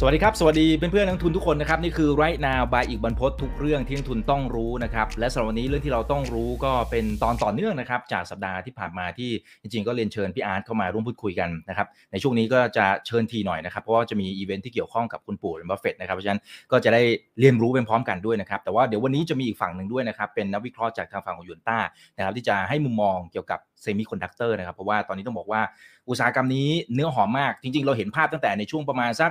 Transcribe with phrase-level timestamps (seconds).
[0.00, 9.30] สวัสดีครับ สวัสดีเพื่อนๆนักลงทุนทุกคนนะครับ นี่คือ right now by อีกบรรพททุกเรื่องที่นักทุนต้องรู้นะครับ และสำหรับวันนี้เรื่องที่เราต้องรู้ก็เป็นตอนต่อเนื่องนะครับ จากสัปดาห์ที่ผ่านมาที่
[9.62, 16.40] จริงๆ ก็เรียนเชิญพี่อาร์ตเข้ามาร่วมพูดคุยกันนะครับ ในช่วงนี้ก็จะเชิญถี่หน่อยนะครับ เพราะว่าจะมีอีเวนท์ที่เกี่ยวข้องกับคุณปู่บัฟเฟตต์นะครับเพราะฉะนั้น
[16.72, 17.02] ก็จะได้
[17.40, 21.78] เรียนรู้เป็นพร้อมกันด้วยนะครับแต่ว่าเดี๋ยววันนี้จะมีอีกฝั่งหนึ่งด้วยนะครับเป็นนักวิเคราะห์จากทางฝั่งของหยวนต้า
[22.16, 25.60] นะครับที่จะให้มุมมองเกี่ยวกับ semiconductor นะครับเพราะว่าตอนนี้ต้องบอกว่า
[26.08, 29.30] อุตสาหกรรมนี้เนื้อหอมมากจริง ๆ เราเห็นภาพตั้งแต่ในช่วงประมาณสัก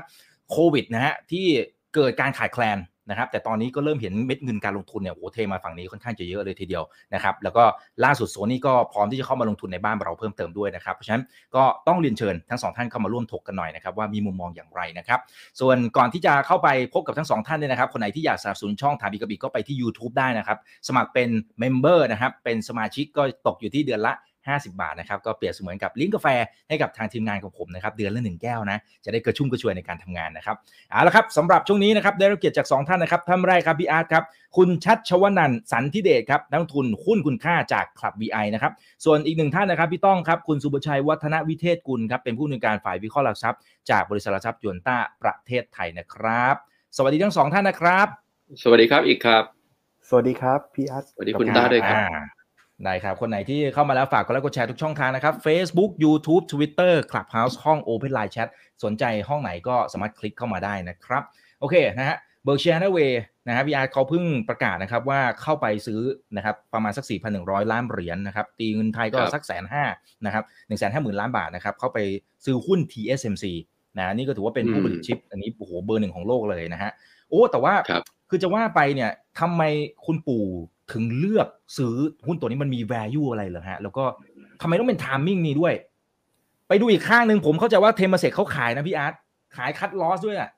[0.51, 1.45] โควิดนะฮะที่
[1.95, 2.79] เกิดการขาดแคลน
[3.09, 6.83] นะครับแต่ตอนนี้ก็เริ่มเห็นเม็ดเงินการลงทุนเนี่ยโอ้โหเทมาฝั่งนี้ค่อนข้างจะเยอะเลยทีเดียว
[7.13, 7.63] นะครับแล้วก็
[8.03, 11.23] ล่าสุดโซนี่ก็พร้อมที่จะเข้ามาลงทุนในบ้านเราเพิ่มเติมด้วยนะครับเพราะฉะนั้น
[11.55, 15.19] ก็ต้องเรียนเชิญทั้งสองท่านเข้ามาร่วมถกกันหน่อยนะครับว่ามีมุมมองอย่างไรนะครับ
[15.59, 24.13] ส่วนก่อนที่จะเข้าไปพบกับทั้งสองท่านเนี่ยนะครับคนไหนที่อยากสนับสนุนช่องถามอีกกับอิกก็ไปที่ YouTube ได้นะครับสมัครเป็น member นะครับเป็นสมาชิกก็ตกอยู่ที่เดือนละ
[24.55, 26.27] 50 บาทนะครับก็เปรียบเสมือนกับเลี้ยงกาแฟ
[26.69, 30.55] ให้กับทางทีมงานของผมนะครับเดือนละหนึ่งแก้วนะจะได้กระชุ่มกระชวยในการทำงานนะครับ
[30.91, 34.23] เอาละครับสำหรับช่วงนี้นะครับได้รับเกียรติจาก 2 ท่านนะครับท่านแรกครับพี่อาร์ตครับ
[34.57, 38.71] คุณชัชวนันท์สันธิเดชครับนักลงทุนหุ้นคุณค่าจากคลับ BI นะครับ
[39.05, 46.55] ส่วนอีกหนึ่งท่านนะครับพี่ต้องครับคุณศุภชัยวัฒนวิเทศกุลครับเป็นผู้อำนวยการฝ่ายวิเคราะห์หลักทรัพย์จากบริษัทหลักทรัพย์หยวนต้าประเทศไทยนะครับ
[46.97, 48.07] สวัสดีทั้งสองท่านนะครับ
[48.63, 49.43] สวัสดีครับอิกครับ
[50.09, 52.36] สวัสดีครับพี่อาร์ตสวัสดีคุณต้องด้วยครับอ่า
[52.85, 58.47] ได้ครับ คนไหนที่เข้ามาแล้วฝากกดไลค์กดแชร์ทุกช่องทางนะครับ Facebook YouTube Twitter Clubhouse ห้อง Open Line Chat
[58.83, 61.23] สนใจห้องไหนก็สามารถคลิกเข้ามาได้นะครับ
[61.59, 66.01] โอเคนะฮะ Berkshire Hathaway นะฮะพี่อาร์ตเขาเพิ่งประกาศนะครับว่าเข้าไปซื้อ
[66.35, 67.05] นะครับประมาณสัก
[67.37, 69.83] 4,100 ล้านเหรียญนะครับ ตีเงินไทยก็ครับสักแสนห้า
[70.25, 71.99] นะครับหนึ่งแสนห้าหมื่นล้านบาทนะครับ เข้าไป
[72.45, 73.45] ซื้อหุ้น TSMC
[73.97, 76.91] นะนี่ก็ถือว่าเป็นผู้ผลิตชิป อันนี้โอ้โหเบอร์หนึ่งของโลกเลยนะฮะ
[77.29, 79.61] โอ้แต่ว่าครับคือจะว่าไปเนี่ยทำไม
[80.05, 80.45] คุณปู่
[80.91, 81.95] ถึงเลือกซื้อ
[82.27, 84.05] หุ้นตัวนี้มันมี value อะไรเหรอฮะ แล้วก็
[84.61, 85.73] ทำไมต้องเป็น timing นี้ด้วย
[86.67, 89.13] ไปดูอีกข้างหนึ่งผมเข้าใจว่าเทมเซกเขาขายนะพี่อาร์ต
[89.55, 90.49] ขาย cut loss ด้วยอะ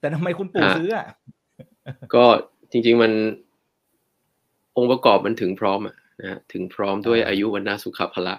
[0.00, 1.06] แต่ทำไมคุณปู่ฮะซื้ออะ
[2.14, 2.24] ก็
[2.70, 3.12] จริง ๆมัน
[4.76, 8.34] องค์ประกอบมันถึงพร้อมอะนะฮะถึงพร้อมด้วยอายุวรรณะสุขะพละ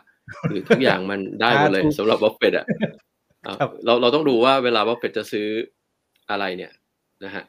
[0.49, 2.65] คือทุกอย่างมันได้หมดเลยสำหรับบัฟเฟตต์อะ
[3.45, 3.55] อะ
[3.85, 5.47] เราเราต้องดูว่าเวลาบัฟเฟตต์จะซื้อ
[6.29, 6.71] อะไรเนี่ย
[7.23, 7.43] นะฮะ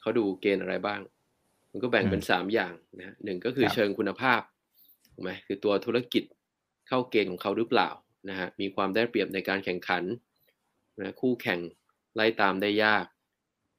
[0.00, 1.00] เขาดูเกณฑ์อะไรบ้าง
[1.72, 4.40] มันก็แบ่งเป็นสามอย่างนะฮะหนึ่งก็คือเชิงคุณภาพ
[5.14, 6.24] ถูกไหมคือตัวธุรกิจ
[6.88, 7.88] เข้าเกณฑ์ของเขาหรือเปล่า
[8.28, 10.04] นะฮะมีความได้เปรียบในการแข่งขัน
[10.98, 11.60] นะคู่แข่ง
[12.14, 13.04] ไล่ตามได้ยาก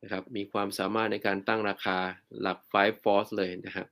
[0.03, 1.97] นะครับมีความสามารถในการตั้งราคา
[2.41, 3.87] หลัก five force เลยนะครับ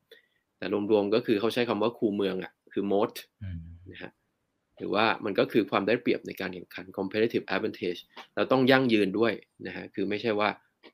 [0.57, 3.13] แต่รวมๆก็คือเขาใช้คำว่าคูเมืองอะคือ moat
[3.44, 3.59] อืม
[3.91, 4.12] นะฮะ
[4.78, 8.02] หรือว่ามันก็คือความได้เปรียบในการแข่งขัน competitive advantage
[8.36, 9.34] แล้วต้องยั่งยืนด้วย
[9.68, 10.50] นะฮะคือไม่ใช่ว่า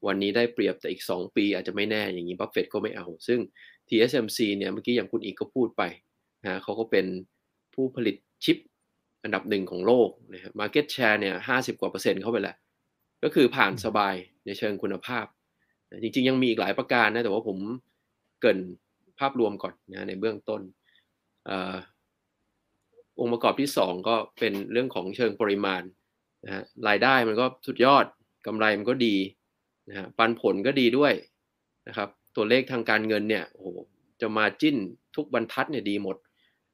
[0.06, 3.40] วันนี้ได้เปรียบแต่อีก 2 ปีอาจจะไม่แน่อย่างนี้บัฟเฟตต์ก็ไม่เอา ซึ่ง
[3.88, 5.84] TSMC เนี่ยเมื่อกี้อย่างคุณอิกก็พูดไป
[6.44, 7.06] นะฮะเขาก็เป็น
[7.74, 8.58] ผู้ผลิตชิป
[9.24, 12.58] อันดับหนึ่งของโลกนะฮะ market share เนี่ยห้าสิบกว่าเปอร์เซ็นต์เข้าไปแล้ว
[13.24, 14.16] ก็คือผ่านสบาย
[14.46, 15.26] ในเชิงคุณภาพ
[16.02, 17.58] จริงๆ ยังมีอีกหลายประการนะ แต่ว่าผม
[18.40, 18.60] เกริน
[19.20, 20.62] ภาพรวมก่อนนะในเบื้องต้น
[21.46, 21.76] เอ่อ
[23.20, 25.82] องค์ประกอบที่สองก็เป็นเรื่องของเชิงปริมาณ
[26.46, 28.06] นะฮะรายได้มันก็สุดยอด
[28.48, 29.16] กำไรมันก็ดี
[29.90, 31.14] นะฮะปันผลก็ดีด้วย
[31.88, 33.68] นะครับ ตัวเลขทางการเงินเนี่ยโอ้โห
[34.22, 34.78] จะมาจิ้น
[35.16, 36.18] ทุกบรรทัดเนี่ยดีหมด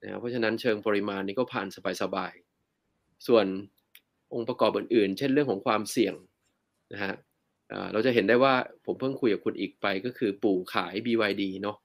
[0.01, 1.67] นะเพราะฉะนั้นเชิงปริมาณนี้ก็ผ่าน
[2.01, 3.45] สบายๆส่วน
[4.33, 6.13] องค์ประกอบอื่นๆ เช่นเรื่องของความเสี่ยง
[6.93, 7.13] นะฮะ
[7.93, 8.53] เราจะเห็นได้ว่า
[8.85, 11.77] ผมเพิ่งคุยกับคุณอีกไปก็คือปู่ขาย BYD เนาะ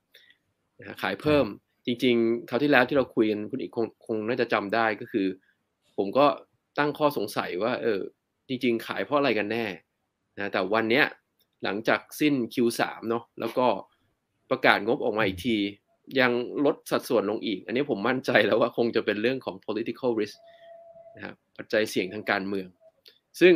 [0.79, 1.47] นะะขายเพิ่ม
[1.87, 5.27] จริงๆคราวที่แล้วที่เราคุยกันคุณอีกคงคงน่าจะจำได้ก็คือ
[5.97, 6.27] ผมก็
[6.79, 8.01] ตั้งข้อสงสัยว่าเออ
[8.49, 9.65] จริง ๆ ขายเพราะอะไรกันแน่
[10.37, 11.05] นะแต่วันเนี้ย
[11.65, 12.81] หลังจากสิ้น Q3
[13.11, 13.67] เนาะแล้วก็
[14.51, 15.57] ประกาศงบออกมาอีกที
[16.21, 16.33] ยัง
[16.65, 20.37] ลดสัดส่วนลงอีก อันนี้ผมมั่นใจแล้วว่าคงจะเป็นเรื่องของ political risk
[21.17, 22.67] นะครับปัจจัยเสี่ยงทางการเมือง
[23.41, 23.55] ซึ่ง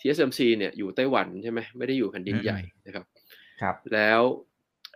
[0.00, 3.04] TSMC เนี่ยอยู่ไต้หวันใช่ไหมไม่ได้อยู่แผ่นดินใหญ่นะครับ
[3.62, 4.20] ครับ แล้ว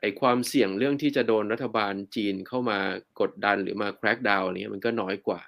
[0.00, 2.78] ไอ้ความเสี่ยงเรื่องที่จะโดนรัฐบาลจีนเข้ามา
[3.20, 5.40] กดดันหรือมา crack down อะไรเงี้ยมันก็น้อยกว่า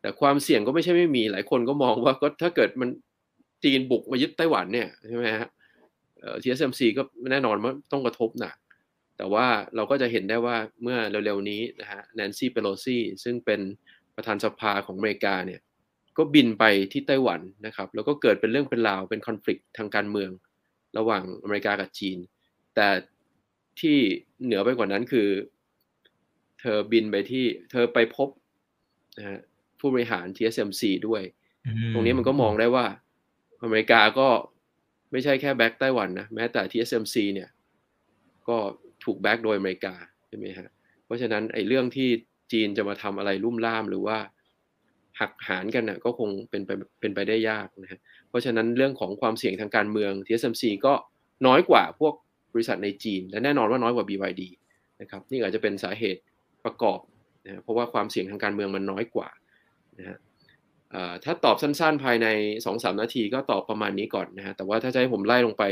[0.00, 2.90] แต่ความเสี่ยงก็ไม่ใช่ไม่มีหลายคนก็มองว่าก็ถ้าเกิดมัน
[3.64, 5.48] จีนบุกมายึดไต้หวันเนี่ยใช่ไหมฮะ
[6.20, 8.56] เอ่อ TSMC ก็แน่นอนว่าต้องกระทบหนัก
[9.16, 13.60] แต่ว่าเราก็จะเห็นได้ว่าเมื่อเร็วๆนี้นะฮะแนนซี่เปโลซีซึ่งเป็น
[14.16, 15.60] ประธานสภาของอเมริกาเนี่ย
[16.16, 20.30] ก็บินไปที่ไต้หวันนะครับ แล้วก็เกิดเป็นเรื่องเป็นราวเป็นคอน FLICT ทางการเมือง
[20.98, 22.18] ระหว่างอเมริกากับจีน
[22.74, 22.88] แต่
[23.80, 23.98] ที่
[24.44, 25.28] เหนือไปกว่านั้นคือ
[26.60, 28.28] เธอบินไปที่เธอไปพบ
[29.18, 29.40] นะฮะ
[29.80, 31.22] ผู้บริหาร TSMC ด้วย
[31.92, 32.86] ตรงนี้มันก็มองได้ว่า
[33.62, 34.28] อเมริกาก็
[35.12, 37.48] ไม่ใช่แค่แบ็กไต้หวันนะแม้แต่ TSMC เนี่ย
[38.48, 38.56] ก็
[39.04, 39.94] ถูกแบ็กโดยอเมริกา
[40.28, 40.68] ใช่ไหมฮะ
[41.04, 42.08] เพราะฉะนั้นไอ้เรื่องที่
[42.52, 44.18] จีนจะมาทำอะไรลุ่มล่ามหรือว่า
[45.20, 46.70] หักหารกันนะก็คงเป็นไป
[47.00, 50.94] เป็นไปได้ยากนะฮะเพราะฉะนั้นเรื่องของความเสี่ยงทางการเมือง TSMC ก็
[51.46, 52.14] น้อยกว่าพวก
[52.52, 54.42] บริษัทในจีน และแน่นอนว่าน้อยกว่า BYD
[55.00, 56.20] นะครับนี่อาจจะเป็นสาเหตุ
[56.64, 57.00] ประกอบ
[57.44, 59.28] นะเพราะว่าความเสี่ยงทางการเมืองมันน้อยกว่า
[59.98, 60.18] นะฮะ
[61.24, 62.26] ถ้าตอบสั้นๆ ภายใน
[62.64, 65.64] 2-3 นาทีก็ตอบประมาณนี้ก่อนนะฮะ แต่ว่าถ้าจะให้ผมไล่ลงไป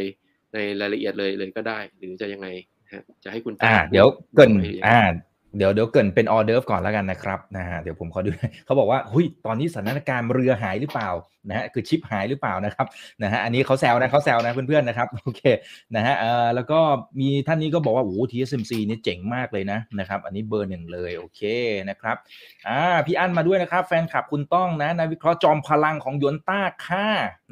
[0.55, 2.49] ในรายละเอียดเลยเลยก็ได้ หรือจะยังไง
[3.25, 4.07] จะให้คุณต้องเดี๋ยว
[4.37, 4.51] เกริ่น
[4.87, 5.01] อ่า
[5.57, 8.31] เดี๋ยวเดี๋ยวเกริ่นเป็นออเดิร์ฟก่อนแล้วกันนะครับนะฮะเดี๋ยวผมขอดู
[8.67, 11.11] เขาบอกว่าอุ๊ยตอนนี้สถานการณ์เรือหายหรือเปล่า
[11.49, 12.87] นะฮะคือชิปหายหรือเปล่านะครับ
[13.23, 15.43] นะฮะอันนี้เขาแซวนะเขาแซวนะเพื่อนๆนะครับโอเค
[15.97, 16.81] นะฮะเอ่อแล้วก็
[17.21, 21.41] มีท่านนี้ก็บอกว่าโอ้ TSMC นี่เจ๋งมากเลยนะนะครับอันนี้เบอร์หนึ่งเลยโอเค
[21.91, 22.17] นะครับ
[22.69, 27.07] อ่าพี่อั้นมาด้วยนะครับ แฟนคลับคุณต้องนะนักวิเคราะห์จอมพลังของหยวนต้าค่า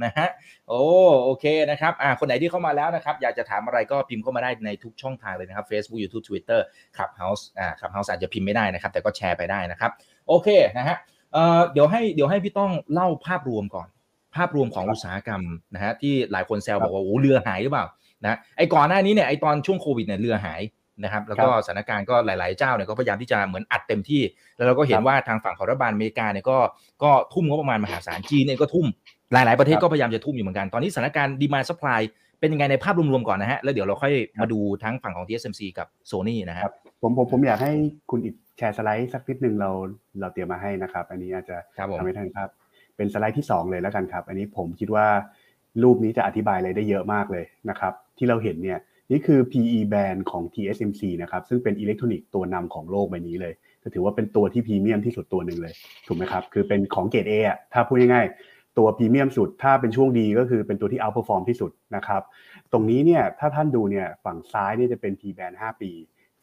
[0.05, 0.29] นะฮะ
[0.69, 0.83] โอ้
[1.25, 6.61] โอเคนะครับอ่าคนไหนที่เข้ามาแล้วนะครับอยากจะถามอะไรก็พิมพ์เข้ามาได้ในทุกช่องทางเลยนะครับ Facebook YouTube Twitter
[6.97, 9.91] Clubhouse อ่า Clubhouse อาจจะพิมพ์ไม่ได้นะครับ แต่ก็แชร์ไปได้นะครับ
[10.29, 10.49] โอเค
[10.79, 10.97] นะฮะ
[11.33, 13.89] เอ่อเดี๋ยวให้เดี๋ยวให้พี่ต้องเล่าภาพรวมก่อน
[14.37, 15.43] ภาพรวมของอุตสาหกรรม
[15.75, 17.85] นะฮะที่หลายคนแซวบอกว่าโอ้เรือหายหรือเปล่า
[18.25, 20.61] นะไอ้ก่อนหน้านี้เนี่ยไอ้ตอนช่วงโควิดเนี่ยเรือหาย
[21.05, 24.23] นะครับแล้วก็สถานการณ์ก็หลาย ๆ เจ้าเนี่ยก็พยายามที่จะเหมือนอัดเต็มที่
[24.57, 26.59] แล้วเราก็เห็นว่าทางฝั่งของรัฐบาลอเมริกาเนี่ยก็
[27.03, 28.87] ก็ทุ่มงบประมาณมหาศาลจีนเนี่ยก็ทุ่ม
[29.33, 32.01] หลาย ๆ ประเทศก็พยายามจะทุ่มอยู่เหมือนกัน ตอนนี้สถานการณ์ demand supply
[32.41, 36.71] เป็นยังไงในภาพรวมๆก่อนนะฮะ แล้วเดี๋ยวเราค่อยมาดูทั้งฝั่งของ TSMC กับ Sony นะครับ
[37.03, 37.73] ผมผมผมอยากให้
[38.11, 39.71] คุณอิกแชร์สไลด์สักนิดหนึ่งเรา
[40.21, 41.57] เราเตรียมมาให้นะครับ อันนี้อาจจะ
[41.99, 42.49] ทำให้ท่านครับ
[42.97, 45.07] เป็นสไลด์ที่ 2 เลยแล้วกันครับ อันนี้ผมคิดว่า
[45.83, 48.79] รูปนี้จะอธิบายอะไรได้เยอะมากเลยนะครับ ที่เราเห็นเนี่ย
[49.11, 55.75] นี่คือ PE band ของ TSMC นะครับ ซึ่งเป็นอิเล็กทรอนิกส์ตัวนำของโลกใบนี้เลยจะถือว่าเป็นตัวที่พรีเมียมที่สุดตัวหนึ่งเลย
[56.07, 58.48] ถูกไหมครับ คือเป็นของเกรด A อะถ้าพูดง่ายๆ
[58.79, 62.23] ตัวพรีเมียมสุดถ้าเป็นช่วงดีก็คือเป็นตัวที่ outperform ที่สุดนะครับ
[62.73, 65.91] ตรงนี้เนี่ยถ้าท่านดูเนี่ยฝั่งซ้ายเนี่ยจะเป็น P band 5 ปี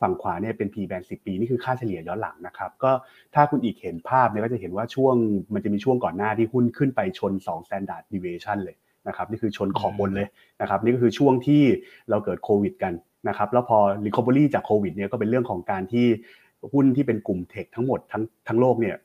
[0.02, 2.92] ฝั่งขวาเนี่ยเป็น P band 10 ปี นี่คือค่าเฉลี่ยย้อนหลังนะครับ ก็
[3.36, 5.16] ถ้าคุณอีกเห็นภาพเนี่ยก็จะเห็นว่าช่วง
[5.54, 8.76] มันจะมีช่วงก่อนหน้าที่หุ้นขึ้นไปชน 2 standard deviation เลย
[9.08, 10.28] นะครับนี่คือชนขอบบนเลย
[10.62, 11.62] นะครับนี่ก็คือช่วงที่
[12.10, 12.94] เราเกิดโควิดกัน
[13.28, 16.08] นะครับแล้วพอ recovery จากโควิดเนี่ยก็เป็นเรื่องของการที่
[16.74, 18.96] หุ้นที่เป็นกลุ่มเทคทั้งหมดทั้งทั้งโลกเนี่ย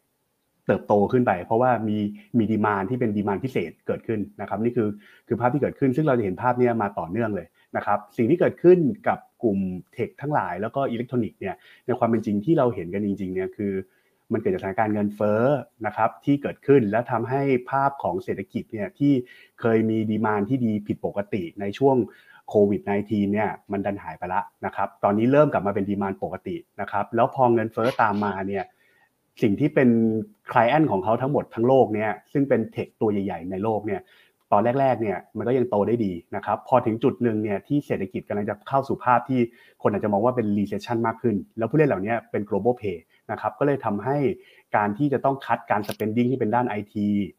[0.71, 1.99] เติบโตขึ้นไป เพราะว่ามี
[2.39, 4.89] มีดีมานที่เป็นดีมานพิเศษเกิดขึ้นนะครับนี่คือ
[5.29, 7.47] คือภาพที่เกิดขึ้น ซึ่งเราจะเห็นภาพนี้มาต่อเนื่องเลย
[7.77, 8.79] นะครับสิ่งที่เกิดขึ้น
[9.09, 9.59] กับกลุ่ม
[9.93, 11.55] เทคทั้งหลายแล้วก็อิเล็กทรอนิกส์เนี่ย
[11.87, 13.73] ในความเป็นจริงที่เราเห็นกันจริงๆเนี่ยคือ
[14.33, 15.43] มันเกิดจากสถานการณ์เงินเฟ้อ
[15.87, 19.13] นะครับที่เกิดขึ้นแล้วทำให้ภาพของเศรษฐกิจเนี่ยที่
[19.61, 21.97] เคยมีดีมานที่ดีผิดปกติในช่วง
[22.49, 28.65] โควิด -19 เนี่ยมันดันหายไปละนะครับตอนนี้เริ่มกลับมาเป็นดีมานปกตินะครับแล้วพอเงินเฟ้อตามมาเนี่ย
[29.43, 29.89] สิ่งที่เป็น
[30.53, 34.01] คลายแอนของเขาทั้งหมดทั้งโลกเนี่ยซึ่งเป็นเทคตัวใหญ่ ๆ ในโลกเนี่ย
[34.53, 39.41] ตอนแรกๆเนี่ยมันก็ยังโตได้ดีนะครับพอถึงจุดหนึ่งเนี่ยที่เศรษฐกิจกำลังจะเข้าสู่ภาพที่
[39.83, 42.99] คนอาจจะมองว่าเป็น recession มากขึ้น แล้วผู้เล่นเหล่านี้เป็น global pay
[43.31, 44.17] นะครับก็เลยทำให้
[44.77, 46.95] การที่จะต้องคัดการ spending ที่เป็นด้าน IT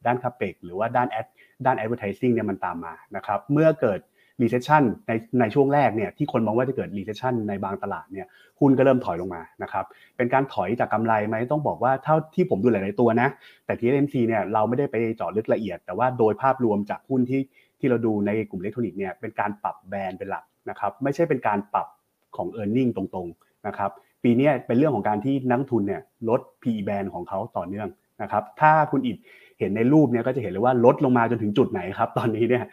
[0.06, 1.28] ด้าน capex หรือว่าด้าน ad
[1.66, 4.00] ด้าน advertising เนี่ยมันตามมานะครับเมื่อเกิด
[4.42, 8.28] recession ในในช่วงแรกเนี่ยที่คนมองว่าจะเกิด recession ในบางตลาดเนี่ย
[8.60, 9.86] หุ้นก็เริ่มถอยลงมานะครับ
[10.18, 13.30] เป็นการถอยจากกำไรไหมต้องบอกว่าเท่าที่ผมดูหลาย ๆตัวนะ
[13.66, 17.42] แต่ TSMC เนี่ยเราไม่ได้ไปเจาะลึกละเอียด แต่ว่าโดยภาพรวมจากหุ้นที่
[17.80, 21.88] ที่เราดูในกลุ่มอิเล็กทรอนิกส์เนี่ยเป็นการปรับแบรนด์เป็นหลักนะครับไม่ใช่เป็นการปรับ
[22.36, 23.92] ของ e a r n i n g ตรงๆนะครับ
[24.24, 27.90] ปีนี้เป็นเรื่องของการที่นักทุนเนี่ยลด PE band ของเขาต่อเนื่อง
[28.22, 29.18] นะครับถ้าคุณอิด
[29.62, 32.64] เห็นในรูปเนี่ยก็จะเห็นเลยว่าลดลงมาจนถึงจุดไหนครับ ตอนนี้เนี่ย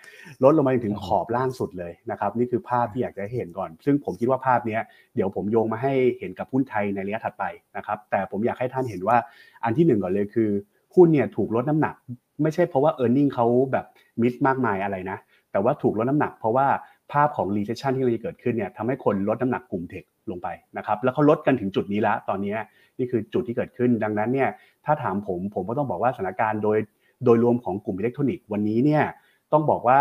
[0.44, 4.78] ลดลงมาถึงขอบล่างสุดเลยนะครับ นี่คือภาพที่อยากจะให้เห็นก่อน ซึ่งผมคิดว่าภาพนี้
[5.14, 7.44] เดี๋ยวผมโยงมาให้เห็นกับหุ้นไทยในระยะถัดไป
[7.76, 9.16] นะครับ แต่ผมอยากให้ท่านเห็นว่า
[9.64, 10.50] อันที่หนึ่งก่อนเลยคือ
[10.94, 11.94] หุ้นเนี่ยถูกลดน้ำหนัก
[12.42, 13.86] ไม่ใช่เพราะว่า e a r n i n g เขาแบบ
[14.22, 15.18] มิสมากมายอะไรนะ
[15.52, 16.66] แต่ว่าถูกลดน้ำหนัก เพราะว่า
[17.12, 22.54] ภาพของ recession ที่กำลังจะเกิดขึ้นเนี่ยทำให้คนลดน้ำหนักกลุ่มเทคลงไปนะครับ แล้วเขาลดกันถึงจุดนี้แล้วตอนนี้
[22.98, 24.50] นี่คือจุดที่เกิดขึ้น ดังนั้นเนี่ย
[24.84, 26.78] ถ้าถามผมผมก็ต้องบอกว่าสถานการณ์โดย
[27.24, 29.04] โดยรวมของกลุ่มอิเล็กทรอนิกส์วันนี้เนี่ย
[29.52, 30.00] ต้องบอกว่า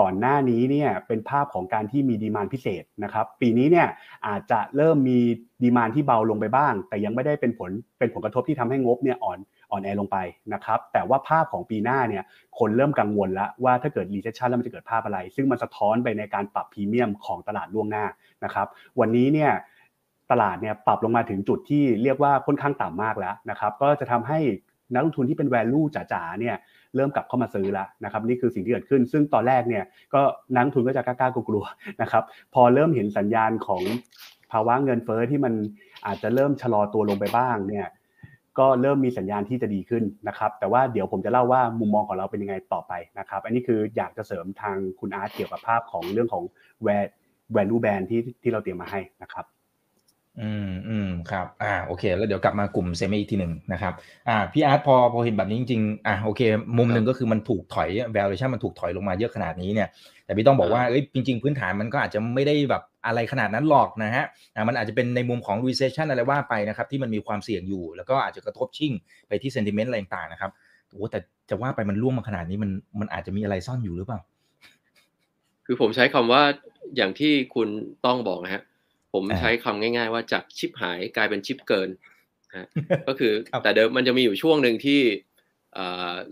[0.00, 3.88] ก่อนหน้านี้เนี่ยเป็นภาพของการที่มีดีมานพิเศษนะครับปีนี้เนี่ย
[4.26, 5.18] อาจจะเริ่มมี
[5.62, 9.38] ดีมานที่เบาลงไปบ้าง แต่ยังไม่ได้เป็นผลเป็นผลกระทบที่ทำให้งบเนี่ยอ่อน
[9.70, 10.16] อ่อนแอลงไป
[10.54, 12.22] นะครับแต่ว่าภาพของปีหน้าเนี่ย
[12.58, 18.04] คนเริ่มกังวลแล้วว่าถ้าเกิด recession แล้วมันจะเกิดภาพอะไร ซึ่งมันสะท้อนไปในการปรับพรีเมียมของตลาดล่วงหน้า
[18.44, 18.66] นะครับ
[19.00, 19.50] วันนี้เนี่ย
[20.30, 24.38] ตลาดเนี่ยปรับลงมาถึงจุดที่เรียกว่าค่อนข้างต่ำมากแล้วนะครับก็จะทำให้
[24.94, 26.56] นักลงทุนที่เป็น value จ๋าๆเนี่ย
[26.96, 29.84] เริ่มกลับเข้ามาซื้อแล้วนะครับนี่คือสิ่งที่เกิดขึ้น ซึ่งตอนแรกเนี่ย
[30.14, 30.22] ก็
[30.54, 32.22] นักลงทุนก็จะกล้าๆกลัวๆนะครับ
[32.54, 33.82] พอเริ่มเห็นสัญญาณของ
[34.52, 35.54] ภาวะเงินเฟ้อที่มัน
[36.06, 37.86] อาจจะเริ่มชะลอตัวลงไปบ้างเนี่ย
[38.58, 46.44] ก็เริ่มมีสัญญาณที่จะดีขึ้นนะครับแต่ว่าเดี๋ยวผมจะเล่าว่ามุมมองของเราเป็นยังไงต่อไปนะครับอันนี้คืออยากจะเสริมทางคุณอาร์ตเกี่ยวกับภาพของเรื่องของ
[47.56, 49.44] value band ที่ที่เราเตรียมมาให้นะครับ
[50.38, 53.92] อืมอืมครับ อ่าโอเค แล้วเดี๋ยวกลับมากลุ่มเซมิอีกทีหนึ่งนะครับ
[54.28, 56.40] อ่าพี่อาร์ตพอพอเห็นแบบนี้จริงๆอ่าโอเค
[56.78, 59.88] มุมหนึ่งก็คือมันถูกถอย valuation มันถูกถอยลงมาเยอะขนาดนี้เนี่ย
[60.24, 68.92] แต่พี่ต้องบอกว่าเอ้ยจริง ๆ พื้นฐานมันก็อาจจะไม่ได้แบบอะไรขนาดนั้นหรอกนะฮะอ่ามันอาจจะเป็นในมุมของ recession อะไรว่าไปนะครับ ที่มันมีความเสี่ยงอยู่ แล้วก็อาจจะกระทบชิ่ง
[69.28, 70.50] ไปที่ sentiment อะไรต่างๆนะครับ
[70.90, 71.18] โอ้แต่
[71.50, 72.70] จะว่าไปมันร่วงมาขนาดนี้มัน
[73.00, 74.20] มันอาจจะมีอะไรซ่อนอยู่หรือเปล่า
[75.66, 76.42] คือผมใช้คำว่า
[76.96, 77.68] อย่างที่คุณ
[78.06, 78.62] ต้องบอกนะฮะ
[79.12, 81.88] ผมใช้คำง่าย ๆ ว่าจากชิปหายกลายเป็นชิปเกิน
[82.56, 82.66] ฮะ
[83.08, 85.00] ก็คือแต่เดิมมันจะมีอยู่ช่วงหนึ่งที่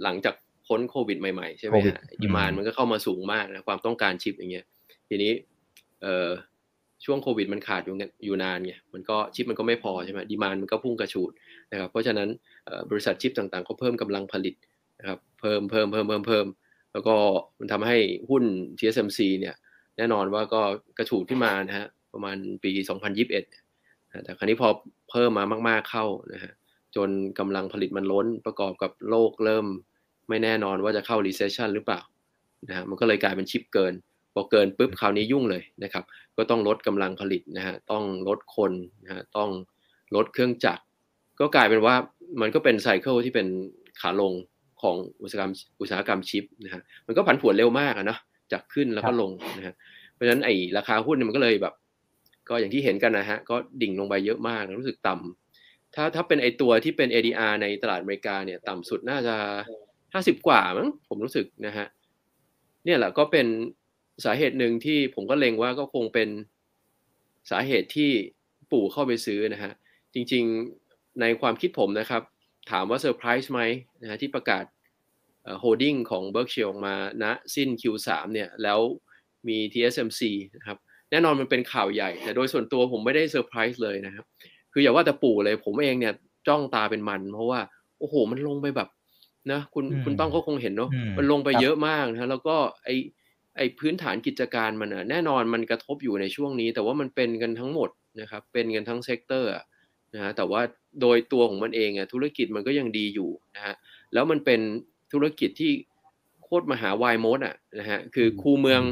[0.02, 0.34] หลังจาก
[0.66, 4.66] พ้นโควิดใหม่ๆ ใช่ไหมฮะดีมานมันก็เข้ามาสูงมากนะความต้องการชิปอย่างเงี้ย
[5.08, 5.32] ทีนี้
[7.04, 7.94] ช่วงโควิดมันขาดอยู่
[8.24, 11.32] อยู่นานไงมันก็ชิปมันก็ไม่พอใช่ไหมดีมานมันก็พุ่งกระฉูด
[11.72, 12.28] นะครับเพราะฉะนั้น
[12.90, 14.54] บริษัทชิปต่างๆ ก็เพิ่มกำลังผลิต
[15.00, 16.46] นะครับเพิ่มเพิ่มเพิ่มเพิ่มเพิ่ม
[16.92, 17.14] แล้วก็
[17.58, 17.96] มันทำให้
[18.30, 18.44] หุ้น
[18.78, 19.54] TSMC เนี่ย
[19.96, 20.60] แน่นอนว่าก็
[20.98, 22.70] กระฉูดขึ้นมานะฮะ ประมาณปี
[23.46, 24.68] 2021 แต่ครั้นี้พอ
[25.10, 26.52] เพิ่มมามากๆเข้านะฮะ
[26.96, 29.66] จนกำลังผลิตมันล้นประกอบกับโลกเริ่ม
[30.28, 32.00] ไม่แน่นอนว่าจะเข้า recession หรือเปล่า
[32.68, 33.94] นะฮะมันก็เลยกลายเป็นชิปเกิน
[34.34, 36.04] พอเกินปุ๊บคราวนี้ยุ่งเลยนะครับ
[36.36, 38.72] ก็ต้องลดกำลังผลิตนะฮะต้องลดคน
[39.04, 39.50] นะฮะต้อง
[40.16, 40.82] ลดเครื่องจักร
[41.40, 41.94] ก็กลายเป็นว่า
[42.40, 43.46] มันก็เป็นไซเคิลที่เป็น
[44.00, 44.32] ขาลง
[44.82, 48.18] ของอุตสาหกรรมอุตสาหกรรมชิปนะฮะมันก็ผันผวนเร็วมากอะนะ
[48.52, 49.74] จากขึ้นแล้วก็ลงนะฮะ
[50.14, 51.74] เพราะฉะนั้นไอ้ราคาหุ้นมันก็เลยแบบ
[52.50, 55.14] ก็อย่างที่เห็นกันนะฮะก็ดิ่งลงไปเยอะมากรู้สึกต่
[55.54, 59.36] ถ้าถ้าเป็นไอตัวที่เป็น ADR ในตลาดอเมริกาเนี่ยต่ำสุดน่าจะ
[60.14, 61.86] ห้าสิบกว่ามั้งผมรู้สึกนะฮะ
[62.84, 63.46] เนี่ยแหละก็เป็น
[64.24, 66.28] สาเหตุหนึ่งที่ผมก็เล็งว่าก็คงเป็น
[67.50, 68.10] สาเหตุที่
[68.72, 69.72] ปู่เข้าไปซื้อนะฮะ
[70.14, 72.22] จริงๆในความคิดผมนะครับ
[72.70, 73.60] ถามว่าเซอร์ไพรส์ไหม
[74.02, 74.64] นะฮะที่ประกาศ
[75.60, 78.80] holding ของ Berkshire ออกมาณนะสิ้น Q3 เนี่ยแล้ว
[79.48, 80.22] มี TSMC
[80.56, 80.78] นะครับ
[81.10, 84.24] แน่นอนมันเป็นข่าวใหญ่ แต่โดยส่วนตัวผมไม่ได้เซอร์ไพรส์เลยนะครับ
[84.72, 86.14] คืออย่าว่าแต่ปู่เลยผมเองเนี่ย
[86.48, 87.60] จ้องตาเป็นมัน เพราะว่า
[87.98, 88.88] โอ้โหมันลงไปแบบ
[89.52, 92.90] นะคุณคุณต้องก็คงเห็นเนาะมันลงไปเยอะมากนะแล้วก็ไอ
[93.56, 99.50] ไอพื้นฐานกิจการมันอะแน่นอนมันกระทบอยู่ในช่วงนี้ แต่ว่ามันเป็นกันทั้งหมดนะครับ เป็นกันทั้ง sector
[100.14, 100.60] นะฮะแต่ว่า
[101.00, 103.74] โดยตัวของมันเองอะธุรกิจมันก็ยังดีอยู่นะฮะ
[104.12, 104.60] แล้วมันเป็น
[105.12, 105.72] ธุรกิจที่
[106.42, 108.82] โคตรมหาวายโมดอะนะฮะคือคูเมือง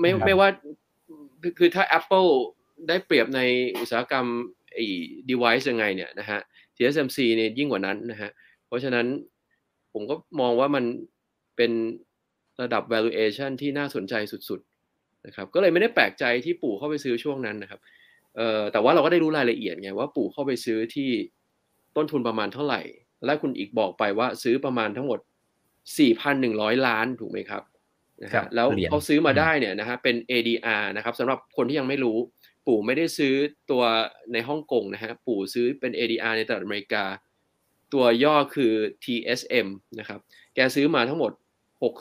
[0.00, 0.48] ไม่ไม่ว่า
[1.58, 2.30] คือถ้า Apple
[2.88, 3.40] ได้เปรียบใน
[3.80, 4.26] อุตสาหกรรม
[4.74, 4.84] ไอ้
[5.30, 6.40] device ยังไงเนี่ยนะฮะ
[6.76, 8.30] TSMC เนี่ยยิ่งกว่านั้นนะฮะ
[8.66, 9.06] เพราะฉะนั้น
[9.92, 10.84] ผมก็มองว่ามัน
[11.56, 11.72] เป็น
[12.62, 17.80] ระดับ valuation ที่น่าสนใจสุดๆนะครับ ก็เลยไม่ได้แปลกใจที่ปู่เข้าไปซื้อช่วงนั้นนะครับ
[18.36, 21.10] เอ่อแต่ว่าเราก็ได้รู้รายละเอียดไงว่าปู่เข้าไปซื้อที่
[21.96, 22.80] ต้นทุนประมาณเท่าไหร่
[23.24, 25.18] และคุณอีกบอกไปว่าซื้อประมาณทั้งหมด
[26.02, 27.62] 4,100 ล้านถูกไหมครับ
[28.22, 32.18] นะฮะแล้วเขาซื้อมาได้เนี่ยนะฮะเป็น ADR นะครับสำหรับคนที่ยังไม่รู้
[32.66, 33.34] ปู่ไม่ได้ซื้อ
[33.70, 33.82] ตัว
[34.32, 37.04] ในฮ่องกงนะฮะปู่ซื้อเป็น ADR ในตลาดอเมริกา
[37.92, 38.72] ตัวย่อคือ
[39.04, 40.20] TSM นะครับ
[40.54, 41.32] แกซื้อมาทั้งหมด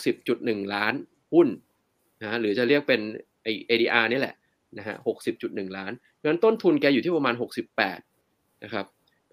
[0.01, 0.93] 60.1 ล้าน
[1.33, 1.47] หุ้น
[2.21, 3.01] นะหรือจะเรียกเป็น
[3.43, 4.35] ไอ ADR นี่แหละ
[4.77, 4.95] นะฮะ
[5.35, 7.33] 60.1ล้านเพราะฉะนั้นต้นทุนแกอยู่ที่ประมาณ
[7.99, 8.85] 68นะครับ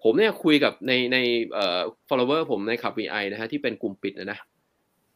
[0.03, 1.17] ผมเนี่ยคุยกับในใน
[1.53, 4.39] เอ่อ follower ผมในขับ VI นะฮะที่เป็นกลุ่มปิดนะนะ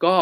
[0.05, 0.15] ก็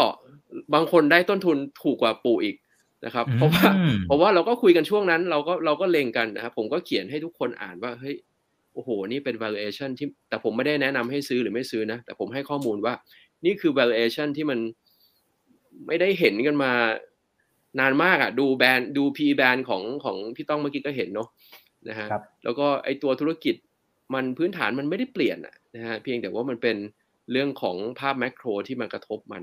[0.74, 2.56] บางคนได้ต้นทุนถูกกว่าปู่อีก
[3.04, 3.64] นะครับ เพราะว่า
[4.06, 8.16] เพราะว่าเราก็คุยกันช่วงนั้นเราก็เราก็เลงกันนะครับผมก็เขียนให้ทุกคนอ่านว่าเฮ้ย
[8.74, 12.94] โอ้โห นี่เป็น valuation ที่แต่ผมไม่ได้แนะนำให้ซื้อหรือไม่ซื้อนะ แต่ผมให้ข้อมูลว่า
[13.44, 14.58] นี่คือ valuation ที่มัน
[15.86, 16.72] ไม่ได้เห็นกันมา
[17.80, 21.28] นานมากอะ่ะ ดูแบรนด์ดู P แบรนด์ของของพี่ต้องเมื่อกี้ก็เห็นเนาะ
[21.88, 22.06] นะฮะ
[22.44, 23.54] แล้วก็ไอตัวธุรกิจ
[24.14, 25.38] มันพื้นฐานมันไม่ได้เปลี่ยน
[25.76, 26.76] นะฮะเพียงแต่ว่ามันเป็น
[27.32, 29.42] เรื่องของภาพแมกโรที่มันกระทบมัน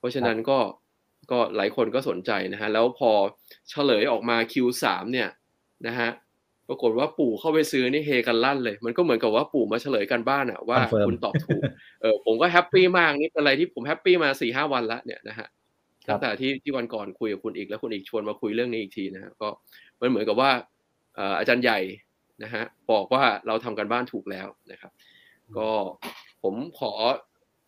[0.00, 0.58] เพราะฉะนั้นก็
[1.30, 3.10] ก็หลายคนก็สนใจนะฮะ แล้วพอ
[3.70, 5.28] เฉลยออกมา Q3 เนี่ย
[5.86, 6.10] นะฮะ
[6.68, 11.62] ปรากฏว่าปู่เข้าไปซื้อนี่เฮกันลั่นเลย มันก็เหมือนกับว่าปู่มาเฉลยกันบ้านอะว่าคุณตอบถูก
[12.02, 15.48] เออผมก็แฮปปี้มากนี่เป็นอะไรที่ผมแฮปปี้มาสี่ห้าวันแล้วเนี่ยนะฮะ
[16.08, 19.48] ตั้งแต่ที่ที่วันก่อนคุยกับคุณอีกแล้วคุณอีกชวนมาคุยเรื่องนี้อีกทีนะฮะก็
[20.00, 20.50] มันเหมือนกับว่า
[21.38, 21.78] อาจารย์ใหญ่
[22.42, 24.92] นะฮะบอกว่าเราทำการบ้านถูกแล้วนะครับ
[25.56, 25.68] ก็
[26.42, 26.92] ผมขอ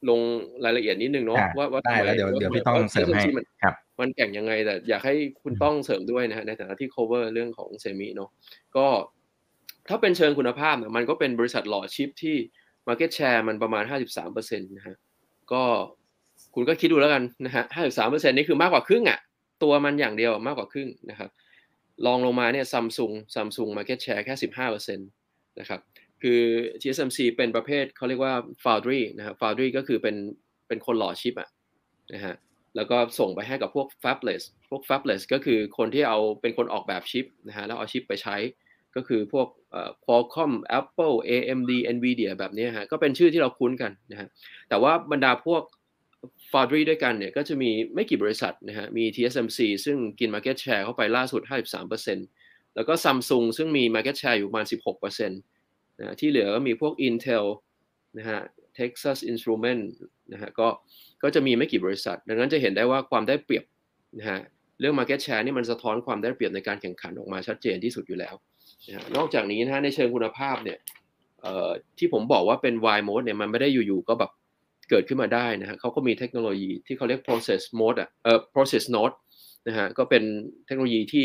[0.08, 0.20] ลง
[0.64, 3.24] รายละเอียดนิดนึงเนาะว่าว่าได้แล้วเดี๋ยวเดี๋ยวพี่ต้องเสริมให้
[3.62, 8.30] ครับมันแข่งยังไงแต่อยากให้คุณต้องเสริมด้วยนะฮะในฐานะที่ cover เรื่องของ semi เนาะ
[8.76, 8.86] ก็
[9.88, 12.36] ถ้าเป็นเชิงคุณภาพเนี่ยมันก็เป็นบริษัทหล่อชิปที่
[12.88, 13.84] market share มันประมาณ
[14.24, 14.96] 53%นะฮะ
[15.52, 15.62] ก็
[16.54, 17.64] คุณก็คิดดูแล้วกันนะฮะ
[18.00, 19.18] 53%นี่คือมากกว่าครึ่งอะ
[19.62, 21.30] ตัวมันอย่างเดียวมากกว่าครึ่งนะครับ
[22.06, 24.34] ลองลงมาเนี่ยซัมซุงซัมซุงมาร์เก็ตแชร์แค่
[24.76, 25.80] 15%นะครับ
[26.22, 26.40] คือ
[26.80, 30.16] TSMC เป็นประเภทเขาเรียกว่า foundry นะครับ foundry ก็คือเป็น
[30.68, 31.48] เป็นคนหล่อชิปอะ
[32.14, 32.34] นะฮะ
[32.76, 38.36] แล้วก็ส่งไปให้กับพวก fabless พวก fabless ก็คือคนที่เอาเป็นคนออกแบบชิปนะฮะแล้วเอาชิปไปใช้
[38.96, 39.48] ก็คือพวก
[40.04, 44.28] Qualcomm Apple AMD Nvidia แบบนี้ฮะก็เป็นชื่อที่เราคุ้นกันนะฮะ
[44.68, 45.62] แต่ว่าบรรดาพวก
[46.52, 51.42] Foundry ด้วยกันเนี่ยก็จะมีไม่กี่บริษัทนะฮะมี TSMC ซึ่งกิน Market Share เข้าไปล่าสุด
[52.08, 55.51] 53%แล้วก็ Samsung ซึ่งมี Market Share อยู่ประมาณ 16%
[56.02, 57.44] นะที่เหลือก็มีพวก Intel
[58.18, 58.40] นะฮะ
[58.78, 59.82] Texas Instrument
[60.32, 60.68] นะฮะก็
[61.22, 63.64] ก็จะมีไม่กี่บริษัท ดังนั้นจะเห็นได้ว่าความได้เปรียบ
[64.18, 64.40] นะฮะ
[64.80, 68.34] เรื่อง Market Share นี่มันสะท้อนความได้เปรียบในการแข่งขันออกมาชัดเจนที่สุดอยู่แล้ว
[68.88, 70.78] นะนอกจากนี้นะฮะในเชิงคุณภาพเนี่ย
[71.98, 74.30] ที่ผมบอกว่าเป็น Y mode เนี่ยมันไม่ได้อยู่ๆก็แบบ
[74.90, 79.16] เกิดขึ้นมาได้นะฮะเขาก็มีเทคโนโลยีที่เขาเรียก process mode อะเอ่อ process node
[79.68, 80.22] นะฮะก็เป็น
[80.66, 81.24] เทคโนโลยีที่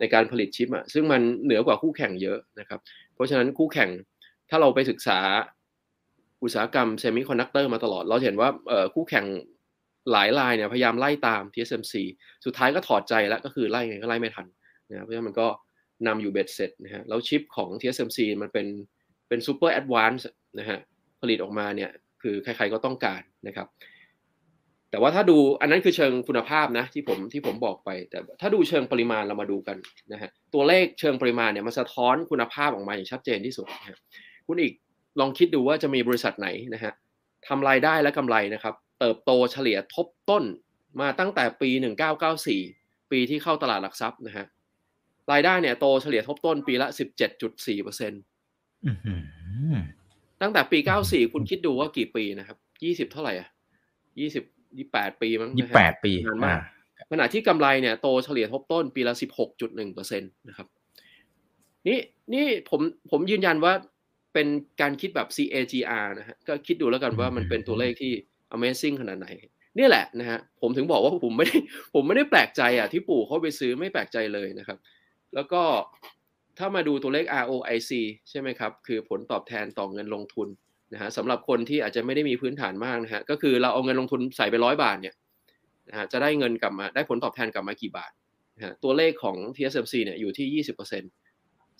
[0.00, 2.80] ในการผลิตชิปอะซึ่งมันเหนือกว่าคู่แข่งเยอะนะครับ
[3.14, 3.90] เพราะฉะนั้นคู่แข่ง
[4.50, 5.18] ถ้าเราไปศึกษา
[6.42, 8.48] อุตสาหกรรมเซมิคอนดักเตอร์มาตลอด เราเห็นว่า
[8.94, 9.26] คู่แข่ง
[10.12, 11.94] หลายรายเนี่ยพยายามไล่ตาม TSMC
[12.44, 14.46] สุดท้ายก็ถอดใจแล้วก็คือไล่ไงก็ไล่ไม่ทัน
[14.88, 15.46] นะเพราะฉะนั้นมันก็
[16.06, 18.66] นำอยู่เบ็ดเสร็จนะฮะแล้วชิปของ TSMC มันเป็น
[19.28, 20.28] เป็น super advanced
[20.58, 20.78] นะฮะ
[21.20, 21.90] ผลิตออกมาเนี่ย
[22.22, 23.68] คือใครๆก็ต้องการนะครับ
[24.90, 29.76] แต่ว่าถ้าดูอันนั้นคือเชิงคุณภาพนะที่ผมที่ผมบอกไป แต่ถ้าดูเชิงปริมาณเรามาดูกัน
[30.12, 33.98] นะฮะตัวเลขเชิงปริมาณเนี่ยมันสะท้อนคุณภาพออกมาอย่างชัดเจนที่สุดนะฮะ
[34.50, 34.74] คุณอีก
[35.20, 36.92] ลองคิดดูว่าจะมีบริษัทไหนนะฮะ
[37.46, 40.44] ทำรายได้และกำไรนะครับ เติบโตเฉลี่ยทบต้น
[41.00, 41.70] มาตั้งแต่ปี
[42.40, 44.46] 1994 ปีที่เข้าตลาดหลักทรัพย์นะฮะ
[45.32, 46.88] รายได้เนี่ยโตเฉลี่ยทบต้นปีละ
[47.36, 48.20] 17.4เปอร์เซ็นต์
[50.40, 52.58] ตั้งแต่ปี 94 คุณคิดดูว่ากี่ปีนะครับ
[53.08, 53.48] 20 เท่าไหร่อะ
[54.14, 56.60] 20 28 ปีมั้ง28 ปีนานมาก
[57.10, 59.14] ขณะที่กำไรเนี่ยโตเฉลี่ยทบต้นปีละ
[59.54, 60.66] 16.1เปอร์เซ็นต์นะครับ
[61.88, 61.98] นี่
[62.34, 62.80] นี่ผม
[63.10, 63.72] ผมยืนยันว่า
[64.34, 64.48] เป็น
[64.80, 68.12] การคิดแบบ CAGR นะฮะก็คิดดูแล้วกันว่ามันเป็นตัวเลขที่
[68.54, 69.28] Amazing ขนาดไหน
[69.78, 71.56] นี่แหละนะฮะผมถึงบอกว่าผมไม่ได้
[71.94, 74.78] ผมไม่ได้แปลกใจอะที่ปู่เขาไปซื้อไม่แปลกใจเลยนะครับ
[75.34, 75.62] แล้วก็
[76.58, 77.90] ถ้ามาดูตัวเลข ROIC
[78.30, 80.48] ใช่ไหมครับ คือผลตอบแทนต่อเงินลงทุน
[80.92, 85.14] นะฮะสำหรับคนที่อาจจะไม่ได้มีพื้นฐานมากนะฮะก็คือเราเอาเงินลงทุนใส่ไปร้อยบาทเนี่ย
[85.88, 88.12] นะฮะจะได้เงินกลับมาได้ผลตอบแทนกลับมากี่บาท
[88.56, 90.64] นะฮะตัวเลขของ TSMC เนี่ยอยู่ที่
[90.98, 91.29] 20%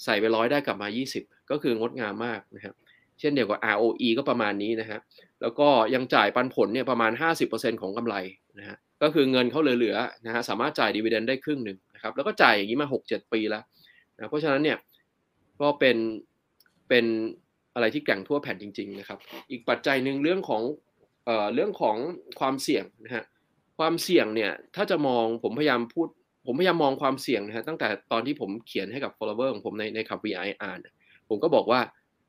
[0.04, 0.88] ใส่ไปร้อยได้กลับมา
[1.20, 2.74] 20 ก็คืองดงามมากนะครับ
[3.20, 4.98] เช่นเดียวกับ ROE ก็ประมาณนี้นะฮะ
[5.42, 7.12] แล้วก็ยังจ่ายปันผลเนี่ยประมาณ
[7.46, 8.16] 50%ของกำไร
[8.58, 13.62] นะฮะ ก็คือเงินเขาเหลือๆนะฮะสามารถจ่ายดีเวเดนได้ครึ่งหนึ่งนะครับ แล้วก็จ่ายอย่างนี้มา 6-7 ปีแล้ว
[14.16, 14.78] นะ เพราะฉะนั้นเนี่ย
[15.60, 15.96] ก็เป็น
[16.88, 17.04] เป็น
[17.74, 19.18] อะไรที่แก่งทั่วแผ่นจริง ๆ นะครับ
[19.50, 20.62] อีกปัจจัยหนึ่งเรื่องของ
[21.24, 21.96] เอ่อเรื่องของ
[22.40, 23.24] ความเสี่ยงนะฮะ
[23.78, 26.08] ความเสี่ยงเนี่ยถ้าจะมองผมพยายามพูด
[26.46, 30.78] ผมพยายามมองความเสี่ยงนะฮะตั้งแต่ตอนที่ผมเขียนให้กับ follower ของผมในในขับ VI อ่าน
[31.28, 31.80] ผมก็บอกว่า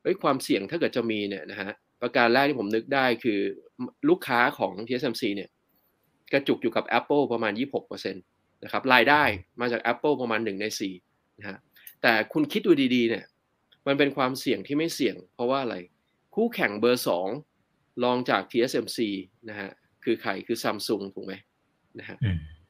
[0.01, 1.71] เฮ้ยความเสี่ยงถ้าเกิดจะมีเนี่ยนะฮะ
[2.01, 3.39] ประการแรกที่ผมนึกได้คือ
[4.09, 5.49] ลูกค้าของ TSMC เนี่ย
[6.33, 7.53] กระจุกอยู่กับ Apple ประมาณ
[7.87, 9.23] 26%นะครับรายได้
[9.61, 10.65] มาจาก Apple ประมาณ 1 ใน
[11.03, 11.57] 4นะฮะ
[12.01, 13.25] แต่คุณคิดดูดีๆเนี่ย
[13.87, 15.75] มันเป็นความเสี่ยงที่ไม่เสี่ยง เพราะว่าอะไร
[16.35, 17.27] คู่แข่งเบอร์สอง
[18.03, 18.99] รองจาก TSMC
[19.49, 19.69] นะฮะ
[20.03, 21.33] คือใครคือซัมซุงถูกไหม
[21.99, 22.17] นะฮะ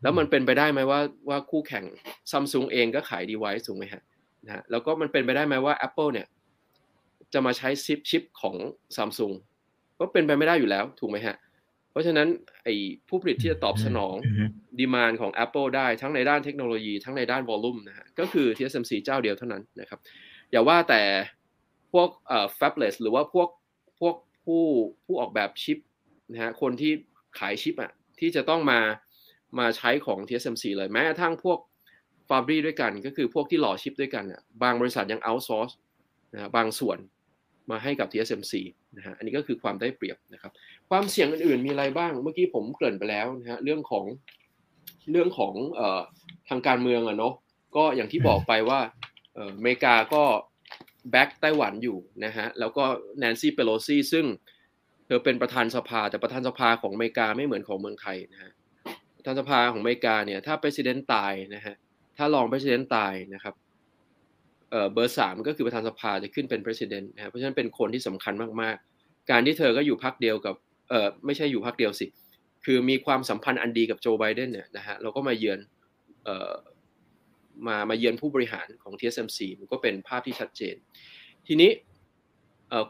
[0.02, 1.86] แล้วมันเป็นไปได้ไหมว่าว่าคู่แข่ง
[2.32, 4.02] ซัมซุงเองก็ขายดีไวซ์ถูกไหมฮะ
[4.46, 6.28] นะฮะแล้วก็มันเป็นไปได้ไหมว่า Apple เนี่ย
[7.34, 8.56] จะมาใช้ซิปชิปของ
[8.96, 9.34] ซัมซุง
[10.00, 11.36] ก็เป็นไปไม่ได้อยู่แล้วถูกไหมฮะ
[11.92, 12.28] เพราะฉะนั้น
[12.64, 12.76] ไอ้
[13.08, 14.16] ผู้ผลิตที่จะตอบสนอง
[14.80, 20.00] ดีมานของ Apple ได้ทั้งในด้านเทคโนโลยีทั้งในด้านวอลลุ่มนะฮะก็คือ TSMC เจ้าเดียวเท่านั้นนะครับ
[20.52, 21.02] อย่าว่าแต่
[21.92, 23.50] พวกเอ่อ fabless หรือว่าพวก
[24.00, 24.64] พวกผู้
[25.06, 25.78] ผู้ออกแบบชิป
[26.32, 26.92] นะฮะคนที่
[27.40, 28.80] ขายชิปอะที่จะต้องมา
[29.60, 31.60] มาใช้ของ TSMC เลยแม้กระทั่งพวก
[32.30, 35.74] ฟาร์บรีด้วยกัน ก็คือพวกที่หล่อชิปด้วยกันอะบางบริษัทยัง outsource
[36.34, 36.98] นะบางส่วน
[37.72, 38.54] มาให้กับ TSMC
[38.98, 40.52] นะฮะอันนี้ก็คือความได้เปรียบนะครับ
[40.90, 44.06] ความเสี่ยงอื่นๆมีอะไรบ้าง เมื่อกี้ผมเกริ่นไปแล้วนะฮะเรื่องของ
[45.12, 46.02] เรื่องของเอ่อ
[46.50, 47.34] ทางการเมืองอะเนาะ
[47.76, 48.80] ก็อย่างที่บอกไปว่า
[49.36, 50.24] เอ่ออเมริกาก็
[51.12, 52.84] แบ็กไต้หวันอยู่นะฮะแล้วก็
[53.20, 54.26] แนนซี่เปโลซี่ซึ่ง
[55.06, 58.52] เธอเป็นประธานสภาแต่ประธานสภาของอเมริกาไม่เหมือนของเมืองไทยนะฮะ
[59.22, 61.76] ประธานสภาของอเมริกาเนี่ย ถ้าประธานตายนะฮะ
[62.18, 63.56] ถ้ารองประธานตายนะครับ
[64.94, 70.56] เบอร์สามก็คือประธานสภาจะขึ้นเป็นประธานนะครับเพราะฉะนั้นเป็นคนที่สำคัญมากๆ การที่เธอก็อยู่พักเดียวกับ
[70.90, 72.06] เออไม่ใช่อยู่พักเดียวสิ
[72.66, 75.60] คือมีความสัมพันธ์อันดีกับโจไบเดนเนี่ยนะฮะ เราก็มาเยือน
[76.24, 76.52] เอ่อ
[77.68, 80.76] มามาเยือนผู้บริหารของ TSMC มันก็เป็นภาพที่ชัดเจน
[81.48, 81.72] ทีนี้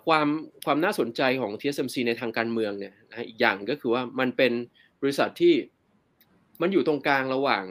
[0.05, 0.27] ความ
[0.65, 4.53] ความน่าสนใจของ TSMC ในทางการเมืองเนี่ยนะอีกอย่างก็คือว่ามันเป็น
[5.01, 5.53] บริษัทที่
[6.61, 7.63] มันอยู่ตรงกลางระหว่าง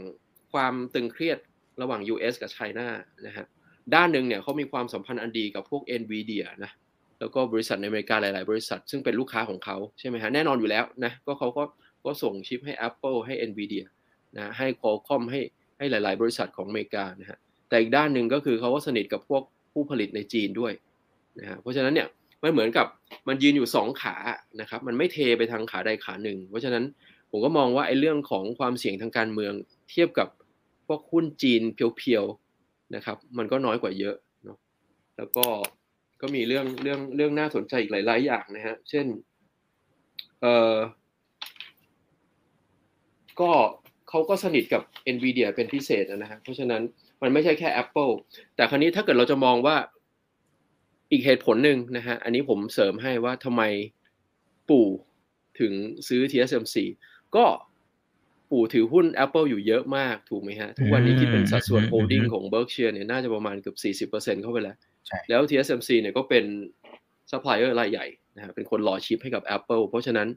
[0.52, 1.38] ความตึงเครียด
[1.82, 2.88] ระหว่าง US กับไชน่า
[3.26, 3.46] นะฮะ
[3.94, 6.70] ด้านหนึ่งเนี่ยเขามีความสัมพันธ์อันดีกับพวก NVIDIA นะ
[7.20, 11.64] แล้วก็บริษัทในอเมริกาหลาย ๆ บริษัท ซึ่งเป็นลูกค้าของเขาใช่ไหมฮะแน่นอนอยู่แล้วนะก็เขาก็
[12.04, 13.84] ก็ส่งชิปให้ Apple ให้ NVIDIA
[14.36, 15.40] นะให้ Qualcomm ให้
[15.78, 20.72] ให้หลาย ๆ บริษัทของอเมริกานะฮะแต่อีกด้านหนึ่งก็คือเขาก็สนิทกับพวกผู้ผลิตในจีนด้วย
[21.38, 22.08] นะฮะเพราะฉะนั้นเนี่ย
[22.42, 22.86] มันเหมือนกับ
[23.28, 24.16] มันยืนอยู่สองขา
[24.60, 26.84] นะครับมันไม่เทไปทางขาใดขาหนึ่ง เพราะฉะนั้น
[27.30, 29.52] ผมก็มองว่าไอ้เรื่องของความเสี่ยงทางการเมือง
[29.90, 30.28] เทียบกับ
[30.86, 34.58] พวกหุ้นจีนเพียวๆนะครับ มันก็น้อยกว่าเยอะเนาะ
[35.16, 35.46] แล้วก็
[36.20, 39.06] ก็มีเรื่องเรื่องเรื่องน่าสนใจอีกหลาย ๆ อย่างนะฮะเช่น
[40.40, 40.76] เออ
[43.40, 43.50] ก็
[44.08, 44.82] เขาก็สนิทกับ
[45.14, 46.82] NVIDIA เป็นพิเศษนะฮะเพราะฉะนั้น
[47.22, 48.12] มันไม่ใช่แค่ Apple
[48.56, 49.76] แต่คราวนี้ถ้าเกิดเราจะมองว่า
[51.10, 53.62] อีกเหตุผลหนึ่งนะฮะอันนี้ผมเสริมให้ว่าทำไม
[54.68, 54.86] ปู่
[55.60, 55.72] ถึง
[56.08, 56.76] ซื้อ TSMC
[57.36, 57.46] ก็
[58.50, 63.74] ปู่ถือหุ้น Apple อยู่เยอะมากถูกไหมฮะ ทุกวันนี้ที่เป็นสัดส่วน holding ของ Berkshire เนี่ยน่าจะประมาณเกือ
[64.06, 64.76] บ40%เข้าไปแล้ว
[65.28, 66.44] แล้ว TSMC เนี่ยก็เป็น
[67.30, 70.28] ซัพพลายเออร์รายใหญ่นะฮะเป็นคนหล่อชิปให้กับ Apple เพราะฉะนั้น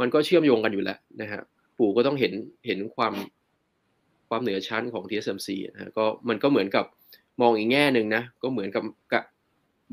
[0.00, 1.40] มันก็เชื่อมโยงกันอยู่แล้วนะฮะ
[1.78, 2.32] ปู่ก็ต้องเห็น
[2.66, 3.14] เห็นความ
[4.28, 6.84] ความเหนือชั้นของ TSMC นะฮะก็มันก็เหมือนกับ
[7.40, 9.24] มองอีกแง่หนึ่งนะ ก็เหมือนกับกับ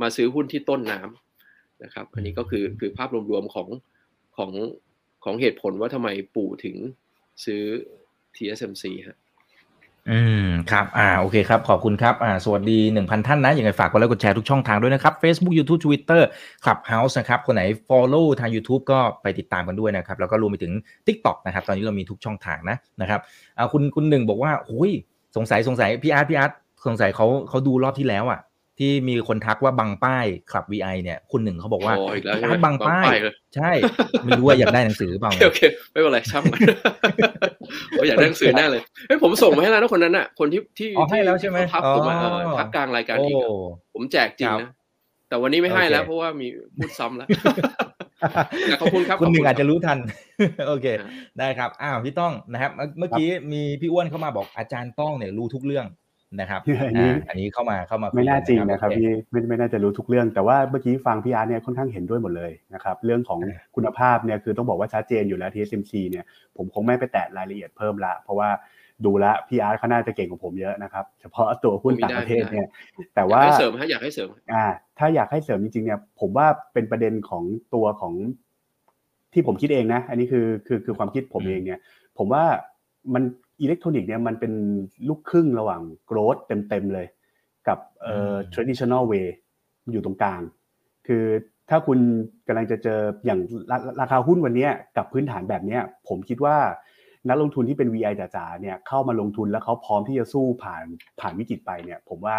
[0.02, 3.68] มาซื้อหุ้นที่ต้นน้ำนะครับ อันนี้ก็คือคือภาพรวมๆของ
[4.38, 4.52] ของ
[5.24, 6.76] ของเหตุผลว่าทำไมปู่ถึง
[7.46, 7.64] ซื้อ
[8.36, 9.18] TSMC ฮะ
[10.10, 16.22] อืมครับ อ่า โอเคครับ ขอบคุณครับ อ่า สวัสดี 1,000 ท่านนะยังไงฝากกดไลค์กดแชร์ทุกช่องทางด้วยนะครับ Facebook YouTube Twitter
[16.64, 20.74] Clubhouse นะครับ คนไหน Follow ทาง YouTube ก็ไปติดตามกันด้วยนะครับ แล้วก็รวมไปถึง
[21.08, 23.20] TikTok นะครับ ตอนนี้เรามีทุกช่องทางนะ นะครับ
[23.58, 24.92] อ่า คุณ คุณหนึ่งบอกว่าโอ้ย
[25.36, 26.52] สงสัย สงสัย พี่อาร์ต พี่อาร์ต
[26.88, 28.40] สงสัยเขาเขาดูรอบที่แล้วอะ
[28.82, 31.94] ที่มีคนทักว่าบังป้ายคลับ VI เนี่ยคุณหนึ่งเขาบอกว่า
[32.44, 33.06] ร้านบังป้าย
[33.56, 33.72] ใช่
[34.24, 35.60] ไม่รู้ว่าอยากได้หนังสือเปล่าโอเค
[35.92, 36.60] ไม่เป็นไรช่างมัน
[38.08, 42.16] อยากได้หนังสือแน่เลยเฮ้ยผมส่งมาให้แล้วนะคนนั้นอะ คนที่ที่ให้แล้วใช่ไหมทักผมมา
[42.60, 43.36] ทักกลางรายการอีก
[43.94, 44.70] ผมแจกจริงนะ
[45.30, 47.28] แต่วันนี้ไม่ให้แล้วเพราะว่ามีพูดซ้ำแล้ว
[48.82, 49.98] ขอบคุณครับคุณหนึ่งอาจจะรู้ทัน
[50.68, 50.88] โอเค
[51.40, 55.86] ได้ครับ อ้าวพี่ต้องนะครับ เมื่อกี้มีพี่อ้วนเข้ามาบอกอาจารย์ต้องเนี่ยรู้ทุกเรื่อง
[56.40, 63.40] นะครับอันนี้อันนี้เข้ามาเข้ามาไม่น่าจริงนะครับพี่ไม่ไม่น่าจะรู้ทุกเรื่อง แต่ว่าเมื่อกี้ฟังพี่อาร์เนี่ยค่อนข้างเห็นด้วยหมดเลยนะครับเรื่องของ
[63.76, 66.26] คุณภาพเนี่ยคือต้องบอกว่าชัดเจนอยู่แล้ว TSMC เนี่ย
[66.58, 68.50] ผมคงไม่ไปแตะรายละเอียดเพิ่มละ เพราะว่า
[69.06, 72.68] ดูแลพี่อาร์เขาน่าจะเก่งกว่าผมเยอะนะครับ เฉพาะตัวหุ้นต่างประเทศเนี่ย
[73.16, 74.66] แต่ว่าเสริมฮะอยากให้เสริมอ่า
[75.00, 78.14] ถ้าอยากให้เสริมจริงๆเนี่ยผมว่าเป็นประเด็นของตัวของ
[79.34, 81.80] ที่ผมคิดเองนะ อันนี้คือคือคือความคิดผมเองเนี่ย
[82.18, 82.44] ผมว่า
[83.14, 83.24] มัน
[83.62, 84.54] อิเล็กทรอนิกส์เนี่ยมันเป็น
[85.08, 87.08] ลูกครึ่งระหว่างโกรดเต็มๆเลย
[87.68, 89.28] กับเอ่อ traditional way
[89.92, 90.42] อยู่ตรงกลาง
[91.08, 91.24] คือ
[91.70, 92.00] ถ้าคุณ
[92.48, 93.40] กำลังจะเจออย่าง
[94.02, 96.58] ราคาหุ้นวันนี้กับพื้นฐานแบบนี้ผมคิดว่า
[97.30, 100.84] นักลงทุนที่เป็น VI จ๋าๆเนี่ยเข้ามาลงทุนแล้วเขาพร้อมที่จะสู้ผ่าน
[101.20, 102.38] ผ่านวิกฤตไปเนี่ย ผมว่า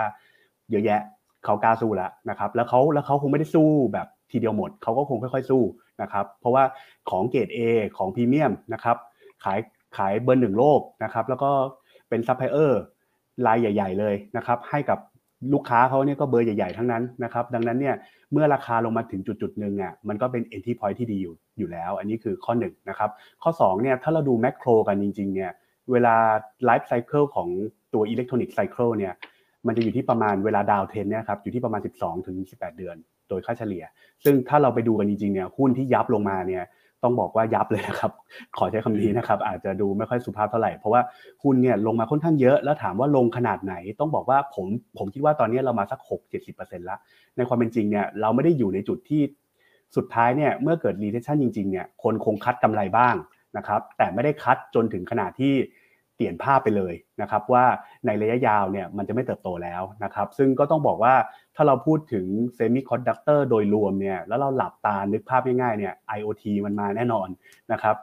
[0.71, 1.01] เยอะแยะ
[1.45, 5.63] เขากล้าสู้แล้วนะครับ แล้วเขาแล้วเขาคงไม่ได้สู้แบบทีเดียวหมดเขาก็คงค่อยๆสู้
[6.03, 6.65] นะครับ เพราะว่า
[7.11, 7.59] ของเกรด A
[7.97, 8.97] ของพรีเมียมนะครับ
[9.45, 9.59] ขาย
[9.97, 11.51] ขายเบอร์หนึ่งโลกนะครับ แล้วก็
[12.09, 12.81] เป็นซัพพลายเออร์
[13.47, 14.99] รายใหญ่ ๆ เลยนะครับ ให้กับ
[15.53, 17.95] ลูกค้าเขาเนี่ยก็เบอร์ใหญ่ ๆ ทั้งนั้นนะครับ ดังนั้นเนี่ย
[18.33, 23.11] เมื่อราคาลงมาถึงจุดจุดหนึ่งอะมันก็เป็น entry point ที่ดีอยู่อยู่แล้ว อันนี้คือข้อ1นะครับ
[23.43, 25.51] ข้อ2เนี่ยถ้าเราดู macro กันจริง ๆ เนี่ย
[25.93, 26.15] เวลา
[26.65, 27.49] life cycle ของ
[27.95, 29.13] ตัวอิเล็กทรอนิกส์ cycle เนี่ย
[29.67, 32.97] มันจะอยู่ที่ประมาณเวลา downturn เนี่ยครับอยู่ที่ประมาณ 12ถึง18 เดือน
[33.29, 33.85] โดยค่าเฉลี่ย
[34.25, 36.65] ซึ่งถ้าเราไปดูกันจริงๆเนี่ยหุ้นที่ยับลงมาเนี่ย
[37.03, 38.13] ต้องบอกว่ายับเลยนะครับ
[38.57, 41.03] ขอใช้คำนี้นะครับ อาจจะดูไม่ค่อยสุภาพเท่าไหร่ เพราะว่า
[41.43, 44.67] หุ้นเนี่ยลงมาค่อนข้างเยอะ แล้วถามว่าลงขนาดไหน ต้องบอกว่าผม
[44.99, 46.01] ผมคิดว่าตอนนี้เรามาสัก
[46.43, 46.99] 6-70%แล้ว
[47.37, 49.23] ในความเป็นจริงเนี่ยเราไม่ได้อยู่ในจุดที่
[49.97, 53.15] สุดท้ายเนี่ยเมื่อเกิด recession จริงๆเนี่ยคนคง cut กำไรบ้าง
[53.57, 55.55] นะครับ แต่ไม่ได้ cut จนถึงขนาดที่
[56.17, 57.65] เปลี่ยนภาพไปเลยนะครับว่า
[58.07, 61.15] ในระยะยาวเนี่ยมันจะไม่เติบโตแล้วนะครับ ซึ่งก็ต้องบอกว่า
[61.57, 67.29] ถ้าเราพูดถึงเซมิคอนดักเตอร์โดยรวมเนี่ยแล้วเราหลับตานึกภาพง่ายๆเนี่ย IoT มันมาแน่นอน
[67.73, 67.97] นะครับ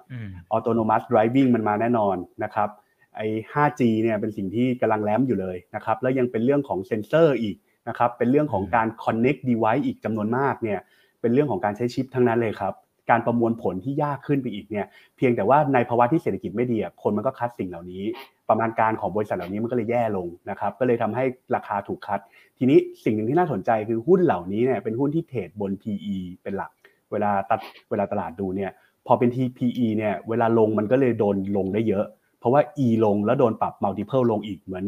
[0.51, 2.69] autonomous driving มันมาแน่นอนนะครับ
[3.15, 7.55] ไอ้ 5G เนี่ยเป็นสิ่งที่กำลัง ramp อยู่เลยนะครับแล้วยังเป็นเรื่องของเซนเซอร์อีก
[7.89, 10.79] นะครับเป็นเรื่องของการ connect device อีกจำนวนมากเนี่ย
[11.21, 12.73] เป็นเรื่องของการใช้ชิปทั้งนั้นเลยครับ
[13.09, 14.85] การประมวลผลที่ยากขึ้นไปอีกเนี่ย
[15.17, 18.03] เพียงแต่ว่าในภาวะที่เศรษฐกิจไม่ดีคนมันก็คัดสิ่งเหล่านี้
[18.49, 21.23] ประมาณการของบริษัทเหล่านี้มันก็เลยแย่ลงนะครับก็เลยทำให้
[21.55, 22.19] ราคาถูกคัด
[22.57, 26.71] ทีนี้สิ่งหนึ่งที่น่าสนใจคือหุ้นเหล่านี้เนี่ยเป็นหุ้นที่เทรดบน PE เป็นหลัก
[27.11, 27.59] เวลาตัด
[27.89, 28.71] เวลาตลาดดูเนี่ย
[29.07, 32.05] พอเป็นที่ PE เนี่ยเวลาลงมันก็เลยโดนลงได้เยอะ
[32.39, 34.85] เพราะว่า E ลงแล้วโดนปรับ multiple ลงอีกเหมือน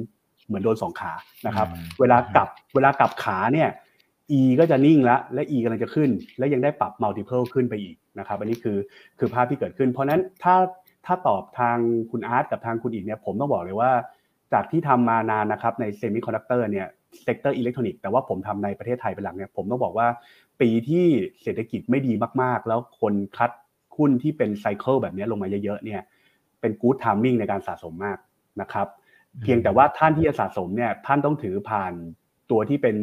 [0.47, 1.13] เหมือนโดนสองขา
[1.47, 1.67] นะครับ
[1.99, 3.69] เวลากลับเวลากลับขาเนี่ย
[4.39, 8.77] E ก็จะนิ่งแล้วและ E กำลังจะขึ้น และยังได้ปรับ multiple ขึ้นไปอีกนะครับอันนี้คือ
[9.19, 10.55] คือภาพที่เกิดขึ้น เพราะนั้นถ้า
[11.05, 11.77] ถ้าตอบทาง
[12.11, 13.91] คุณอาร์ตกับทางคุณอีกเนี่ยผมต้องบอกเลยว่า
[14.53, 16.87] จากที่ทำมานานนะครับในเซมิคอนดักเตอร์เนี่ย
[17.23, 20.07] sector อิเล็กทรอนิกส์แต่ว่าผมทำในประเทศไทยเป็นหลักเนี่ยผมต้องบอกว่า
[20.61, 21.05] ปีที่
[21.41, 23.51] เศรษฐกิจไม่ดีมากๆ แล้วคน cut
[23.97, 26.01] หุ้นที่เป็น cycle แบบนี้ลงมาเยอะๆเนี่ย
[26.61, 28.17] เป็น good timing ในการสะสมมาก
[28.61, 28.87] นะครับ
[29.41, 31.93] เพียงแต่ว่าท่านที่จะสะสมเนี่ยท่านต้องถือผ่าน
[32.51, 32.95] ตัวที่เป็น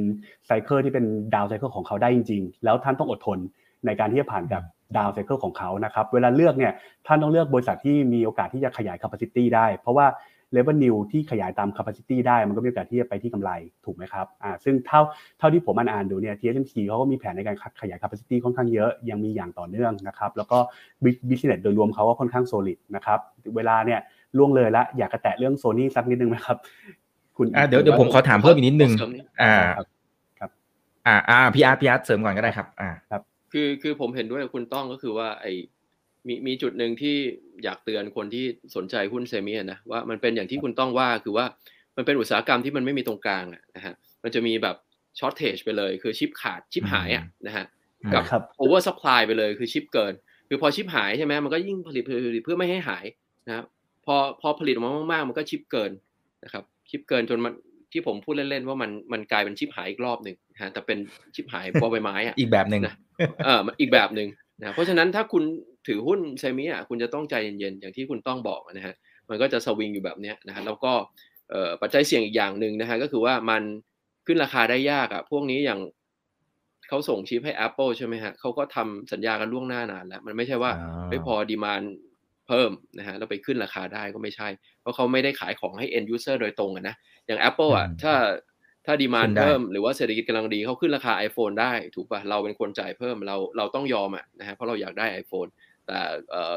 [0.46, 1.04] cycle ที่เป็น
[1.35, 3.38] down cycle ของเขาได้จริง ๆ แล้วท่านต้องอดทน
[3.87, 4.62] ในการที่จะผ่านกับ
[4.96, 6.73] down cycle ของเขานะครับ เวลาเลือกเนี่ย
[7.07, 10.07] ท่านต้องเลือกบริษัทที่มีโอกาสที่จะขยาย capacity ได้ เพราะว่า
[10.57, 13.51] revenue ที่ขยายตาม capacity ได้ มันก็มีโอกาสที่จะไปที่กำไร
[13.85, 15.01] ถูกไหมครับอ่าซึ่งเท่า
[15.38, 20.59] เท่าที่ผมอ่านดูเนี่ย TSMC เขาก็มีแผนในการขยาย capacity ค่อนข้างเยอะยังมีอย่างต่อเนื่องนะครับแล้วก็
[21.29, 23.19] business โดยรวมเขาก็ค่อนข้าง solid นะครับ
[23.57, 24.01] เวลาเนี่ย
[24.37, 26.57] ล่วงเลยละอยากจะแตะเรื่องโซนี่สักนิดนึงไหมครับ
[27.37, 28.93] คุณเดี๋ยวเดี๋ยวผมขอถามเพิ่มอีกนิดนึง
[29.43, 30.51] อ่าครับ
[31.07, 35.46] อ่าอ่าพี่อาร์ตพี่อาร์ตเสริมก่อนก็ได้ครับอ่าครับ คือคือผมเห็นด้วยกับคุณต้องก็คือว่าไอ
[36.26, 37.16] มีมีจุดหนึ่งที่
[37.64, 38.44] อยากเตือนคนที่
[38.76, 41.46] สนใจหุ้น semi นะว่ามันเป็นอย่างที่คุณต้องว่าคือว่า
[41.96, 43.44] มันเป็นอุตสาหกรรมที่มันไม่มีตรงกลาง
[43.76, 44.76] นะฮะมันจะมีแบบ
[45.18, 47.64] shortage ไปเลยคือชิปขาดชิปหายอะนะฮะ
[48.14, 48.22] กับ
[48.59, 50.12] oversupply ไปเลยคือชิปเกิน
[50.48, 53.04] คือพอชิปหายใช่ไหมมันก็ยิ่งผลิตผลิตเพื่อไม่ให้หาย
[53.46, 53.64] นะครับ
[54.04, 55.90] พอพอผลิตออกมามากๆ มันก็ชิปเกิน
[56.44, 57.52] นะครับชิปเกินจนมัน
[57.92, 60.98] ที่ผมพูดเล่นๆว่ามันมันกลายเป็นชิปหายอีกรอบหนึ่งฮะแต่เป็น
[61.35, 62.94] ชิปหายบอใบไม้อะอีกแบบหนึ่งนะ
[63.44, 64.29] เอออีกแบบหนึ่ง
[64.61, 65.42] นะเพราะฉะนั้นถ้าคุณ
[65.87, 68.94] ถือหุ้น semi อะคุณจะต้องใจเย็นๆอย่างที่คุณต้องบอกนะฮะ
[69.29, 70.92] มันก็จะสวิงอยู่แบบเนี้ยนะฮะแล้วก็
[71.83, 73.62] ปัจจัยเสี่ยงอีกอย่างหนึ่งนะฮะก็คือว่ามัน
[74.27, 75.81] ขึ้นราคาได้ยากอะพวกนี้อย่าง
[76.88, 80.72] เขาส่งชิปให้ Apple ใช่ไหมฮะเขาก็ทำสัญญากันล่วงหน้านานแล้ว มันไม่ใช่ว่า
[81.11, 81.83] ไม่พอดีมาน
[82.48, 84.48] เพิ่มนะฮะแล้วไปขึ้นราคาได้ก็ไม่ใช่
[84.80, 86.94] เพราะเขาไม่ได้ขายของให้ end user โดยตรงนะ
[87.26, 88.14] อย่าง Apple อะถ้า
[88.87, 95.50] ถ้าดีมานเพิ่มหรือว่าเศรษฐกิจกำลังดีเขาขึ้นราคา iPhone ได้ถูกป่ะเราเป็นคนจ่ายเพิ่มเราเราต้องยอมอะนะฮะเพราะเราอยากได้ iPhone
[95.87, 95.98] แต่
[96.30, 96.54] เอ่อ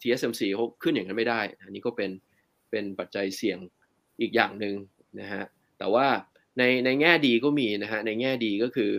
[0.00, 2.10] TSMC เขาขึ้นอย่างนั้นไม่ได้ อันนี้ก็เป็น
[2.70, 3.58] เป็นปัจจัยเสี่ยง
[4.20, 4.74] อีกอย่างหนึ่ง
[5.20, 5.44] นะฮะ
[5.78, 6.06] แต่ว่า
[6.58, 8.92] ในในแง่ดีก็มีนะฮะในแง่ดีก็คือ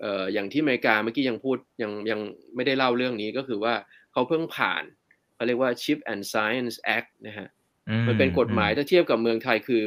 [0.00, 2.20] เอ่ออย่างที่อเมริกาเมื่อกี้ยังพูดยังยัง
[2.54, 3.74] ไม่ได้เล่าเรื่องนี้ก็คือว่า
[4.12, 4.82] เขาเพิ่งผ่าน
[5.38, 7.48] เขาเรียกว่า Chip and Science Act นะฮะ
[8.08, 9.82] มันเป็นกฎหมายถ้าเทียบกับเมืองไทยคือ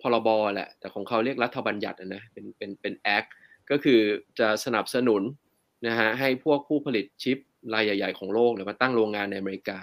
[0.00, 3.24] พรบแหละ แต่ของเขาเรียกรัฐบัญญัตินะเป็นเป็นเป็นแอค
[3.70, 4.00] ก็คือ
[4.38, 5.22] จะสนับสนุน
[5.86, 7.38] นะฮะให้พวกผู้ผลิตชิป
[7.74, 9.78] รายใหญ่ ๆ ของโลกเนี่ยมาตั้งโรงงานในอเมริกา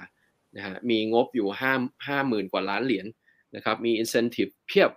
[0.56, 1.74] นะฮะมีงบอยู่ห้า
[2.08, 3.06] ห้าหมื่นกว่าล้านเหรียญ
[3.56, 4.92] นะครับมี incentive เพียบ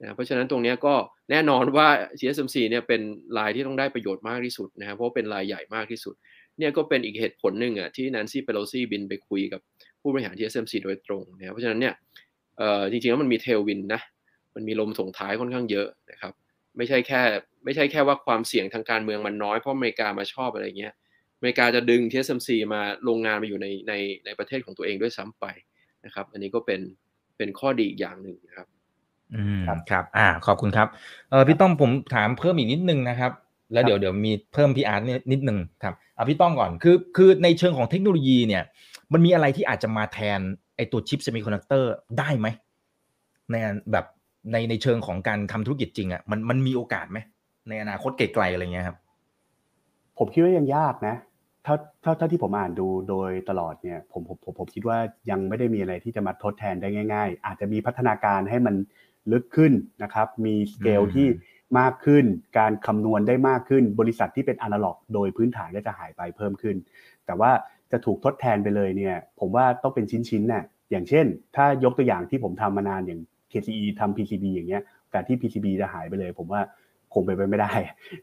[0.00, 0.94] นะเพราะฉะนั้นตรงนี้ก็
[1.30, 1.88] แน่นอนว่า
[2.18, 3.00] TSMC เนี่ยเป็น
[3.38, 6.14] รายที่ต้องได้ประโยชน์มากที่สุดนะฮะเพราะเป็นรายใหญ่มากที่สุด
[6.62, 9.60] เนี่ยก็เป็นอีกเหตุผลหนึ่งอะที่แนนซี่เปโลซี่บินไปคุยกับ
[10.00, 11.94] ผู้บริหาร TSMC โดยตรงนะเพราะฉะนั้นเนี่ย
[12.58, 14.00] เอ่อจริงๆแล้วมันมีเทลวินนะ
[14.54, 16.32] มันมีลมส่งท้ายค่อนข้างเยอะนะครับ
[16.76, 17.20] ไม่ใช่แค่
[17.64, 20.92] ไม่ใช่แค่ว่าความเสี่ยงทางการเมืองมันน้อยเพราะอเมริกามาชอบอะไรเงี้ย
[21.36, 23.92] อเมริกาจะดึง TSMC มาโรงงานมาอยู่ในใน
[24.24, 25.46] ในประเทศของตัวเองด้วยซ้ำไป
[26.04, 26.80] นะครับ อันนี้ก็เป็น
[27.36, 28.66] เป็นข้อดีอีกอย่างหนึ่งนะครับ
[29.34, 30.88] อืมครับ อ่า ขอบคุณครับ
[31.30, 33.32] เออพี่ต้องผมถามเพิ่มอีกนิดนึงนะครับ
[33.72, 38.62] แล้วเดี๋ยวเดี๋ยวมีเพิ่มพี่อาร์ตนิดนึงครับเอาพี่ต้องก่อนคือคือในเชิงของเทคโนโลยีเนี่ย
[39.12, 40.40] มันมีอะไรที่อาจจะมาแทน
[40.76, 42.46] ไอตัวชิปเซมิคอนดักเตอร์ได้ไหม
[43.50, 43.54] ใน
[43.92, 44.06] แบบ
[44.52, 47.18] ในในเชิงของการทำธุรกิจจริงอะ่ะมันมันมีโอกาสไหม
[47.68, 48.96] ในอนาคตไกลๆอะไรเงี้ยครับ
[50.18, 51.16] ผมคิดว่ายังยากนะ
[51.64, 54.98] เท่าเท่าเท่าที่ผมอ่านดูโดยตลอดเนี่ยผมผมผมผมคิดว่า
[55.30, 58.74] ยังไม่ได้มีอะไรที่จะมาทดแทนได้ง่าย ๆ อาจจะมีพัฒนาการให้มัน
[59.32, 61.26] ลึกขึ้นนะครับ มีสเกลที่
[61.78, 62.24] มากขึ้น
[62.58, 66.76] การคำนวณได้มากขึ้น บริษัทที่เป็นอนาล็อก โดยพื้นฐานก็จะหายไปเพิ่มขึ้น
[67.26, 67.50] แต่ว่า
[67.92, 74.82] จะถูกทดแทนไปเลยเนี่ย ผมว่าต้องเป็นชิ้นๆน่ะอย่างเช่น ถ้ายกตัวอย่างที่ผมทำมานานอย่าง KCE ทำ PCB อย่างเงี้ย
[75.14, 76.60] การที่ PCB จะหายไปเลย ผมว่า
[77.14, 77.72] คงไปไม่ได้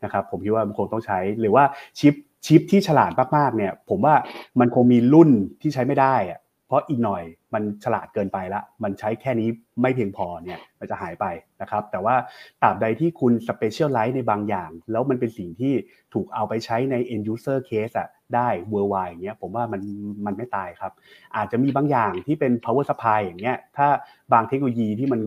[0.04, 1.64] นะครับ ผมคิดว่ามันคงต้องใช้หรือว่า
[2.00, 2.14] ชิป
[2.46, 4.16] ชิปที่ฉลาดมากๆเนี่ย ผมว่า
[4.60, 5.30] มันคงมีรุ่น
[5.62, 9.50] ที่ใช้ไม่ได้อะ เพราะอีกหน่อยมันฉลาดเกินไปละ มันใช้แค่นี้
[9.82, 11.26] ไม่เพียงพอเนี่ยมันจะหายไป
[11.62, 12.16] นะครับ แต่ว่า
[12.62, 15.74] ตราบใดที่คุณ specialize ในบางอย่าง แล้วมันเป็นสิ่งที่
[16.14, 19.82] ถูกเอาไปใช้ใน end user case อะได้ worldwide อย่างเงี้ยผมว่ามัน
[20.26, 20.92] มันไม่ตายครับ
[21.36, 23.88] อาจจะมีบางอย่างที่เป็น power supply อย่างเงี้ยถ้า
[24.34, 25.20] บางเทคโนโลยีที่มัน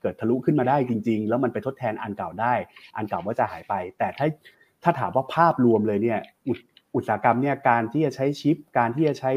[0.00, 2.54] เกิดทะลุขึ้นมาได้จริง ๆ แล้วมันไปทดแทนอันเก่าได้
[2.96, 4.26] อันเก่าก็จะหายไป แต่ถ้า
[4.82, 6.20] ถ้าถามว่าภาพรวมเลยเนี่ย
[6.94, 9.32] อุตสาหกรรมเนี่ยการที่จะใช้ชิป การที่จะใช้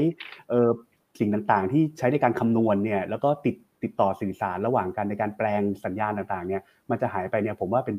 [1.19, 7.95] สิ่งต่างๆ ที่ใช้ในการคำนวณเนี่ยแล้วก็ติดติดต่อสื่อสารระหว่างกันในการแปลงสัญญาณต่างๆ เนี่ยมันจะหายไปเนี่ยผมว่าเป็น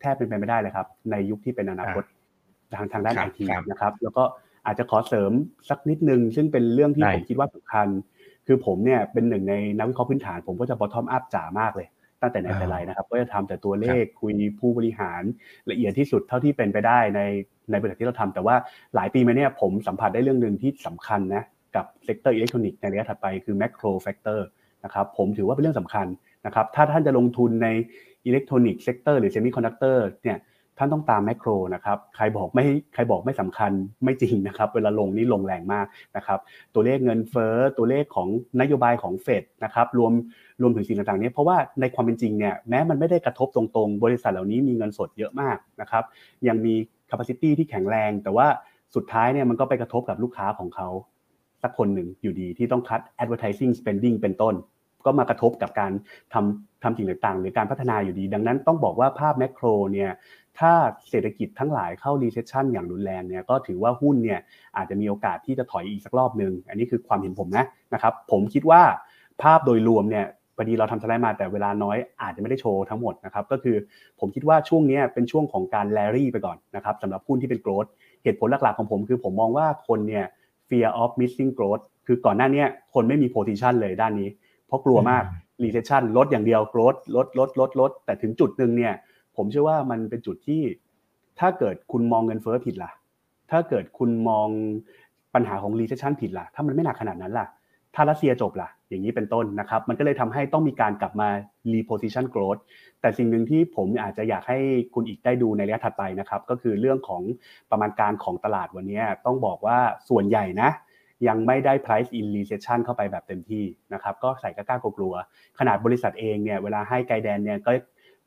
[0.00, 2.04] แทบเป็นไปไม่ได้เลยครับ ในยุคที่เป็นอนาคต
[2.78, 4.24] ทางทางด้านไอทีนะครับ แล้วก็
[4.66, 5.32] อาจจะขอเสริม
[5.68, 7.88] สักนิดนึง ซึ่งเป็นเรื่องที่ผมคิดว่าสำคัญ
[8.46, 11.88] คือผมเนี่ยเป็นหนึ่งในนักวิเคราะห์พื้นฐาน ผมก็จะ bottom up จ๋ามากเลย
[12.22, 15.22] ตั้งแต่ไหนแต่ไรนะครับ ก็จะทำแต่ตัวเลขคุยผู้บริหาร
[15.70, 17.20] ละเอียดที่สุดเท่าที่เป็นไปได้ใน
[17.70, 18.56] ในบริษัทที่เราทำแต่ว่า
[18.94, 21.44] หลายปีมาเนี่ยผมสัมผัสได้เรื่องหนึ่งที่สำคัญนะ
[21.76, 24.46] กับ sector อิเล็กทรอนิกส์ในระยะถัดไปคือ macro factor
[24.84, 26.06] นะครับผมถือว่าเป็นเรื่องสำคัญ
[26.46, 27.68] นะครับถ้าท่านจะลงทุนใน
[28.26, 30.38] อิเล็กทรอนิกส์ sector หรือเซมิคอนดักเตอร์เนี่ย
[30.78, 33.72] ท่านต้องตาม macro นะครับใครบอกไม่ใครบอกไม่สำคัญ
[34.04, 36.38] ไม่จริงนะครับเวลาลงนี่ลงแรงมากนะครับ
[36.74, 38.28] ตัวเลขเงินเฟ้อตัวเลขของ
[38.60, 40.12] นโยบายของเฟดนะครับรวม
[40.62, 46.04] รวมถึงสิ่งต่างๆนี้เพราะว่าในความเป็นจริงเนี่ยแม้มันไม่ได้กระทบตรงๆ บริษัทเหล่านี้มีเงินสดเยอะมากนะครับ
[46.48, 46.74] ยังมี
[47.10, 48.46] capacity ที่แข็งแรง แต่ว่า
[48.94, 50.88] สุดท้ายเนี่ยมันก็ไปกระทบกับลูกค้าของเขา
[51.64, 54.54] สักคนหนึ่งอยู่ดีที่ต้องคัด advertising spending เป็นต้น
[55.06, 55.92] ก็มากระทบกับการ
[56.32, 60.10] ทำทำสิ่งต่างๆ หรือการพัฒนาอยู่ดี ดังนั้นต้องบอกว่าภาพแมกโรเนี่ย
[60.58, 60.72] ถ้า
[61.10, 64.40] เศรษฐกิจทั้งหลายเข้า recession อย่างรุนแรงเนี่ยก็ถือว่าหุ้นเนี่ย
[64.76, 68.82] อาจจะมีโอกาสที่จะถอยอีกสักรอบหนึ่งอันนี้คือความเห็นผมนะนะครับ ผมคิดว่า
[69.42, 73.76] ภาพโดยรวมเนี่ยพอดีเราทำสไลด์มาแต่เวลาน้อยอาจจะไม่ได้โชว์ทั้งหมดนะครับก็คือ
[74.20, 77.86] ผมคิดว่าช่วงนี้เป็นช่วงของการแลรี่ไปก่อนนะครับสำหรับหุ้นที่เป็นโกรด
[78.22, 80.24] เหตุผลหลักๆของผมคือผมมองว่าคนเนี่ย
[80.74, 84.28] fear of missing growth คือก่อนหน้านี้คนไม่มี position เลยด้านนี้
[84.66, 85.22] เพราะกลัวมาก
[85.64, 88.94] recession ลดอย่างเดียว growth ลดลดลดลดแต่ถึงจุดหนึ่งเนี่ย
[89.36, 90.62] ผมเชื่อว่ามันเป็นจุดที่
[91.40, 92.90] ถ้าเกิดคุณมองเงินเฟ้อผิดล่ะ
[93.50, 94.48] ถ้าเกิดคุณมอง
[95.34, 97.46] ปัญหาของ recession ผิดล่ะ ถ้ามันไม่หนักขนาดนั้นล่ะ
[97.94, 101.28] ถ้ารัสเซียจบล่ะ อย่างนี้เป็นต้นนะครับ มันก็เลยทำให้ต้องมีการกลับมา
[101.72, 102.60] reposition growth
[103.00, 104.58] แต่สิ่งหนึ่งที่ผมอาจจะอยากให้
[104.94, 107.22] คุณอีกได้ดูในระยะถัดไปนะครับ ก็คือเรื่องของ
[107.70, 109.78] ประมาณการของตลาดวันนี้ต้องบอกว่า
[110.08, 110.70] ส่วนใหญ่นะ
[111.28, 115.14] ยังไม่ได้ price in recession เข้าไปแบบเต็มที่นะครับ ก็ใส่กล้ากลัว
[115.58, 117.72] ขนาดบริษัทเองเนี่ยเวลาให้ไกด์แดนเนี่ยก็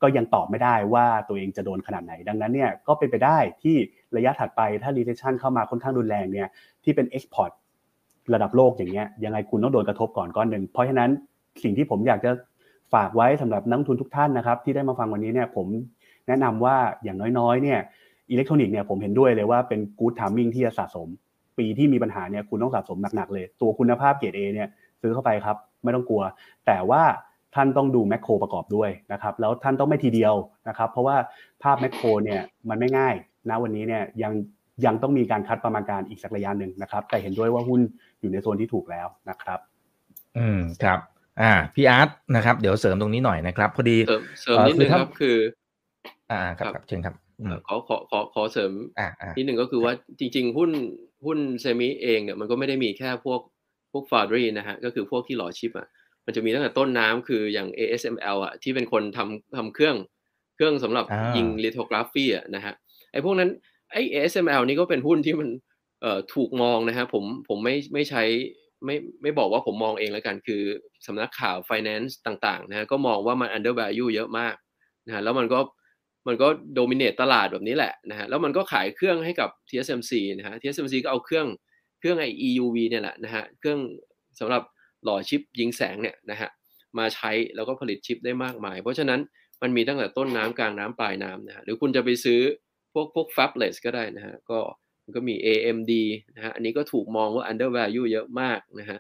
[0.02, 3.76] ก็ยังตอบไม่ได้ว่าตัวเองจะโดนขนาดไหน ดังนั้นเนี่ยก็เป็นไปได้ที่
[4.18, 6.48] ระยะถัดไปถ้า recession เข้ามาค่อนข้างรุนแรงเนี่ย
[6.84, 7.52] ที่เป็น export
[8.34, 11.10] ระดับโลกอย่างเงี้ยยังไงคุณต้องโดนกระทบก่อนก้อนหนึ่งเพราะฉะนั้น
[11.64, 12.32] สิ่งที่ผมอยากจะ
[12.94, 15.68] ฝากไว้สำหรับนักลงทุนทุกท่านนะครับที่ได้มาฟังวันนี้เนี่ยผม
[16.28, 17.80] แนะนำว่าอย่างน้อยๆเนี่ย
[18.32, 21.08] อิเล็กทรอนิกส์เนี่ยผมเห็นด้วยเลยว่าเป็น good timing ที่จะสะสม
[21.58, 24.68] ปีที่มีปัญหาเนี่ยคุณต้องสะสมหนักๆเลย ตัวคุณภาพเกรดเอเนี่ย
[25.02, 26.24] ซื้อเข้าไปครับไม่ต้องกลัว
[26.68, 27.04] แต่ว่า
[27.56, 30.34] ท่านต้องดู macro ประกอบด้วยนะครับแล้วท่านต้องไม่ทีเดียว
[30.68, 31.16] นะครับเพราะว่า
[31.64, 33.16] ภาพ macro เนี่ยมันไม่ง่าย
[33.50, 34.32] นะวันนี้เนี่ยยัง
[34.86, 37.82] ยังต้องมีการ cut ประมาณการอีกสักระยะหนึ่งนะครับ แต่เห็นด้วยว่าหุ้น
[38.20, 39.60] อยู่ในโซนที่ถูกแล้วนะครับ
[40.38, 41.00] อืมครับ
[41.42, 43.98] อ่าพี่อาร์ตนะครับ เดี๋ยวเสริมตรงนี้หน่อยนะครับ พอดี
[44.42, 45.38] เสริมนิดนึงครับคือ
[46.32, 47.16] อ่าครับครับเชิญครับ
[47.68, 48.72] ขอขอขอขอเสริม
[49.38, 50.72] นิดหนึ่งก็คือว่าจริง ๆ หุ้น
[51.26, 53.40] หุ้น semi เองเนี่ยมันก็ไม่ได้มีแค่พวก
[53.92, 55.88] พวก foundry นะฮะก็คือพวกที่หล่อชิปอะ
[56.26, 59.96] มันจะมีตั้งแต่ต้นน้ำคืออย่าง ASML อะที่เป็นคนทำทำเครื่อง
[60.56, 62.74] เครื่องสำหรับยิง lithography อะนะฮะ
[63.12, 63.50] ไอ้พวกนั้น
[63.92, 65.50] ไอ้ ASML นี่ก็เป็นหุ้นที่มัน
[66.02, 68.24] เอ่อถูกมองนะฮะผมผมไม่ไม่ใช้
[68.86, 70.62] ไม่ไม่บอกว่าผมมองเองแล้วกัน คือ
[71.06, 74.56] สำนักข่าว finance ต่างๆนะฮะก็มองว่ามัน under value เยอะมาก
[75.06, 75.60] นะฮะแล้วมันก็
[76.28, 81.48] มันก็โดมิเนตตลาดแบบนี้แหละนะฮะแล้วมันก็ขายเครื่องให้กับ TSMC นะฮะ TSMC ก็เอาเครื่อง
[82.00, 83.80] เครื่องไอ EUV เนี่ยแหละนะฮะเครื่อง
[84.40, 84.64] สำหรับ
[85.04, 86.50] หล่อชิปยิงแสงเนี่ยนะฮะ
[86.98, 89.20] มาใช้แล้วก็ผลิตชิปได้มากมาย เพราะฉะนั้น
[89.62, 92.40] มันมีตั้งแต่ต้นน้ำกลางน้ำปลายน้ำนะฮะหรือคุณจะไปซื้อ
[93.00, 94.60] วกพวก fabless ก็ได้นะฮะก็
[95.04, 95.92] มันก็มี AMD
[96.36, 99.00] นะฮะอันนี้ก็ถูกมองว่า under value เยอะมากนะฮะ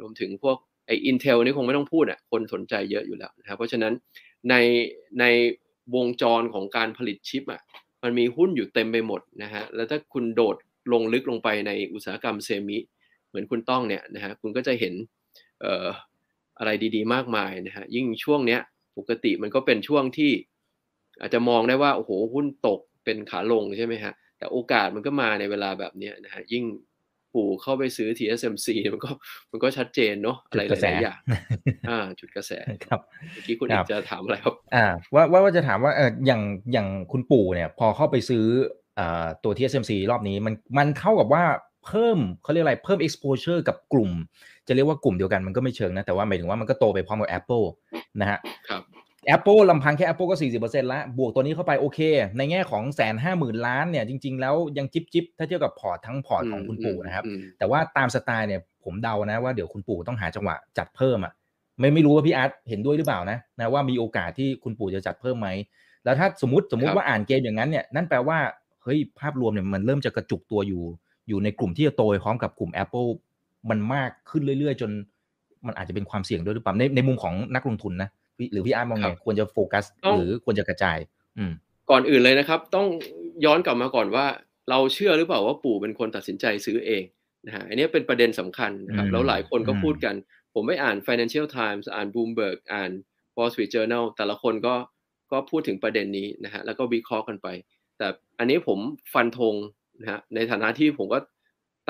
[0.00, 3.92] รวมถึงพวกไอ Intel นี่คงไม่ต้องพูดอะคนสนใจเยอะอยู่แล้วนะครับเพราะฉะนั้น
[4.50, 4.54] ใน
[5.20, 5.24] ใน
[5.94, 7.60] วงจรของการผลิตชิปอะ
[8.02, 10.56] มันมีหุ้นอยู่เต็มไปหมดนะฮะแล้วถ้าคุณโดด
[10.92, 12.78] ลงลึกลงไปในอุตสาหกรรมเซมิ
[13.28, 14.94] เหมือนคุณต้องเนี่ยนะฮะคุณก็จะเห็น
[15.60, 15.86] เอ่อ
[16.58, 18.60] อะไรดีๆ มากมายนะฮะยิ่งช่วงเนี้ย
[18.98, 20.32] ปกติมันก็เป็นช่วงที่
[21.20, 26.64] อาจจะมองได้ว่าโอ้โหหุ้นตก เป็นขาลงใช่ไหมฮะ แต่โอกาสมันก็มาในเวลาแบบนี้นะฮะ ยิ่ง
[27.34, 29.10] ปู่เข้าไปซื้อ TSMC มันก็
[29.52, 31.18] มันก็ชัดเจนเนาะอะไรหลายอย่าง
[31.88, 32.52] อ่า จุดกระแส
[32.86, 33.00] ครับ
[33.32, 36.42] เมื่อกี้คุณอีกจะถามอะไรครับอ่าว่าว่าจะถามว่าเอออย่าง
[36.72, 38.44] อย่างคุณปู่เนี่ย พอเข้าไปซื้อ
[38.98, 41.44] อ่าตัว TSMC รอบนี้มันมันเข้ากับว่า
[41.86, 44.10] เพิ่มเขาเรียกอะไรเพิ่ม exposure กับกลุ่ม
[44.66, 47.64] จะเรียกว่ากลุ่มเดียวกันมันก็ไม่เชิงนะ แต่ว่าหมายถึงว่ามันก็โตไปพร้อมกับ Apple
[48.20, 48.38] นะฮะ
[48.68, 48.82] ครับ
[49.34, 51.98] Apple ลำพังแค่ Apple ก็ 40%แล้ว บวกตัวนี้เข้าไปโอเค
[52.38, 57.24] ในแง่ของแสนห้าหมื่นล้านเนี่ย จริง ๆ แล้วยังจิ๊บจิ๊บถ้าเทียบกับพอร์ตทั้งพอร์ตของคุณปู่นะครับ
[57.58, 61.32] แต่ว่าตามสไตล์เนี่ยผมเดานะว่าเดี๋ยวคุณปู่ต้องหาจังหวะจัดเพิ่มอะ
[61.78, 65.48] ไม่ไม่รู้ว่าพี่อาร์ตเห็นด้วยหรือเปล่านะนะว่ามีโอกาสที่คุณปู่จะจัดเพิ่มไหม
[66.04, 68.38] แล้วถ้าสมมติสมมติว่าอ่านเกมอย่างนั้นเนี่ยนั่นแปลว่า
[68.82, 70.82] เฮ้ยภาพรวมเนี่ยมันเริ่มจะกระจุกตัวอยู่
[71.28, 73.08] อยู่ในกลุ่มที่จะโตไปพร้อมกับกลุ่ม Apple
[73.70, 74.90] มันมากขึ้นเรื่อย ๆ จน
[75.66, 78.08] มันอาจจะเป็นความเสี่ยงด้วยหรือเปล่าในในมุมของนักลงทุนนะ
[78.52, 79.84] หรือพี่อาร์มองไงควรจะโฟกัส
[80.16, 80.98] หรือควรจะกระจาย
[81.38, 81.52] อืม
[81.90, 82.86] ก่อนอื่นเลยนะครับ ต้อง
[83.44, 84.26] ย้อนกลับมาก่อนว่า
[84.70, 87.02] เราเชื่อหรือเปล่าว่าปู่เป็นคนตัดสินใจซื้อเอง
[87.46, 90.14] นะฮะอันนี้เป็นประเด็นสำคัญนะครับแล้วหลายคนก็พูดกัน
[90.54, 92.90] ผมไม่อ่าน Financial Times อ่าน Bloomberg อ่าน
[93.36, 94.74] Wall Street Journal แต่ละคนก็
[95.32, 97.48] ก็พูดถึงประเด็นนี้นะฮะแล้วก็วิเคราะห์กันไป
[97.98, 98.06] แต่
[98.38, 98.78] อันนี้ผม
[99.14, 99.54] ฟันธง
[100.00, 101.18] นะฮะในฐานะที่ผมก็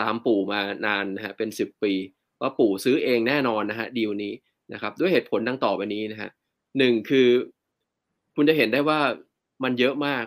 [0.00, 1.92] ตามปู่มานานนะฮะเป็นสิบปี
[2.40, 4.32] ว่าปู่ซื้อเองแน่นอนนะฮะดีลนี้
[4.72, 6.30] นะครับด้วยเหตุผลดังต่อไปนี้นะฮะ
[6.78, 7.28] หนึ่งคือ
[8.34, 9.00] คุณจะเห็นได้ว่า
[9.64, 10.24] มันเยอะมาก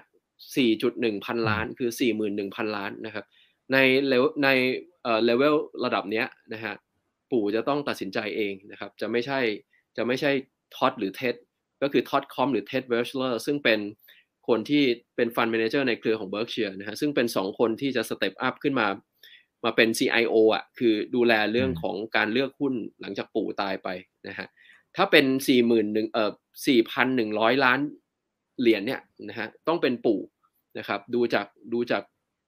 [0.62, 1.90] 4.1 พันล้าน คือ
[2.34, 3.26] 41,000 ล้านนะครับ
[3.74, 3.78] ใน
[4.08, 4.50] เลเวใน
[5.04, 6.74] เอ่อเลเวลระดับเนี้ยนะฮะ
[7.32, 9.40] ปู่จะต้องตัดสินใจเองนะครับ จะไม่ใช่
[9.98, 10.32] จะไม่ใช่
[10.76, 11.36] Todd หรือ Ted
[11.82, 13.80] ก็คือ Todd Combs หรือ Ted Weschler ซึ่งเป็น
[14.48, 14.84] คนที่
[15.16, 18.88] เป็น fund manager ในเครือของ Berkshire นะฮะซึ่งเป็น 2 คนที่จะ step up ขึ้นมา
[19.66, 23.88] มาเป็น CIO อะคือดูแลเรื่องของการเลือกหุ้นหลังจากปู่ตายไป
[24.28, 24.48] นะฮะ
[24.96, 26.32] ถ้าเป็นสี่หมื่นหนึ่งเอ่อ
[26.68, 27.80] สี่พันหนึ่งร้อยล้าน
[28.60, 30.20] เหรียญเนี่ยนะฮะต้องเป็นปู่
[30.78, 32.04] นะครับดูจากดูจาก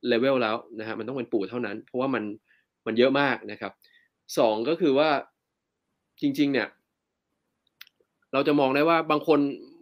[0.08, 2.24] เลเวลแล้วนะฮะมันต้องเป็นปู่เท่านั้น เพราะว่ามัน
[2.86, 3.72] มันเยอะมากนะครับ
[4.38, 5.10] สองก็คือว่า
[6.22, 6.68] จริง ๆ เนี่ย
[8.34, 9.40] เราจะมองได้ว่าบางคน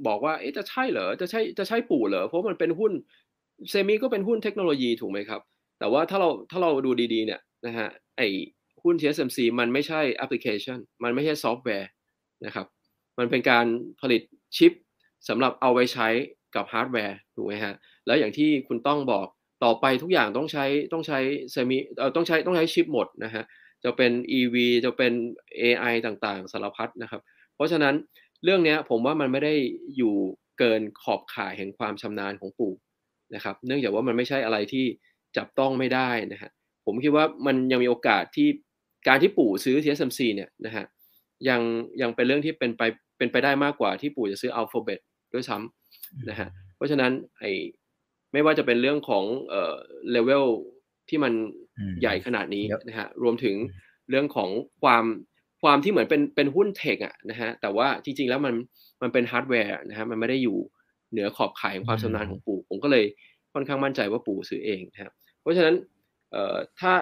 [0.08, 2.92] บอกว่าเอ๊ะจะใช่เหรอจะใช่จะใช่ปู่เหรอเพราะมันเป็นหุ้น
[3.70, 5.42] semi ก็เป็นหุ้นเทคโนโลยีถูกไหมครับ
[5.80, 8.22] แต่ว่าถ้าเราถ้าเราดูดีๆเนี่ยนะฮะไอ
[8.84, 11.90] หุ้น TSMC มันไม่ใช่แอปพลิเคชัน มันไม่ใช่ซอฟต์แวร์
[12.46, 12.68] นะครับ
[13.20, 13.66] มันเป็นการ
[14.02, 14.22] ผลิต
[14.58, 14.72] ชิป
[15.30, 16.08] สำหรับเอาไว้ใช้
[16.56, 17.74] กับฮาร์ดแวร์ถูกไหมฮะ
[18.06, 19.28] แล้วอย่างที่คุณต้องบอก
[19.64, 21.20] ต่อไปทุกอย่างต้องใช้ต้องใช้
[21.52, 23.44] เซมิเอ่อต้องใช้ต้องใช้ชิปหมดนะฮะ
[23.84, 24.56] จะเป็น EV
[24.86, 25.14] จะเป็น
[25.62, 27.22] AI ต่างๆ สารพัดนะครับ
[27.56, 27.96] เพราะฉะนั้น
[28.44, 29.54] เรื่องนี้ผมว่ามันไม่ได้
[29.98, 30.16] อยู่
[30.60, 32.74] เกินขอบข่ายแห่งความชำนาญของปู่
[33.36, 34.86] นะครับ เนื่องจากว่ามันไม่ใช่อะไรที่
[35.38, 36.52] จับต้องไม่ได้นะฮะ
[36.86, 38.48] ผมคิดว่ามันยังมีโอกาสที่
[39.08, 40.86] การที่ปู่ซื้อ TSMC เนี่ยนะฮะ
[41.50, 41.62] ยัง
[42.02, 42.82] ยังเป็นเรื่องที่เป็นไป
[43.18, 45.00] เป็นไปได้มากกว่าที่ปู่จะซื้อ Alphabet
[45.34, 47.44] ด้วยซ้ำนะฮะเพราะฉะนั้นไอ
[48.34, 49.74] ไม่ว่าจะเป็นเรื่องของเอ่อ
[50.12, 50.46] เลเวล
[51.10, 51.34] ที่มัน
[52.02, 53.56] ใหญ่ขนาดนี้นะฮะรวมถึง
[54.10, 54.50] เรื่องของ
[54.82, 55.06] ความ
[55.62, 58.54] ความที่เหมือนเป็นเป็นหุ้น tech อะนะฮะแต่ว่าจริงๆแล้วมัน
[59.02, 60.58] มันเป็นฮาร์ดแวร์นะฮะมันไม่ได้อยู่
[61.12, 63.06] เหนือขอบข่ายของความชำนาญของปู่ผมก็เลย
[63.54, 65.76] ค่อนข้างมั่นใจว่าปู่ซื้อเองนะครับเพราะฉะนั้น
[66.32, 66.94] เอ่อถ้า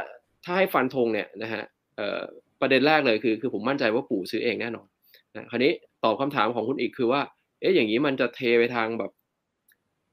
[0.44, 1.64] ถ้าให้ฟันธงเนี่ยนะฮะ
[1.98, 2.22] เอ่อ
[2.62, 4.88] ประเด็นแรกเลยคือคือผมมั่นใจว่าปู่ซื้อเองแน่นอน
[5.36, 5.72] นะคราวนี้
[6.04, 7.22] ตอบคำถามของคุณอีกคือว่า
[7.62, 9.12] เอ๊ะอย่างนี้มันจะเทไปทางแบบ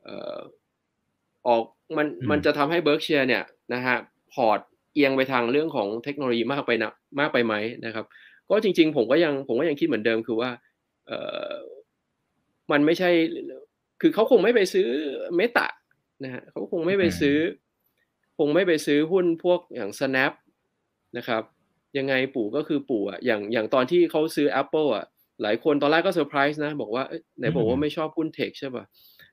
[0.04, 0.38] เอ่อ
[1.46, 1.62] ออก
[1.96, 3.42] มันมันจะทำให้ Berkshire เนี่ย
[3.74, 3.96] นะฮะ
[4.32, 4.60] พอร์ต
[4.94, 7.54] เอียงไปทางเรื่องของเทคโนโลยีมากไปนะมากไปไหม
[7.84, 8.04] นะครับ
[8.50, 10.50] ก็จริง ๆ ผมก็ยังผมก็ยังคิดเหมือนเดิมคือว่า
[11.06, 11.18] เอ่
[11.50, 11.54] อ
[12.72, 13.10] มันไม่ใช่
[14.00, 14.88] คือเขาคงไม่ไปซื้อ
[15.36, 15.66] Meta
[16.22, 17.36] นะฮะเขาคงไม่ไปซื้อ
[18.38, 20.32] คงไม่ไปซื้อหุ้นพวกอย่าง snap
[21.16, 21.42] นะครับ
[21.98, 25.04] ยังไงปู่ก็คือปู่อะอย่างอย่างตอนที่เขาซื้อ Apple อะ
[25.42, 27.04] หลายคนตอนแรกก็เซอร์ไพรส์นะ บอกว่า
[27.38, 28.84] ไหนบอกว่าไม่ชอบหุ้นเทคใช่ป่ะ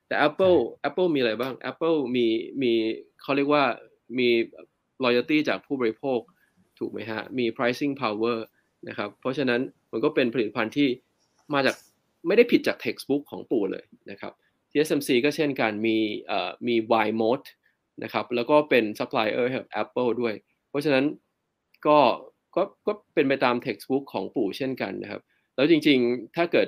[0.08, 0.58] แต่ Apple
[0.88, 2.26] Apple มีอะไรบ้าง Apple มี
[2.62, 2.72] มี
[3.22, 3.64] เขาเรียกว่า
[4.20, 4.30] มี
[5.04, 6.20] loyalty จากผู้บริโภค
[6.80, 8.38] ถูกไหมฮะ มี pricing power
[8.88, 9.62] นะครับ เพราะฉะนั้น
[9.92, 10.88] มันก็เป็นผลิตภัณฑ์ที่
[11.54, 11.76] มาจาก
[12.28, 14.34] ไม่ได้ผิดจาก textbook ของปู่เลยนะครับ
[14.72, 15.98] TSMC ก็เช่นกันมี
[16.28, 17.48] เอ่อมี Y mode
[18.04, 20.34] นะครับแล้วก็เป็น supplier ให้กับ Apple ด้วย
[20.70, 21.06] เพราะฉะนั้น
[21.88, 21.98] ก็
[22.56, 25.22] ก็ก็เป็นไปตาม textbook ของปู่เช่นกันนะครับ
[25.56, 26.68] แล้วจริงๆถ้าเกิด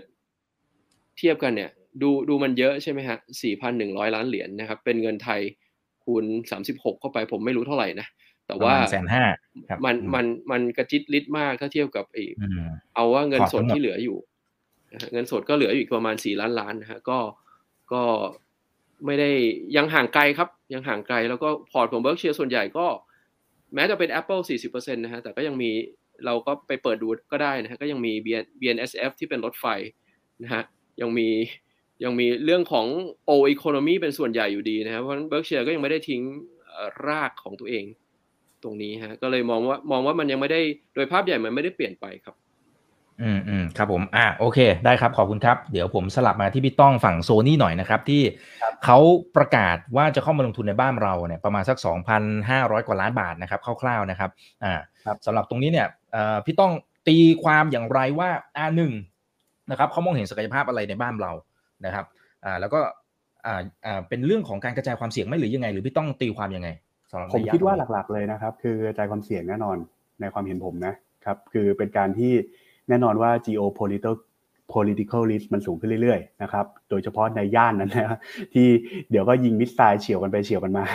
[1.18, 3.18] เทียบกันเนี่ยดูดูมันเยอะใช่ไหมฮะ
[3.66, 5.42] 4,100 ล้านเหรียญนะครับ เป็นเงินไทย
[6.04, 6.26] คูณ
[6.64, 8.08] 36 เข้าไปผมไม่รู้เท่าไหร่นะ
[8.48, 9.24] แต่ว่าแสนห้า
[9.86, 12.18] มันมันมันกระจิตลิดมากถ้าเทียบกับไอ
[12.96, 14.18] เอาว่าเงินสดที่เหลืออยู่
[15.14, 17.18] เงินสดก็เหลืออยู่อีกประมาณ 4 ล้านล้านนะฮะก็
[17.92, 18.04] ก็
[19.06, 19.30] ไม่ได้
[19.76, 22.86] ยังห่างไกลครับ ยังห่างไกลแล้วก็พอร์ตของเบิร์กเชียร์ส่วนใหญ่ก็
[23.74, 25.72] แม้จะเป็น Apple 40%นะฮะแต่ก็ยังมี
[26.26, 28.14] เราก็ไปเปิดดูก็ได้นะฮะก็ยังมี
[28.62, 29.66] BNSF ที่เป็นรถไฟ
[30.44, 30.64] นะฮะ
[31.02, 31.30] ยังมี
[32.04, 32.88] ยังมีเรื่องของ
[33.30, 36.22] old economy เป็นส่วนใหญ่อยู่ดีนะครับเพราะฉะนั้นเบิร์กเชียร์ก็ยังไม่ได้ทิ้ง
[37.08, 37.86] รากของตัวเอง
[38.64, 40.62] ตรงนี้ฮะก็เลยมองว่ามองว่ามันยังไม่ได้
[40.96, 42.36] โดยภาพใหญ่มันไม่ได้เปลี่ยนไปครับ
[43.24, 48.22] อืมอืมครับผม อ่าโอเค ได้ครับ ขอบคุณครับ เดี๋ยวผมสลับมาที่พี่ต้องฝั่งโซนี่หน่อยนะครับ ที่
[48.86, 48.98] เขา
[49.36, 51.78] ประกาศว่าจะเข้ามาลงทุนในบ้านเราเนี่ยประมาณสัก
[52.34, 54.30] 2,500 กว่าล้านบาทนะครับคร่าวๆนะครับ
[54.64, 54.74] อ่า
[55.26, 56.72] สำหรับตรงนี้เนี่ยเอ่อพี่ต้อง
[57.08, 58.94] ตีความอย่างไรว่าอ่าหนึ่ง
[59.72, 61.32] นะครับเขามองเห็นศักยภาพอะไรในบ้านเรา
[61.86, 62.06] นะครับ
[62.46, 62.80] อ่าแล้วก็
[63.46, 66.70] อ่าอ่าเป็นเรื่องของการกระจายความเสี่ยงไหมหรือยังไง หรือพี่ต้องตีความยังไง
[67.34, 69.78] ผมคิดว่าหลักๆเลยนะครับ คือกระจายความเสี่ยงแน่นอน
[70.22, 70.94] ในความเห็นผมนะ
[71.26, 72.34] ครับ คือเป็นการที่
[72.90, 74.16] แน่นอนว่า geopolitical
[74.74, 78.18] political risk มันสูงขึ้นเรื่อยๆนะครับ โดยเฉพาะในย่านนั้นนะ
[78.54, 78.68] ที่
[79.12, 80.86] เดี๋ยวก็ยิงมิสไซล์เฉียวกันไปเฉียวกันมา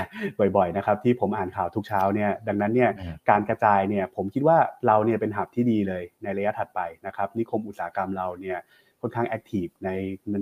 [0.57, 2.91] บ่อยๆนะครับที่ผมอ่านข่าวทุกเช้าเนี่ยดังนั้นเนี่ย
[3.31, 8.59] การกระจายเนี่ยผมคิดว่าเราเนี่ยเป็นหับที่ดีเลยในระยะถัดไปนะครับนิคมอุตสาหกรรมเราเนี่ย
[9.01, 9.91] ค่อนข้างแอคทีฟใน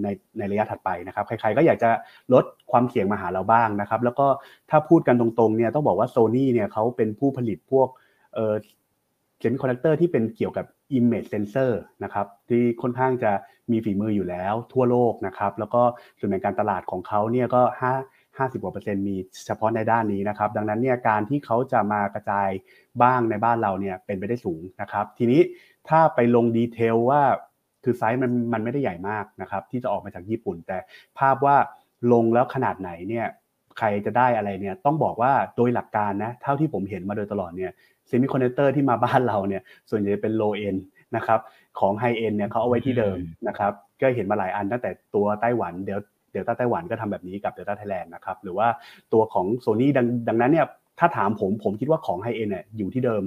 [0.05, 1.91] ในในระยะถัดไปนะครับใครๆก็อยากจะ
[2.35, 4.27] ลดความเสี่ยงมาหาเราบ้างนะครับแล้วก็
[4.71, 7.89] ถ้าพูดกันตรงๆเนี่ยต้องบอกว่าโซนี่เนี่ยเขาเป็นผู้ผลิตพวก
[8.35, 8.55] เออ
[9.41, 10.67] เซมิคอนดักเตอร์ที่เป็นเกี่ยวกับ
[10.99, 11.73] image sensor
[12.05, 13.33] นะครับที่ค่อนข้างจะ
[13.71, 15.83] มีฝีมืออยู่แล้วทั่วโลกนะครับแล้วก็
[16.19, 19.17] ส่วนแบ่งการตลาดของเขาเนี่ยก็5 50กว่าเปอร์เซ็นต์มี
[19.47, 22.49] เฉพาะในด้านนี้นะครับ ดังนั้นเนี่ยการที่เขาจะมากระจาย
[23.03, 25.41] บ้างในบ้านเราเนี่ยเป็นไปได้สูงนะครับ ทีนี้
[25.89, 27.23] ถ้าไปลง detail ว่า
[27.85, 30.79] คือไซส์มันมันไม่ได้ใหญ่มากนะครับ ที่จะออกมาจากญี่ปุ่น แต่
[31.19, 31.57] ภาพว่า
[32.13, 33.27] ลงแล้วขนาดไหนเนี่ย
[33.79, 37.73] ใครจะได้อะไรเนี่ยต้องบอกว่าโดยหลักการนะเท่าที่ผมเห็นมาโดยตลอดเนี่ย
[38.07, 40.77] เซมิคอนดักเตอร์ที่มาบ้านเราเนี่ยส่วนใหญ่เป็น low-end
[41.17, 41.41] นะครับ
[41.81, 43.17] ของ high-end เนี่ยเขาเอาไว้ที่เดิม
[43.49, 46.01] นะครับก็เห็นมาหลายอันตั้งแต่ตัวไต้หวันเดี๋ยว
[46.33, 48.69] เดลต้าไต้หวันก็ทำแบบนี้กับเดลต้าไทยแลนด์นะครับหรือว่า
[49.13, 50.67] ตัวของโซนี่ดังดังนั้นเนี่ย
[50.99, 53.23] ถ้าถามผมผมคิดว่าของ high-end เนี่ยอยู่ที่เดิม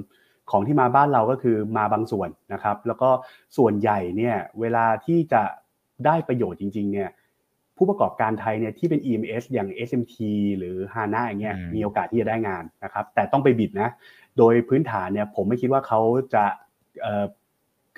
[0.50, 3.10] ของที่มาบ้านเราก็คือมาบางส่วนนะครับ แล้วก็
[3.56, 5.42] ส่วนใหญ่เนี่ยเวลาที่จะ
[6.06, 7.10] ได้ประโยชน์จริง ๆ เนี่ย
[7.76, 10.16] ผู้ประกอบการไทยเนี่ยที่เป็น EMS อย่าง SMT
[10.58, 13.88] หรือ HANA อย่างเงี้ยมีโอกาสที่จะได้งานนะครับ แต่ต้องไปบิดนะ
[14.40, 16.00] โดยพื้นฐานเนี่ยผมไม่คิดว่าเขา
[16.34, 16.44] จะ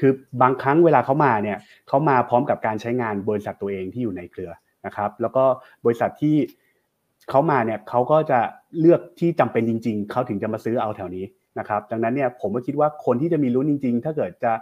[0.01, 0.13] คือ
[0.43, 4.51] บางครั้งเวลาเขามาเนี่ยเขามาพร้อมกับการใช้งานบริษัทตัวเองที่อยู่ในเครือ
[4.87, 5.45] นะครับ แล้วก็
[5.85, 6.37] บริษัทที่
[7.31, 8.41] เขามาเนี่ยเขาก็จะ
[8.81, 11.25] เลือกที่จำเป็นจริง ๆเขาถึงจะมาซื้อเอาแถวนี้
[11.59, 14.53] นะครับ ดังนั้นเนี่ยผมก็คิดว่าคนที่จะมีลุ้นจริง ๆ ถ้าเกิดจะ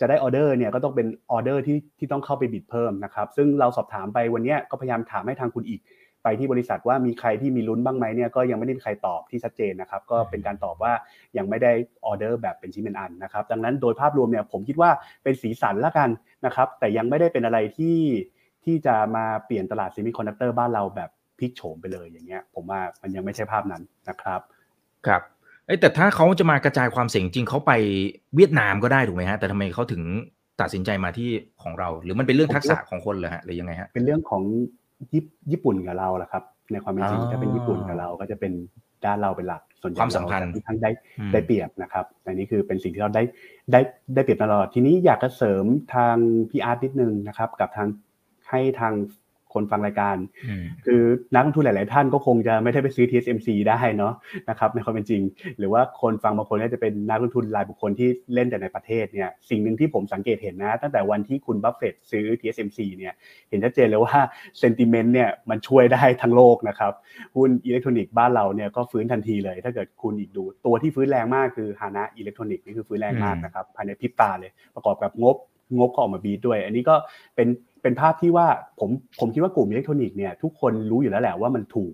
[0.00, 5.80] จะได้ออเดอร์เนี่ยก็ต้องเป็นออเดอร์ที่ที่ต้องเข้าไป bid เพิ่มนะครับ ซึ่งเราสอบถามไปวันนี้ก็พยายามถามให้ทางคุณอีก
[6.22, 10.92] ไปที่บริษัทว่ามีใครที่มีลุ้นบ้างไหมเนี่ยก็ยังไม่ได้มีใครตอบที่ชัดเจนนะครับ ก็เป็นการตอบว่า
[11.36, 11.72] ยังไม่ได้
[12.06, 14.90] ออเดอร์แบบเป็นชิ้นเป็นอันนะครับ ดังนั้นโดยภาพรวมเนี่ยผมคิดว่า
[15.22, 16.08] เป็นสีสันละกัน
[16.46, 17.98] นะครับ แต่ยังไม่ได้เป็นอะไรที่
[18.64, 24.40] ที่จะมาเปลี่ยนตลาดเซมิคอนดักเตอร์บ้านเราแบบพลิกโฉมไปเลยอย่างเงี้ย ผมว่ามันยังไม่ใช่ภาพนั้นนะครับ
[25.06, 25.22] ครับ
[25.80, 27.72] แต่ถ้าเขาจะมากระจายความเสี่ยงจริงเขาไป
[28.36, 30.02] เวียดนามก็ได้ถูกไหมฮะแต่ทำไมเขาถึง
[30.60, 31.30] ตัดสินใจมาที่
[31.62, 34.42] ของเรา หรือมันเป็นเรื่องทักษะของคนเลยฮะหรือยังไงฮะเป็นเรื่องของ
[35.52, 38.52] ญี่ปุ่นกับเราแหละครับ ในความเป็นจริงถ้าเป็นญี่ปุ่นกับเราก็จะเป็น
[39.06, 40.90] ด้านเราเป็นหลักส่วนความสัมพันธ์ที่ทั้งได้
[41.32, 43.22] ได้เปรียบนะครับอันนี้คือเป็นสิ่งที่เราได้
[43.72, 43.80] ได้
[44.14, 46.16] ได้เปรียบตลอดทีนี้อยากจะเสริมทาง
[46.50, 47.88] พี่อาร์ตนิดนึงนะครับ กับทาง
[48.50, 48.92] ให้ทาง
[49.54, 50.16] คนฟังรายการ
[50.86, 51.02] คือ
[51.34, 54.14] นักลงทุนหลาย ๆ ท่านก็คงจะไม่ได้ไปซื้อ TSMC ได้เนาะ
[54.48, 55.22] นะครับในความเป็นจริง
[55.58, 63.12] หรือว่าคนฟังบางคนก็จะเป็นนักลงทุนรายบุคคลที่เล่นแต่ในประเทศเนี่ยสิ่งหนึ่งที่ผมสังเกตเห็นนะ ตั้งแต่วันที่คุณบัฟเฟตซื้อ TSMC เนี่ย
[63.48, 64.18] เห็นชัดเจนเลยว่า
[64.58, 66.92] sentiment เนี่ยมันช่วยได้ทั้งโลกนะครับ
[67.36, 75.36] หุ้นอิเล็กทรอนิกส์บ้านเราเนี่ยก็ฟื้นทันทีเลย ถ้าเกิดคุณอีกดูตัวที่ฟื้นแรงมากคือฮานะอิเล็กทรอนิกส์นี่คือฟื้นแรงมากนะครับภายในพริบตาเลยประกอบกับงบ
[75.78, 76.94] งบก็ออกมา beat ด้วย อันนี้ก็
[77.36, 77.48] เป็น
[77.82, 78.46] เป็นภาพที่ว่า
[78.80, 81.92] ผมผมคิดว่ากลุ่มอิเล็กทรอนิกส์เนี่ยทุกคนรู้อยู่แล้วแหละว่ามันถูก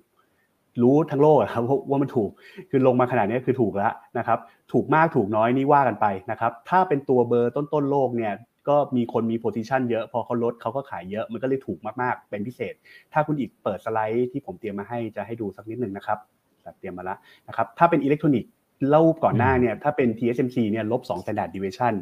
[0.82, 2.30] รู้ทั้งโลกครับว่ามันถูก
[2.70, 4.39] คือลงมาขนาดนี้คือถูกแล้วนะครับ
[4.72, 8.32] ถูกมากถูกน้อยนี่ว่ากันไปนะครับ ถ้าเป็นตัวเบอร์ต้นๆโลกเนี่ย
[8.68, 12.74] ก็มีคนมี position เยอะ พอเขาลดเขาก็ขายเยอะมันก็เลยถูกมากๆ เป็นพิเศษ
[13.12, 16.18] ถ้าคุณอีกเปิดสไลด์ที่ผมเตรียมมาให้จะให้ดูสักนิดหนึ่งนะครับ
[16.78, 17.18] เตรียมมาแล้ว
[17.49, 18.51] นะครับถ้าเป็นอิเล็กทรอนิกส์
[18.89, 21.95] เล่าก่อนหน้าเนี่ยถ้าเป็น TSMC เนี่ยลบ2 standard deviation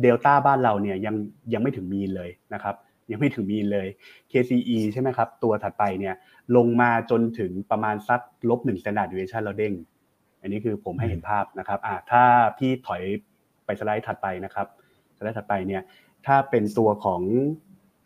[0.00, 1.14] เดลต้าบ้านเราเนี่ยยัง
[1.52, 2.74] ยังไม่ถึงมีนเลยนะครับ
[3.10, 3.88] ยังไม่ถึงมีนเลย
[4.30, 6.14] KCE ใช่ไหมครับ ตัวถัดไปเนี่ย
[6.56, 9.74] ลงมาจนถึงประมาณสักลบหนึ่ง standard deviation เราเด้ง
[10.40, 12.22] อันนี้คือผมให้เห็นภาพนะครับอ่าถ้า
[12.58, 13.02] พี่ถอย
[13.64, 14.66] ไปสไลด์ถัดไปนะครับ
[15.18, 15.82] สไลด์ถัดไปเนี่ย
[16.26, 17.22] ถ้าเป็นตัวของ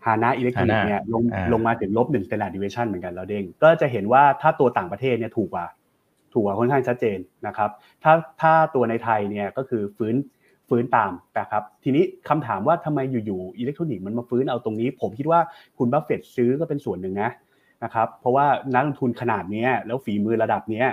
[0.05, 5.67] ฮานาอิเล็กทรอนิกส์เนี่ยลงลงมาถึงลบหนึ่ง standard deviation เหมือนกันเราเด้ง ก็จะเห็นว่าถ้าตัวต่างประเทศเนี่ยถูกกว่า
[6.33, 7.71] ถูกกว่าค่อนข้างชัดเจนนะครับ
[8.03, 10.15] ถ้าถ้าตัวในไทยเนี่ยก็คือฟื้น
[10.69, 15.41] ฟื้นตามนะครับทีนี้คำถามว่าทำไมอยู่ๆอิเล็กทรอนิกส์มันมาฟื้นเอาตรงนี้ ผมคิดว่า
[15.79, 17.31] คุณบัฟเฟตซื้อก็เป็นส่วนหนึ่งนะ
[17.85, 20.85] นะครับเพราะว่านักลงทุนขนาดนี้แล้วฝีมือระดับนี้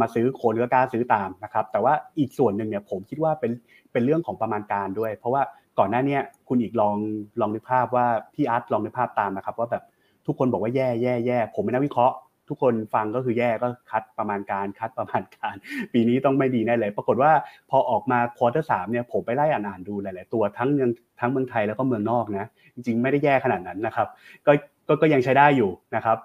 [0.00, 3.52] มาซื้อคนก็กล้าซื้อตามนะครับแต่ว่าอีกส่วนหนึ่งเนี่ยผมคิดว่าเป็น
[3.92, 5.42] เป็นเรื่องของประมาณการด้วย เพราะว่า
[5.78, 6.18] ก่อนหน้านี้
[6.48, 6.96] คุณอีกลอง
[7.40, 9.82] ลองนึกภาพว่าพี่อาร์ตลองนึกภาพตามนะครับว่าแบบ
[10.26, 12.16] ทุกคนบอกว่าแย่แย่แย่ผมเป็นนักวิเคราะห์
[12.48, 15.54] ทุกคนฟังก็คือแย่ก็คัดประมาณการคัดประมาณการ
[15.92, 17.32] ปีนี้ต้องไม่ดีแน่เลย ปรากฏว่า
[17.70, 20.90] พอออกมาควอเตอร์สามเนี่ยผมไปไล่อ่านอ่านดูหลาย ๆ ตัวทั้งเมือง
[21.20, 24.08] ทั้งเมืองไทยแล้วก็เมืองนอกนะจริง ๆ ไม่ได้แย่ขนาดนั้นนะครับ
[24.46, 24.52] ก็
[24.88, 26.18] ก็ก็ยังใช้ได้อยู่นะครับ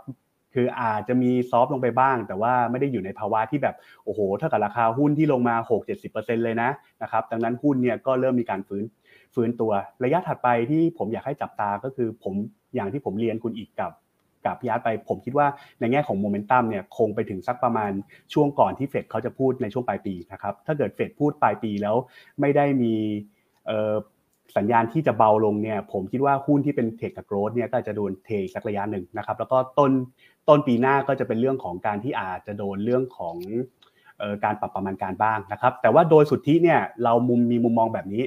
[0.55, 5.55] คืออาจจะมีซอฟลงไปบ้าง แต่ว่าไม่ได้อยู่ในภาวะที่แบบโอ้โหถ้ากับราคาหุ้นที่ลงมา
[5.99, 6.69] 6-70%เลยนะ
[7.01, 8.83] นะครับดังนั้นหุ้นเนี่ยก็เริ่มมีการฟื้น
[9.35, 9.71] ฟื้นตัว
[10.03, 12.33] ระยะถัดไปที่ผมอยากให้จับตาก็คือผม
[12.75, 13.91] อย่างที่ผมเรียนคุณอีกกับ
[14.45, 15.47] กับพี่อาร์ตไป ผมคิดว่า
[15.79, 17.91] ในแง่ของโมเมนตัมเนี่ยคงไปถึงสักประมาณ
[18.33, 21.95] ช่วงก่อนที่เฟดเขาจะพูดในช่วงปลายปีนะครับถ้าเกิดเฟดพูดปลายปีแล้ว
[22.39, 22.93] ไม่ได้มี
[24.57, 29.91] สัญญาณที่จะเบาลงเนี่ยผมคิดว่าหุ้นที่เป็น tech กับ growth เนี่ยก็จะโดนเทสักระยะหนึ่งนะครับแล้วก็ต้น
[30.49, 33.35] ต้นปีหน้าก็จะเป็นเรื่องของการที่อาจจะโดนเรื่องของ
[34.43, 38.23] การปรับประมาณการบ้างนะครับแต่ว่าโดยสุทธิเนี่ยเรามุมมีมุมมองแบบนี้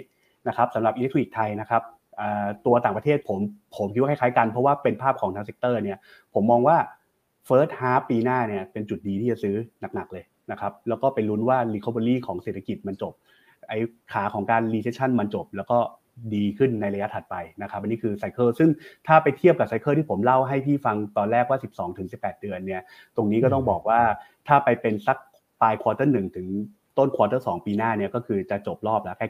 [0.49, 1.83] นะครับสำหรับอิเล็กทรอนิกส์ไทยนะครับ
[2.67, 3.39] ตัวต่างประเทศผม
[3.77, 5.99] ผมคิดว่าคล้ายๆกัน เพราะว่าเป็นภาพของทาง sector เนี่ย
[6.35, 6.77] ผมมองว่า
[7.49, 9.57] first half ปีหน้าเนี่ยเป็นจุดดีที่จะซื้อ
[9.95, 13.13] หนักๆเลยนะครับแล้วก็ไปลุ้นว่า recovery ของเศรษฐกิจมันจบ
[13.69, 13.79] ไอ้
[14.13, 15.79] ขาของการ recession มันจบ แล้วก็
[16.35, 18.71] ดีขึ้นในระยะถัดไปนะครับอันนี้คือ cycle ซึ่ง
[19.07, 21.59] ถ้าไปเทียบกับ cycle ที่ผมเล่าให้พี่ฟังตอนแรกว่า
[22.01, 22.83] 12-18 เดือนเนี่ย
[23.17, 24.01] ตรงนี้ก็ต้องบอกว่า
[24.49, 25.19] ถ้าไปเป็นสัก
[25.61, 26.47] ปลาย quarter หนึ่งถึง
[26.99, 29.21] ต้น quarter สองปีหน้าเนี่ยก็คือจะจบรอบแล้วใ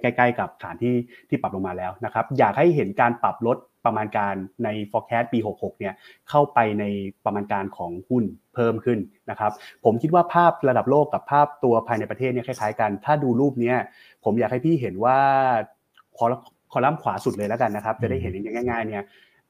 [0.00, 0.94] ใกล้ๆกับฐานที่
[1.28, 4.34] ที่ปรับลงมาแล้วนะครับ อยากให้เห็นการปรับลดประมาณการ
[4.64, 5.94] ใน forecast ปี 66 เนี่ย
[6.30, 6.84] เข้าไปใน
[7.24, 8.24] ประมาณการของหุ้น
[8.54, 8.98] เพิ่มขึ้น
[9.30, 9.52] นะครับ
[9.84, 13.76] ผมคิดว่าภาพระดับโลกกับภาพตัวภายในประเทศเนี่ยคล้ายๆกัน ถ้าดูรูปเนี้ย
[14.24, 15.18] ผมอยากให้พี่เห็นว่า
[16.18, 16.20] ค
[16.76, 19.02] อลัมน์ขวาสุดเลยแล้วกันนะครับ จะได้เห็นอย่างง่าย ๆ เนี่ย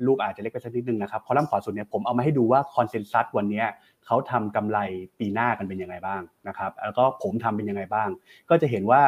[0.06, 3.64] รูปอาจจะเล็กไปสักนิดนึงนะครับคอลัมน์ขวาสุดเนี่ยผมเอามาให้ดูว่าคอนเซนแซสวันนี้
[4.06, 4.78] เขาทำกำไร
[5.18, 8.08] ปีหน้ากันเป็นยังไงบ้างนะครับ แล้วก็ผมทำเป็นยังไงบ้าง
[8.50, 9.02] ก็จะเห็นว่า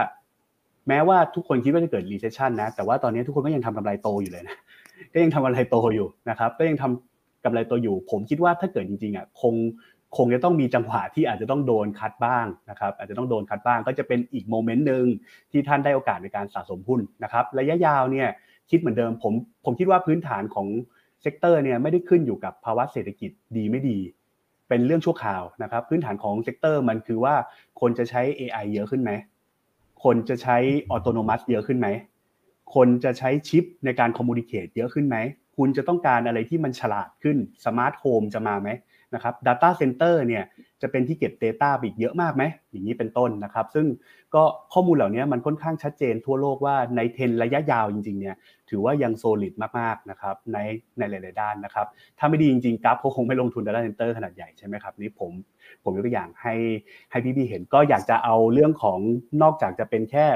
[0.88, 4.56] แม้ว่าทุกคนคิดว่าจะเกิด recession นะ แต่ว่าตอนนี้ทุกคนก็ยังทำกำไรโตอยู่เลยนะ
[5.12, 9.54] ก็ยังทำกำไรโตอยู่นะครับ ก็ยังทำกำไรโตอยู่ ผมคิดว่าถ้าเกิดจริงๆอะคง
[10.16, 15.04] คงจะต้องมีจังหวะที่อาจจะต้องโดนคัดบ้างนะครับอาจจะต้องโดนคัดบ้างก็จะเป็นอีกโมเมนต์หนึ่ง
[15.52, 18.28] ที่ท่านได้โอกาสในการสะสมหุ้นนะครับระยะยาวเนี่ย
[18.70, 19.32] คิดเหมือนเดิมผม
[19.64, 20.66] ผมคิดว่าพื้นฐานของ
[21.22, 23.98] sector เนี่ยไม่ได้ขึ้นอยู่กับภาวะเศรษฐกิจดีไม่ดี
[24.68, 27.34] เป็นเรื่องชั่วคราวนะครับพื้นฐานของ sector มันคือว่า
[27.80, 29.10] คนจะใช้ AI เยอะขึ้นไหม
[30.04, 30.56] คนจะใช้
[30.90, 31.88] autonomous เยอะขึ้นไหม
[32.74, 35.16] คนจะใช้ชิปในการ communicate เยอะขึ้นไหม
[35.56, 38.68] คุณจะต้องการอะไรที่มันฉลาดขึ้น smart home จะมาไหม
[39.14, 40.44] นะครับ Data Center เนี่ย
[40.82, 43.86] จะเป็นที่เก็บ Data อีกเยอะมากไหมอย่างนี้เป็นต้นนะครับ ซึ่ง
[44.34, 44.42] ก็
[44.72, 48.36] ข้อมูลเหล่านี้มันค่อนข้างชัดเจนทั่วโลกว่าในเทนระยะยาวจริงๆเนี่ย
[48.70, 50.58] ถือว่ายังโซลิดมากๆนะครับใน
[50.98, 51.86] ในหลายๆด้านนะครับ
[52.18, 55.30] ถ้าไม่ดีจริงๆกราฟเขาคงไม่ลงทุน Data Center ขนาดใหญ่ใช่ไหมครับนี่ผม
[55.84, 56.54] ผมยกตัวอย่างให้
[57.10, 58.98] ให้พี่ๆเห็นก็อยากจะเอาเรื่องของ
[59.42, 60.26] นอกจากจะเป็นแค่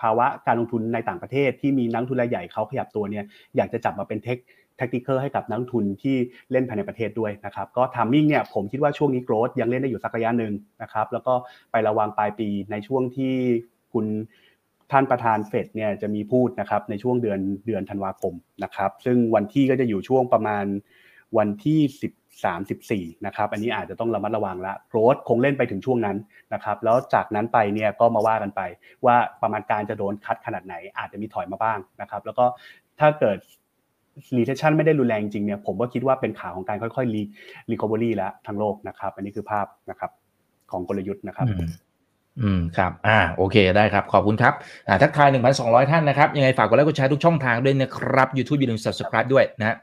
[0.00, 3.24] ภาวะการลงทุนในต่างประเทศที่มีนักทุนรายใหญ่เขาขยับตัวเนี่ย
[3.56, 4.38] อยากจะจับมาเป็นเทค
[4.80, 6.16] แทคติคอลให้กับนักทุนที่
[6.50, 10.52] เล่นภายในประเทศด้วยนะครับก็ทามมิ่งเนี่ยผมคิดว่าช่วงนี้โกรดยังเล่นได้อยู่สักระยะหนึ่ง
[10.82, 11.34] นะครับแล้วก็
[11.70, 13.34] ไประวังปลายปีในช่วงที่
[13.92, 14.06] คุณ
[14.90, 20.64] ท่านประธานเฟดเนี่ยจะมีพูดนะครับในช่วงเดือนเดือนธันวาคมนะครับซึ่งวันที่ก็จะอยู่ช่วงประมาณ
[21.38, 21.80] วันที่
[22.40, 26.16] 13 14นะครับอันนี้อาจจะต้องระมัดระวังละโกรดคงเล่นไปถึงช่วงนั้น
[26.54, 28.60] นะครับแล้วจากนั้นไปเนี่ยก็มาว่ากันไป
[29.04, 32.44] ว่าประมาณการจะโดนคัดขนาดไหนอาจจะมีถอยมาบ้างนะครับแล้วก็
[33.00, 33.38] ถ้าเกิด
[34.38, 40.10] recession ไม่ได้รุนแรงจริงเนี่ยผมก็คิดว่าเป็นขาของการค่อยๆ recovery แล้วทั้งโลกนะครับ อันนี้คือภาพนะครับ
[40.70, 41.46] ของกลยุทธ์นะครับ
[42.40, 44.54] อืมครับ อ่า โอเค ได้ครับ ขอบคุณครับ
[44.88, 45.28] อ่า ทักทาย
[45.60, 49.76] 1,200 ท่านนะครับ ยังไงฝากกดไลค์ กดแชร์ทุกช่องทางด้วยนะครับ YouTube อย่าลืม subscribe ด้วยนะ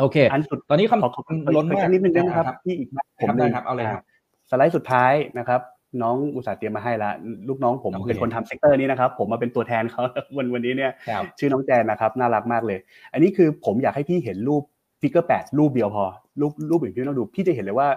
[0.00, 2.88] โอเค อันสุด ตอนนี้คำล้นมากนิดนึงนะครับ ที่อีก
[3.22, 4.02] ผมเลยครับ เอาเลยครับ
[4.50, 5.60] สไลด์สุดท้ายนะครับ
[6.02, 7.10] น้องอุตสาห์เตรียมมาให้ละ
[7.48, 10.02] ลูกน้องผมเป็นคนทำ sector นี้นะครับ ผมมาเป็นตัวแทนเขา
[10.36, 10.92] วันวันนี้เนี่ย
[11.38, 12.78] ชื่อน้องแจนนะครับ น่ารักมากเลย
[13.12, 14.62] อันนี้คือผมอยากให้พี่เห็นรูป
[15.00, 16.04] figure แปดรูปเดียวพอ
[16.40, 17.88] รูปรูปอื่นพี่ต้องดู พี่จะเห็นเลยว่า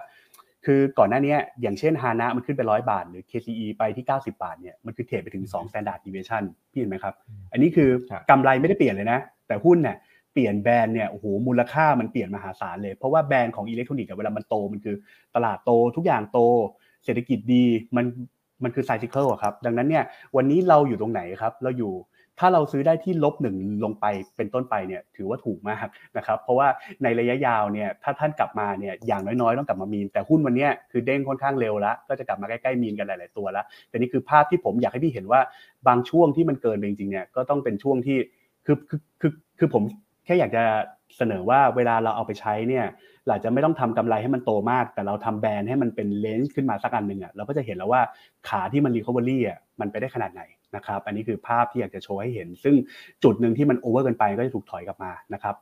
[0.66, 7.14] คือก่อนหน้านี้อย่างเช่นฮานะมันขึ้นไปร้อยบาท หรือ KCE ไปที่ 90 บาทเนี่ยมันคือเทรดไปถึง2 standard deviation พี่เห็นไหมครับ
[7.52, 7.90] อันนี้คือ
[8.30, 9.98] กำไรไม่ได้เปลี่ยนเลยนะ แต่หุ้นเนี่ย
[10.34, 14.96] เปลี่ยน band เนี่ยโอ้โหมูลค่ามันเปลี่ยนมหาศาลเลยเพราะว่า band ของอิเล็กทรอนิกส์เวลามันโตมันคือ
[15.36, 16.40] ตลาดโตทุกอย่างโต
[17.04, 17.64] เศรษฐกิจดี
[17.96, 18.06] มัน
[18.64, 20.04] มันคือ cyclical ครับ ดังนั้นเนี่ย
[20.36, 21.94] วันนี้เราอยู่ตรงไหนครับ เราอยู่
[22.40, 24.06] ถ้าเราซื้อได้ที่ลบหนึ่งลงไป
[24.38, 25.88] เป็นต้นไปเนี่ยถือว่าถูกมาก
[26.18, 26.68] นะครับ เพราะว่า
[27.04, 35.42] ในระยะยาวเนี่ยถ้าท่านกลับมาเนี่ยอย่างน้อยๆ ต้องกลับมามีน แต่หุ้นวันนี้คือเด้งค่อนข้างเร็วแล้ว ก็จะกลับมาใกล้ๆมีนกันหลายๆตัวแล้ว แต่นี่คือภาพที่ผมอยากให้พี่เห็นว่า
[35.88, 38.18] บางช่วงที่มันเกินไปจริงๆเนี่ยก็ต้องเป็นช่วงที่
[38.66, 39.84] คือคือคือคือผม
[40.26, 40.64] แค่อยากจะ
[41.18, 42.86] เสนอว่าเวลาเราเอาไปใช้เนี่ย
[43.28, 48.02] เราจะไม่ต้องทำกำไรให้มันโตมาก แต่เราทำแบรนด์ให้มันเป็นเลนส์ขึ้นมาสักอันหนึ่งอะเราก็จะเห็นแล้วว่า
[48.50, 50.42] ขาที่มัน recovery อะมันไปได้ขนาดไหน
[50.76, 52.76] นะครับอันนี้คือภาพที่อยากจะโชว์ให้เห็น ซึ่ง
[53.24, 55.56] จุดหนึ่งที่มัน over เกินไปก็จะถูกถอยกลับมานะครับ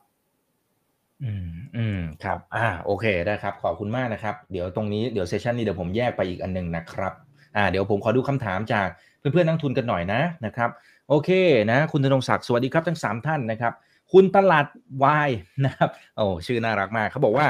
[1.23, 7.13] อืมอืมครับ อ่า โอเคได้ครับ ขอบคุณมากนะครับ เดี๋ยวตรงนี้เดี๋ยว session นี้เดี๋ยวผมแยกไปอีกอันหนึ่งนะครับ
[7.55, 8.87] อ่า เดี๋ยวผมขอดูคำถามจาก
[9.19, 10.69] เพื่อนๆนักทุนกันหน่อยนะนะครับ
[11.09, 11.29] โอเค
[11.71, 13.73] นะ คุณธนงศักดิ์สวัสดีครับทั้งสามท่านนะครับ
[14.11, 14.65] คุณตลาด
[15.03, 15.29] วาย
[15.65, 17.47] นะครับโอ้ชื่อน่ารักมากเขาบอกว่า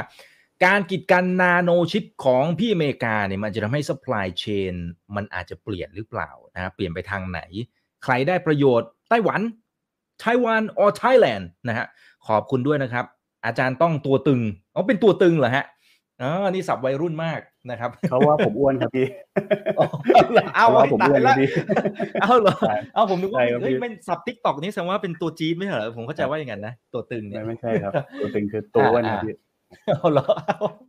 [0.64, 4.74] การกีดกันนาโนชิปของพี่อเมริกาเนี่ยมันจะทำให้ supply chain
[5.16, 7.40] มันอาจจะเปลี่ยนหรือเปล่านะเปลี่ยนไปทางไหน
[8.04, 9.40] ใครได้ประโยชน์ไต้หวัน
[10.20, 11.86] ไต้หวัน or Thailand นะฮะ
[12.28, 13.04] ขอบคุณด้วยนะครับ
[13.46, 14.40] อาจารย์ต้องตัวตึง
[14.74, 15.64] อ๋อเป็นตัวตึงเหรอฮะ
[16.22, 17.40] อ๋อนี่ศัพท์วัยรุ่นมาก
[17.70, 19.06] นะครับเขาว่าผมอ้วนครับพี่
[20.54, 21.36] เอาว่าผมอ้วนแล้ว
[22.22, 22.54] เอาเหรอ
[22.94, 29.36] เอาผมนึกว่าเฮ้ยเป็นศัพท์ TikTok นี่แสดงว่าเป็นตัวจี๊ดไม่เหรอผมเข้าใจว่าอย่างนั้นนะตัวตึงเนี่ยไม่ใช่ครับ ตัวตึงคือตัวอ้วนครับพี่
[29.96, 30.26] เอาเหรอ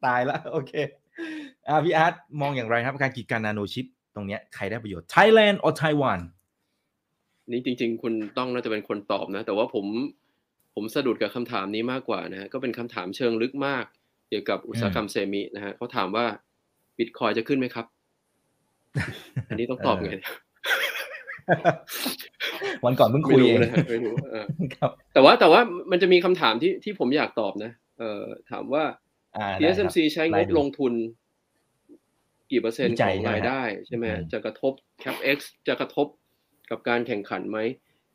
[0.06, 0.74] ตายแล้วโอเค
[1.68, 6.20] อ่าพี่อาร์ตมองอย่างไรครับ การกีดกันนาโนชิป ตรงเนี้ยใครได้ประโยชน์ไทยแลนด์หรือไต้หวัน
[7.52, 9.86] นี่จริง ๆ คุณต้องน่าจะเป็นคนตอบนะ แต่ว่าผม
[10.76, 13.86] ผมสะดุดกับคำถามนี้มากกว่านะฮะก็เป็นคำถามเชิงลึกมาก
[14.30, 16.26] เกี่ยวกับอุตสาหกรรม semi นะฮะเขาถามว่า
[17.00, 17.86] บิตคอยจะขึ้นไหมครับ
[19.50, 20.12] อันนี้ต้องตอบไง
[22.86, 24.16] วันก่อนเพิ่งคุยเองไม่รู้
[25.14, 28.84] แต่ว่าแต่ว่ามันจะมีคำถามที่ที่ผมอยากตอบนะเอ่อถามว่า
[29.60, 30.94] TSMC ใช้งบลงทุน
[32.52, 34.74] กี่เปอร์เซ็นต์ของรายได้ ใช่ไหมจะกระทบ
[35.04, 35.38] CapEx
[35.68, 36.08] จะกระทบ
[36.70, 37.60] กับการแข่งขันไหม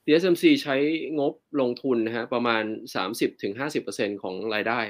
[0.04, 0.76] TSMC ใช้
[1.18, 2.64] งบลงทุนนะฮะประมาณ
[3.42, 4.80] 30-50%ของรายได้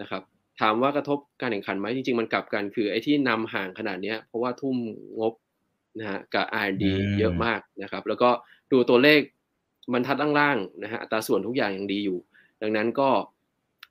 [0.00, 0.22] นะครับ
[0.60, 4.76] ถามว่ากระทบการแข่งขันไหมจริง ๆ มันกลับกันคือไอ้ที่นำห่างขนาดนี้เพราะว่าทุ่ม
[5.20, 5.34] งบ
[5.98, 6.84] นะฮะกับ R&D
[7.18, 8.30] เยอะมากนะครับ แล้วก็
[8.72, 9.20] ดูตัวเลข
[9.92, 12.18] บรรทัดล่างๆนะฮะอัตราส่วนทุกอย่างยังดีอยู่
[12.62, 13.08] ดังนั้นก็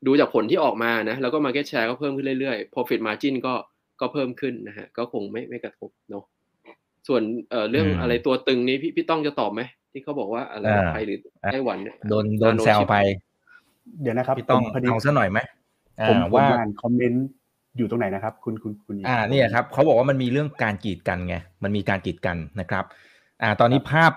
[0.07, 3.53] ดูจากผลที่ออกมานะแล้วก็ market share ก็เพิ่มขึ้นเรื่อยๆ profit margin ก็
[4.01, 6.23] ก็เพิ่มขึ้นนะฮะก็คงไม่ไม่กระทบเนาะ
[7.07, 9.61] ส่วนเอ่อเรื่องอะไรตัวตึงนี้พี่พี่ต้องจะตอบไหม
[9.91, 11.19] ที่เขาบอกว่าอะไรไทยหรือ
[11.51, 12.95] ไต้หวันเนี่ยโดนโดนแซวไป
[14.01, 15.39] เดี๋ยวนะครับพี่ต้องเอาซะหน่อยไหม
[16.09, 16.47] ผมว่า
[16.81, 17.27] คอมเมนต์
[17.77, 22.83] อยู่ตรงไหนนะครับ คุณคุณคุณอ่านี่ครับเขาบอกว่ามันมีเรื่องการกีดกันไงมันมีการกีดกันนะครับ
[23.41, 24.11] อ่า ตอนนี้ภาพ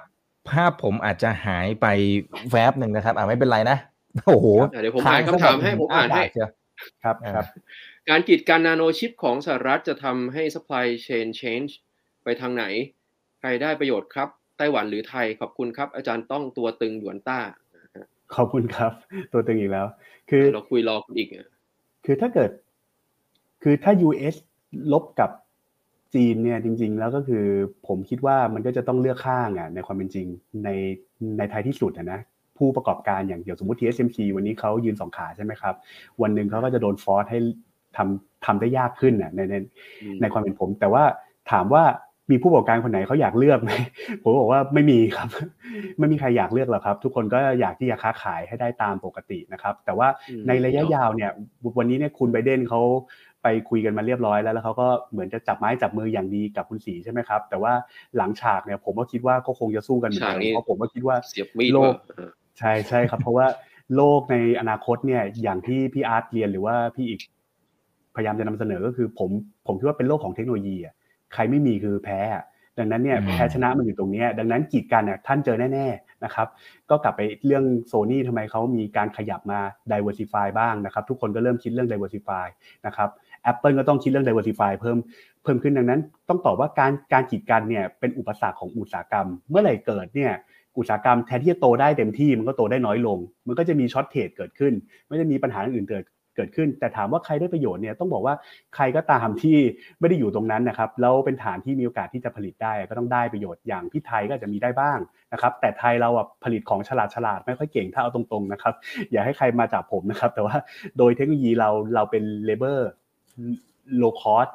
[0.51, 1.87] ภาพผมอาจจะหายไป
[2.51, 3.79] แวบหนึ่งนะครับ อ่าไม่เป็นไรนะ
[4.27, 7.47] โอ้โหเดี๋ยวผมอ่านคำถามให้ผมอ่านให้ครับครับ
[8.11, 11.71] การกีดกันนาโนชิปของสหรัฐจะทำให้ supply chain change
[12.25, 12.65] ไปทางไหน
[13.41, 17.39] ใครได้ประโยชน์ครับไต้หวันหรือไทยขอบคุณครับ อาจารย์ต้องตัวตึงหยวนต้า
[18.35, 18.93] ขอบคุณครับ
[19.33, 19.87] ตัวตึงอีกแล้ว
[20.31, 21.29] คือเราคุยรออีก
[22.11, 22.51] คือถ้าเกิด
[23.63, 24.35] คือถ้า US
[24.93, 25.31] ลบกับ
[26.15, 27.45] จีนเนี่ยจริง ๆ แล้วก็คือ
[27.87, 30.27] ผมคิดว่ามันก็จะต้องเลือกข้างอะในความเป็นจริง
[30.65, 30.69] ใน
[31.39, 32.21] ในท้ายที่สุดนะ
[32.57, 35.75] ผู้ประกอบการอย่างเดียวสมมติ TSMC วันนี้เขายืนสองขาใช่ไหมครับ
[36.23, 37.39] วันหนึ่งเขาก็จะโดนฟอร์สให้
[37.97, 39.55] ทำทำได้ยากขึ้นน่ะในใน
[40.21, 41.05] ในความเป็นผม แต่ว่า
[41.51, 41.85] ถามว่า
[42.31, 43.73] มีผู้ประกอบการคนไหนเขาอยากเลือกไหม
[44.23, 45.29] ผมบอกว่าไม่มีครับ
[45.99, 50.09] ไม่มีใครอยากเลือกหรอกครับ ทุกคนก็อยากที่จะค้าขายให้ได้ตามปกตินะครับ แต่ว่า
[50.49, 51.31] ในระยะยาวเนี่ย
[51.79, 52.81] วันนี้เนี่ยคุณไบเดนเขา
[53.43, 57.73] ไปคุยกันมาเรียบร้อยแล้วแล้วเขาก็เหมือนจะจับไม้จับมืออย่างดีกับคุณสีใช่ไหมครับ แต่ว่า
[58.17, 61.17] หลังฉากเนี่ย ผมก็คิดว่าก็คงจะสู้กันเหมือนกันเพราะผมก็คิดว่า
[61.75, 61.95] โลก
[62.59, 63.47] ใช่ใช่ครับ เพราะว่า
[63.97, 67.21] โลกในอนาคตเนี่ย อย่างที่พี่อาร์ตเรียนหรือว่าพี่อีก
[68.17, 69.31] พยายามจะนำเสนอก็คือผม
[69.67, 70.95] ผมคิดว่าเป็นโลกของเทคโนโลยีอะ
[71.35, 72.21] ใครไม่มีคือแพ้
[72.79, 76.47] ดังนั้นเนี่ยแพ้ชนะมันอยู่ตรงนี้ดังนั้นกีดกันเนี่ยท่านเจอแน่ๆนะครับ
[76.91, 79.61] ก็กลับไปเรื่องโซนี่ทำไมเขามีการขยับมา
[79.93, 82.47] diversify บ้างนะครับทุกคนก็เริ่มคิดเรื่อง diversify
[82.87, 83.09] นะครับ
[83.51, 84.99] Apple ก็ต้องคิดเรื่อง diversify เพิ่ม
[85.43, 90.33] เพิ่มขึ้นดังนั้น ต้องตอบว่าการการกีดกันเนี่ยเป็นอุปสรรคของอุตสาหกรรม เมื่อไหร่เกิดเนี่ย
[90.79, 94.73] อุตสาหกรรมแทนที่จะโตได้เต็มที่มันก็โตได้น้อยลง มันก็จะมีช็อตเทรดเกิดขึ้น
[95.09, 96.05] ไม่ได้มีปัญหาอื่นเกิด
[96.39, 98.35] เกิดขึ้น แต่ถามว่าใครได้ประโยชน์เนี่ยต้องบอกว่า
[98.75, 99.59] ใครก็ตามที่
[100.01, 104.99] ไม่ได้อยู่ตรงนั้นนะครับแล้วเป็นฐานที่มีโอกาสที่จะผลิตได้ก็ต้องได้ประโยชน์อย่างที่ไทยก็จะมีได้บ้าง
[105.33, 108.75] นะครับแต่ไทยเราอะผลิตของฉลาดฉลาดไม่ค่อยเก่งถ้าเอาตรงๆนะครับ
[109.13, 110.57] อย่าให้ใครมาจับผมนะครับแต่ว่า
[110.99, 114.49] โดยเทคโนโลยีเราเราเป็น labor low cost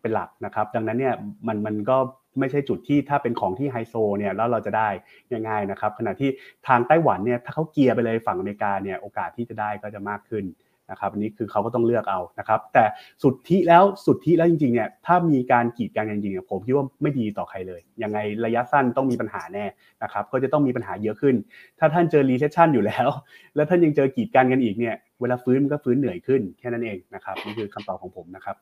[0.00, 1.14] เป็นหลักนะครับ ดังนั้นเนี่ย
[1.46, 1.98] มันมันก็
[2.38, 4.88] ไม่ใช่จุดที่ถ้าเป็นของที่ไฮโซเนี่ยแล้วเราจะได้
[5.48, 6.30] ง่ายๆนะครับขณะที่
[6.68, 10.44] ทางไต้หวันเนี่ยถ้าเขาเคลียร์ไปเลยฝั่งอเมริกาเนี่ยโอกาสที่จะได้ก็จะมากขึ้น
[10.90, 12.84] นะครับอันนี้คือเขาก็ต้องเลือกเอานะครับแต่
[13.22, 19.64] สุดท้ายแล้วสุดท้ายแล้วจริงๆเนี่ยถ้ามีการกีดกันจริงๆผมคิดว่าไม่ดีต่อใครเลยยังไงระยะสั้นต้องมีปัญหาแน่
[20.02, 21.34] นะครับก็จะต้องมีปัญหาเยอะขึ้น
[21.78, 23.08] ถ้าท่านเจอ recession อยู่แล้ว
[23.56, 28.56] แล้วท่านยังเจอกีดกันกันอีกเนี่ยเวลาฟื้นมันก็ฟื้นเหนื่อยขึ้นแค่นั้นเองนะครับนี่คือคำตอบของผมนะครับ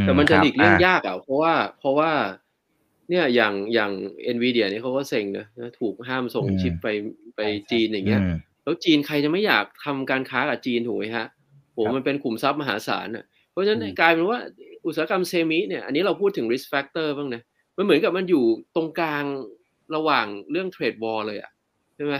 [0.00, 2.10] แต่มันจะหลีกเลี่ยงยากอะเพราะว่าเพราะว่า
[3.10, 5.46] เนี่ยอย่างอย่างเอ็นวีเดียนี่เขาก็เซ็งนะ
[5.80, 6.88] ถูกห้ามส่งชิปไป
[7.36, 8.20] ไปจีนอย่างเงี้ย
[8.64, 11.26] แล้วจีนใครจะไม่อยากทำการค้ากับจีนถูกไหมฮะ
[11.72, 14.38] โหมันเป็นขุมทรัพย์มหาศาลอะเพราะฉะนั้นกลายเป็นว่า
[14.86, 17.42] อุตสาหกรรมเซมิเนี่ยอันนี้เราพูดถึง risk factor บ้างนะ
[17.76, 18.44] มันเหมือนกับมันอยู่
[18.76, 19.24] ตรงกลาง
[19.96, 21.50] ระหว่างเรื่องเทรดวอลเลยอะ
[21.94, 22.14] ใช่ไหม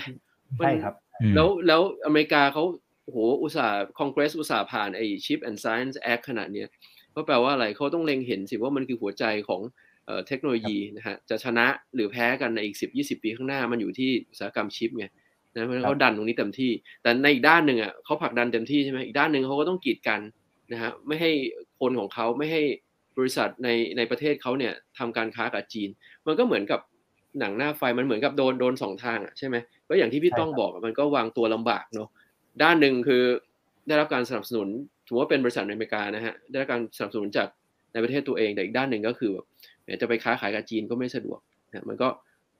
[0.59, 0.95] ใช่ครับ
[1.35, 2.65] แล้วแล้วอเมริกาเขา
[3.05, 6.69] โหอุตสาห์คอนเกรสอุตสาห์ผ่านไอ้ Chip and Science Act ขนาดเนี้ย
[7.15, 9.63] ก็แปลว่าอะไรเขาต้องเล็งเห็นสิว่ามันคือหัวใจของ
[10.27, 15.07] เทคโนโลยีนะฮะจะชนะหรือแพ้กันในอีกสิบยี่สิบปีข้างหน้ามันอยู่ที่อุตสาหกรรมชิปไง
[15.55, 16.71] นะเพราะเขาดันตรงนี้เต็มที่
[17.03, 20.21] แต่ในอีกด้านหนึ่งอะเขาผลักดันเต็มที่ใช่ไหมอีกด้านหนึ่งเขาก็ต้องกีดกัน
[20.73, 21.31] นะฮะไม่ให้
[21.81, 22.63] คนของเขาไม่ให้
[23.19, 25.89] บริษัทในในประเทศเขาเนี่ยทำการค้ากับจีน
[26.27, 26.81] มันก็เหมือนกับ
[27.41, 29.57] หนังหน้าไฟมันเหมือนกับโดนโดนสองทางอะใช่ไหม
[29.89, 32.09] ก็อย่างที่พี่ต้องบอกมันก็วางตัวลำบากเนาะ
[32.63, 33.23] ด้านหนึ่งคือ
[33.89, 34.69] ได้รับการสนับสนุน
[35.07, 37.49] ถือว่าเป็นบริษัทในอเมริกานะฮะได้รับการสนับสนุนจาก
[37.93, 39.47] ในประเทศตัวเองแต่อีกด้านหนึ่งก็คือแบบ
[40.01, 41.41] จะไปค้าขายกับจีนก็ไม่สะดวก
[41.71, 42.09] นะมันก็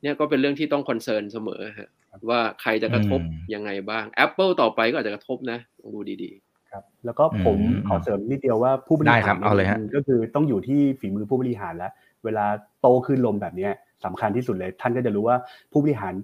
[0.03, 1.91] เนี่ยก็เป็นเรื่องที่ต้องคอนเซิร์นเสมอฮะ
[2.29, 3.21] ว่าใครจะกระทบ
[3.55, 7.59] ยังไงบ้าง Apple ต่อไปก็อาจจะกระทบนะลองดูดีๆ ครับ แล้วก็ผม
[7.89, 9.33] ขอเสริมนิดเดียวว่าผู้บริหา
[9.79, 11.93] รก็คือต้องอยู่ที่ฝีมือผู้บริหารแล้ว
[12.25, 12.47] เวลา
[12.81, 13.69] โตขึ้นลมแบบนี้
[14.05, 15.37] สำคัญที่สุดเลย ท่านก็จะรู้ว่า
[15.73, 16.15] ผู้บริหาร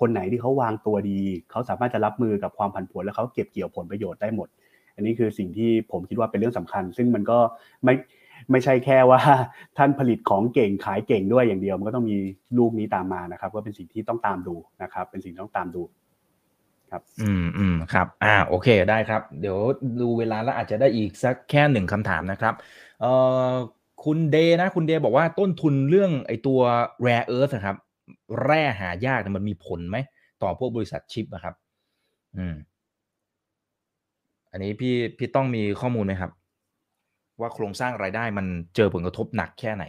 [0.00, 1.20] คนไหนที่เขาวางตัวดี
[1.50, 4.48] เขาสามารถจะรับมือกับความผันผวนแล้วเขาเก็บเกี่ยวผลประโยชน์ได้หมด
[4.96, 7.38] อันนี้คือสิ่งที่ผมคิดว่าเป็นเรื่องสำคัญ ซึ่งมันก็
[7.84, 7.94] ไม่
[8.50, 9.20] ไม่ใช่แค่ว่า
[9.76, 12.16] ท่านผลิตของเก่งขายเก่งด้วยอย่างเดียวมันก็ต้องมี
[12.58, 15.82] ลูกนี้ตามมานะครับ ก็เป็นสิ่งที่ต้องตามดูนะครับ เป็นสิ่งที่ต้องตามดู
[16.90, 19.58] ครับ อืมอืมครับ อ่า โอเค ได้ครับ เดี๋ยว
[20.00, 22.54] ดูเวลาแล้วอาจจะได้อีกสักแค่หนึ่งคำถามนะครับ
[23.00, 23.12] เอ่
[23.48, 23.50] อ
[24.04, 26.60] คุณเดนะ คุณเดบอกว่าต้นทุนเรื่องไอตัว
[27.06, 27.76] rare earth ครับ
[28.44, 29.96] แร่หายากมันมีผลไหม
[30.42, 31.54] ต่อพวกบริษัทชิปนะครับ
[32.36, 32.54] อืม
[34.52, 36.30] อันนี้พี่พี่ต้องมีข้อมูลไหมครับ
[37.44, 39.84] ว่าโครงสร้างรายได้มันเจอผลกระทบหนักแค่ไหน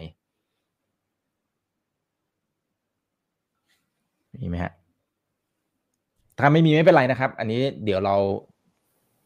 [4.41, 4.73] มีไหมฮะ
[6.39, 8.15] ถ้าไม่มีไม่เป็นไรนะครับ อันนี้เดี๋ยวเรา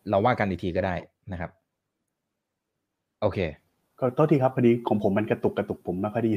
[0.10, 0.96] เราว่ากันอีกทีก็ได้
[1.32, 1.52] นะครับ
[3.22, 3.40] โอเค
[4.00, 6.34] ก็โทษทีครับพอดีของผมมันกระตุกกระตุกผมไม่ค่อยดี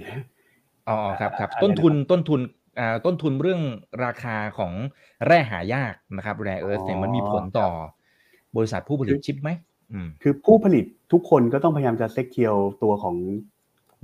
[0.88, 2.40] อ๋อครับครับต้นทุนต้นทุน
[2.78, 3.62] อ่าต้นทุนเรื่อง
[4.05, 4.72] ราคาของ
[5.26, 7.68] แร่หายากนะครับแร่เอิร์ธเนี่ยมันมีผลต่อ
[8.57, 9.51] บริษัทผู้ผลิตชิปไหม
[10.22, 13.16] คือผู้ผลิตทุกคนก็ต้องพยายามจะเซ็กเคียวตัวของ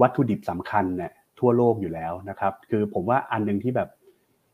[0.01, 3.89] วัตถุดิบสำคัญเนี่ยทั่วโลกอยู่แล้วนะครับ คือผมว่าอันหนึ่งที่แบบ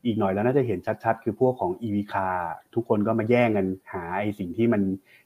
[0.06, 2.36] อีกหน่อยแล้วน่าจะเห็นชัดๆ คือพวกของ EV car
[2.74, 4.82] ทุกคนก็มาแย่งกันหาไอสิ่งที่มัน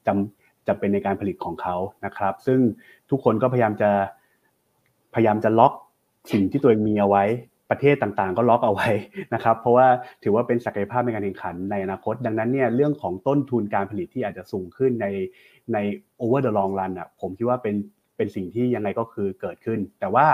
[0.06, 2.60] จำจะเป็นในการผลิตของเขานะครับ ซึ่ง
[3.10, 3.90] ทุกคนก็พยายามจะ
[5.14, 5.72] พยายามจะล็อก
[6.32, 7.24] สิ่งที่ตัวเองมีเอาไว้
[7.70, 8.88] ประเทศต่างๆ ก็ล็อกเอาไว้
[9.34, 9.86] นะครับ เพราะว่า
[10.22, 15.06] ถือว่าเป็นศักยภาพในการแข่งขันในอนาคต ดังนั้นเนี่ยเรื่องของต้นทุนการผลิตที่อาจจะสูงขึ้นใน
[15.72, 15.78] ใน
[16.22, 17.74] over the long run อะผมคิดว่าเป็น
[18.16, 20.26] เป็นสิ่งที่ยังไงก็คือเกิดขึ้น แต่ว่า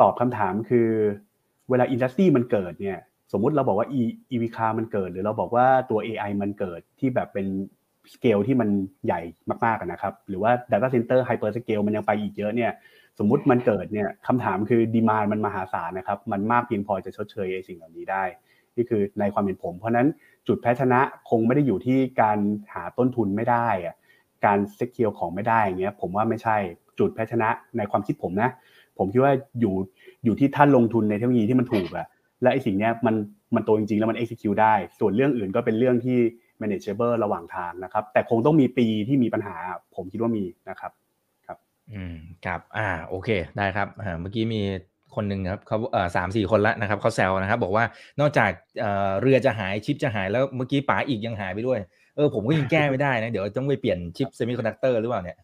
[0.00, 0.88] ตอบคำถามคือ
[1.70, 2.98] เวลา industry มันเกิดเนี่ย
[3.32, 4.02] สมมุติเราบอกว่า e
[4.32, 7.46] EV car มันเกิด หรือเราบอกว่าตัว AI มันเกิดที่แบบเป็น
[8.14, 8.68] สเกลที่มัน
[9.06, 9.20] ใหญ่
[9.64, 12.72] มากๆนะครับ หรือว่า Data Center Hyper Scale มันยังไปอีกเยอะเนี่ย
[13.18, 18.24] สมมุติมันเกิดเนี่ยคำถามคือ demand มันมหาศาลนะครับ มันมากเพียงพอจะชดเชยไอ้สิ่งเหล่านี้ได้
[18.76, 20.06] นี่คือในความเห็นผม เพราะฉะนั้น
[20.48, 21.00] จุดแพ้ชนะ
[21.30, 22.38] คงไม่ได้อยู่ที่การ
[22.74, 23.94] หาต้นทุนไม่ได้อะ
[24.44, 26.56] การ secure ของไม่ได้อย่างเงี้ยผมว่าไม่ใช่
[26.98, 28.50] จุดแพ้ชนะในความคิดผมนะ
[28.98, 29.74] ผมคิดว่าอยู่
[30.24, 32.06] อยู่ที่ท่านลงทุนในเทคโนโลยีที่มันถูกอะ
[32.42, 33.14] และไอ้สิ่งเนี้ยมัน
[33.54, 36.18] มันโตจริงๆ แล้วมัน execute ได้ ส่วนเรื่องอื่นก็เป็นเรื่องที่
[36.60, 39.56] manageable ระหว่างทางนะครับ แต่คงต้องมีปีที่มีปัญหา
[39.96, 40.92] ผมคิดว่ามีนะครับ
[41.46, 41.58] ครับ
[41.92, 42.16] อืม
[42.46, 43.28] ครับอ่าโอเค
[43.58, 44.62] ได้ครับอ่าเมื่อกี้มี
[45.14, 47.84] คนหนึ่งครับเขาเอ่อสามสี่คนละนะครับเขาแซวนะครับ บอกว่า
[48.20, 51.80] นอกจากเอ่อเรือจะหายชิปจะหายแล้วเมื่อกี้ป๋าอีกยังหายไปด้วย
[52.22, 55.36] ออผมก็ยังแก้ไม่ได้นะ เดี๋ยวต้องไปเปลี่ยนชิป semiconductor หรือเปล่าเนี่ย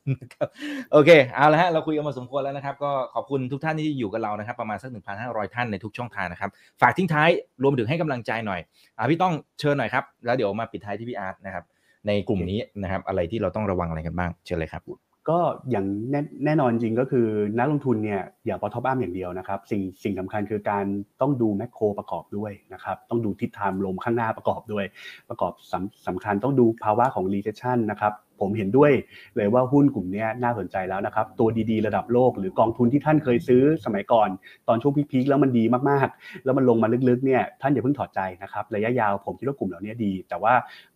[0.93, 6.51] โอเคเอาละฮะเราคุยกันมาสมควรแล้วนะครับ ก็ขอบคุณทุกท่านที่อยู่กับเรานะครับ ประมาณสักหนึ่งพันห้าร้อยท่านในทุกช่องทางนะครับ
[6.81, 7.29] ฝากทิ้งท้าย
[7.63, 8.61] รวมถึงให้กำลังใจหน่อย
[8.97, 11.65] อ่าพี่ต้องเชิญหน่อยครับ แล้วเดี๋ยวมาปิดท้ายที่พี่อาร์ตนะครับ
[12.07, 15.39] ในกลุ่มนี้นะครับอะไรที่เราต้องระวังอะไรกันบ้างเชิญเลยครับ ก็
[15.71, 17.27] อย่างแน่แน่นอนจริงก็คือ
[17.59, 20.85] นักลงทุนเนี่ยอย่า bottom up อย่างเดียวนะครับ สิ่งสิ่งสำคัญคือการ
[21.21, 24.85] ต้องดู macro ประกอบด้วยนะครับต้องดูทิศทางลมข้างหน้าประกอบด้วย
[25.29, 28.93] ประกอบสำสำคัญต้องดูภาวะของ recession นะครับ ผมเห็นด้วย
[29.37, 34.29] เลยว่าหุ้นกลุ่มนี้น่าสนใจแล้วนะครับ ตัวดีๆ ระดับโลกหรือกองทุนที่ท่านเคยซื้อสมัยก่อน
[34.69, 40.55] ตอนช่วง peak ๆแล้วมันดีมากๆ แล้วมันลงมาลึกๆเนี่ยท่านอย่าเพิ่งถอดใจนะครับระยะยาวผมคิดว่ากลุ่มเหล่านี้ดี แต่ว่า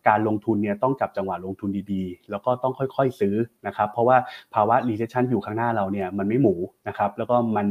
[0.09, 3.34] การลงทุนเนี่ยต้องจับจังหวะลงทุนดีๆ แล้วก็ต้องค่อยๆซื้อ
[3.66, 4.16] นะครับเพราะว่า
[4.55, 6.55] ภาวะ recession อยู่ข้างหน้าเราเนี่ยมันไม่หมู
[6.88, 7.66] นะครับแล้วก็มัน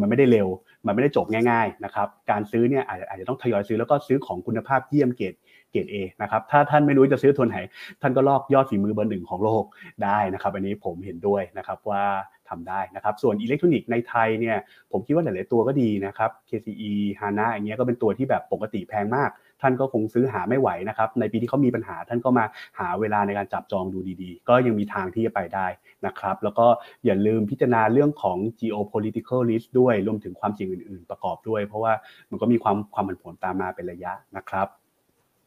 [0.00, 0.48] มันไม่ได้เร็ว
[0.86, 5.34] มันไม่ได้จบง่ายๆนะครับการซื้อเนี่ยอาจจะต้องทยอยซื้อแล้วก็ซื้อของคุณภาพเยี่ยมเกรด
[5.74, 7.58] เกรด A นะครับ ถ้าท่านไม่รู้จะซื้อทุนไหน
[8.02, 9.64] ท่านก็ลอกยอดฝีมือเบอร์หนึ่งของโลก
[10.04, 12.04] ได้นะครับ อันนี้ผมเห็นด้วยนะครับว่า
[12.50, 14.56] ทำได้นะครับ ส่วนอิเล็กทรอนิกส์ในไทยเนี่ย
[14.92, 19.30] ผมคิดว่าหลาย ๆ ตัวก็ดีนะครับ KCE HANA อย่างเงี้ยก็เป็นตัวที่แบบปกติแพงมาก
[19.62, 22.44] ท่านก็คงซื้อหาไม่ไหวนะครับ ในปีที่เขามีปัญหาท่านก็มา
[22.78, 25.66] หาเวลาในการจับจองดูดี ๆ ก็ยังมีทางที่จะไปได้
[26.06, 26.66] นะครับ แล้วก็
[27.04, 31.92] อย่าลืมพิจารณาเรื่องของ geopolitical risk ด้วยรวมถึงความเสี่ยงอื่น ๆ ประกอบด้วย เพราะว่า
[32.30, 34.68] มันก็มีความความผันผวนตามมาเป็นระยะนะครับ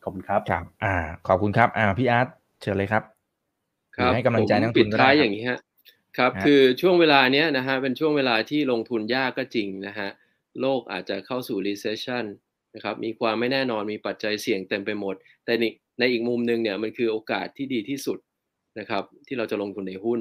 [0.07, 0.95] ขอบคุณครับครับ อ่า
[1.27, 2.27] ขอบคุณครับ อ่าพี่อาร์ต
[2.61, 3.03] เชิญเลยครับ
[3.97, 5.59] ครับให้กำลังใจนักทุนปิดท้ายอย่างนี้ฮะ
[6.17, 10.09] ครับ คือช่วงเวลาเนี้ยนะฮะเป็นช่วงเวลาที่ลงทุนยากก็จริงนะฮะ
[10.61, 12.25] โลกอาจจะเข้าสู่ recession
[12.75, 15.63] นะครับมีความไม่แน่นอนมีปัจจัยเสี่ยงเต็มไปหมด แต่ใน
[15.99, 18.17] ในอีกมุมหนึ่งเนี่ยมันคือโอกาสที่ดีที่สุด
[18.79, 20.19] นะครับ ที่เราจะลงทุนในหุ้น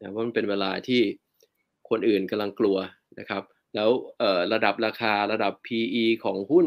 [0.00, 1.00] นะเพราะมันเป็นเวลาที่
[1.90, 2.76] คนอื่นกำลังกลัว
[3.20, 3.42] นะครับ
[3.74, 3.90] แล้ว
[4.52, 6.66] ระดับราคาระดับ PE ของหุ้น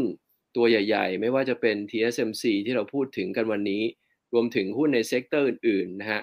[0.55, 3.83] ตัวใหญ่ ๆ ไม่ว่าจะเป็น TSMC ที่เราพูดถึงกันวันนี้
[4.33, 6.21] รวมถึงหุ้นใน sector อื่นๆนะฮะ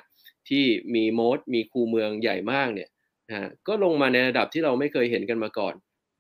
[0.49, 0.65] ที่
[0.95, 2.89] มี moat มีคูเมืองใหญ่มากเนี่ย
[3.29, 5.75] นะฮะก็ลงมาในระดับที่เราไม่เคยเห็นกันมาก่อน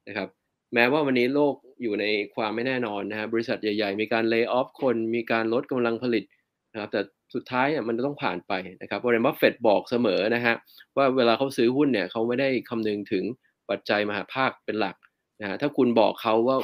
[0.09, 0.29] นะครับ
[0.75, 2.05] แม้ว่าวันนี้โลกอยู่ใน
[2.35, 6.25] ความไม่แน่นอนนะฮะบริษัทใหญ่ ๆ มีการ lay off คนมีการลดกำลังผลิต
[6.73, 7.01] นะครับแต่
[7.35, 8.53] สุดท้ายมันต้องผ่านไป
[8.83, 10.55] นะครับวอร์เรนบัฟเฟตบอกเสมอนะฮะ
[10.97, 13.25] ว่าเวลาเขาซื้อหุ้นเนี่ยเขาไม่ได้คำนึงถึง
[13.71, 14.97] ปัจจัยมหภาคเป็นหลัก
[15.41, 16.57] นะฮะถ้าคุณบอกเขาว่า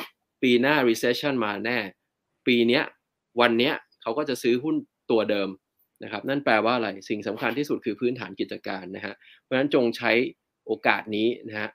[0.43, 1.78] ปีหน้า recession มาแน่
[2.47, 2.80] ปีนี้
[3.41, 3.72] วันนี้
[4.03, 4.76] เขาก็จะซื้อหุ้น
[5.11, 5.49] ตัวเดิม
[6.05, 10.12] นะครับ นั่นแปลว่าอะไรสิ่งสำคัญที่สุดคือพื้นฐานกิจการนะฮะเพราะฉะนั้นจงใช้
[10.66, 11.68] โอกาสนี้นะฮะ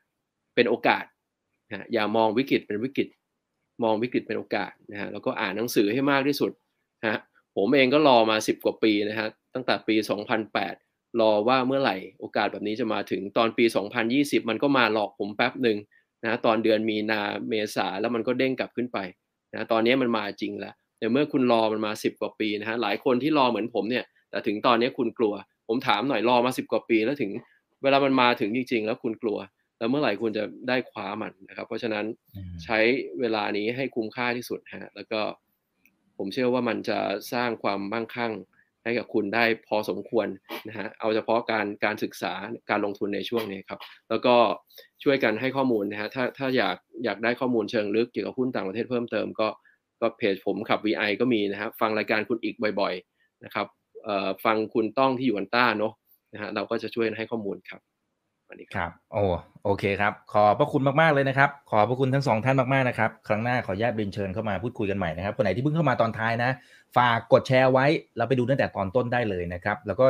[0.55, 1.03] เป็นโอกาส
[1.69, 3.07] นะอย่ามองวิกฤตเป็นวิกฤต
[3.83, 6.51] มองวิกฤตเป็นโอกาสนะฮะแล้วก็อ่านหนังสือให้มากที่สุด
[7.01, 7.19] นะฮะ
[7.57, 9.95] ผมเองก็รอมา 10 กว่าปีนะฮะตั้งแต่ปี
[10.57, 13.65] 2008 รอว่าเมื่อไหร่โอกาสแบบนี้จะมาถึงตอนปี
[14.07, 15.77] 2020 มันก็มาหลอกผมแป๊บหนึ่ง
[16.23, 18.99] นะตอนเดือนมีนาเมษาแล้วมันก็เด้งกลับขึ้นไป
[19.53, 25.33] นะตอนนี้มันมาจริงแล้วแต่เมื่อคุณรอมันมา 10 กว่าปีนะฮะหลายคนที่รอเหมือนผมเนี่ยแต่ถึงตอนนี้คุณกลัว
[25.67, 27.31] ผมถามหน่อยรอมา 10 กว่าปี แล้วถึง
[27.83, 29.37] เวลามันมาถึงจริง ๆ แล้วคุณกลัว
[29.77, 32.05] แล้วเมื่อไหร่คุณจะได้คว้ามันนะครับ เพราะฉะนั้น
[32.63, 32.79] ใช้
[33.19, 35.21] เวลานี้ให้คุ้มค่าที่สุดฮะแล้วก็
[36.17, 36.99] ผมเชื่อว่ามันจะ
[37.33, 38.33] สร้างความมั่งคั่ง
[38.83, 40.27] ให้กับคุณได้พอสมควร
[40.67, 42.33] นะฮะ เอาเฉพาะการการศึกษา
[42.69, 44.35] การลงทุนในช่วงนี้ครับ แล้วก็
[45.03, 49.47] ช่วยกันให้ข้อมูลนะฮะถ้าถ้าอยากอยากได้ข้อมูลเชิงลึกเกี่ยวกับหุ้นต่างประเทศเพิ่มเติมก็
[50.01, 53.67] ก็เพจผมขับ VI ก็มีนะครับฟังรายการคุณอีกบ่อยๆนะครับ
[54.45, 55.93] ฟังคุณต้องที่อยู่อันต้าเนาะ
[56.33, 57.81] นะฮะเราก็จะช่วยให้ข้อมูลครับ
[58.53, 59.23] อันนี้ครับโอ้
[59.65, 66.51] โอเคครับ ขอบพระคุณมากๆเลยนะครับ ขอบพระคุณทั้งสองท่านมากๆนะครับ ครั้งหน้าขออนุญาตเรียนเชิญเข้ามาพูดคุยกันใหม่นะครับ คนไหนที่เพิ่งเข้ามาตอนท้ายนะ
[66.97, 67.85] ฝากกดแชร์ไว้
[68.17, 70.05] เราไปดูตั้งแต่ตอนต้นได้เลยนะครับ แล้วก็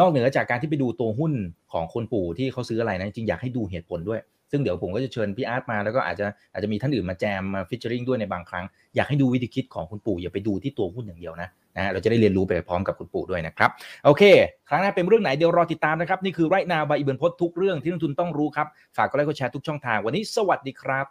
[0.00, 1.32] นอกเหนือจากการที่ไปดูตัวหุ้น
[1.72, 4.20] ของคุณปู่ที่เขาซื้ออะไรนะจริงอยากให้ดูเหตุผลด้วย
[4.54, 8.64] ซึ่งเดี๋ยวผมก็จะเชิญพี่อาร์ตมาแล้วก็อาจจะอาจจะมีท่านอื่นมาแจมมา featuring ด้วยในบางครั้ง
[8.96, 13.70] อยากให้ดูวิธีคิดของคุณปู่อย่าไปดูที่ตัวหุ้นอย่างเดียวนะนะเราจะได้เรียนรู้ไปพร้อมกับคุณปู่ด้วยนะครับ
[14.04, 14.22] โอเค
[14.68, 21.06] ครั้งหน้าเป็นเรื่องไหนเดี๋ยวรอติดตามนะครับ นี่คือไรนาบายอิบันพศทุกเรื่องที่นักทุนต้องรู้ครับ ฝากกดไลค์กดแชร์ทุกช่องทางวันนี้สวัสดีครับ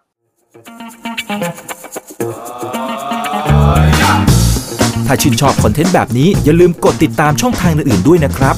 [5.07, 8.57] ถ้าชื่นชอบคอนเทนต์แบบนี้อย่าลืมกดติดตามช่องทางอื่นๆด้วยนะครับ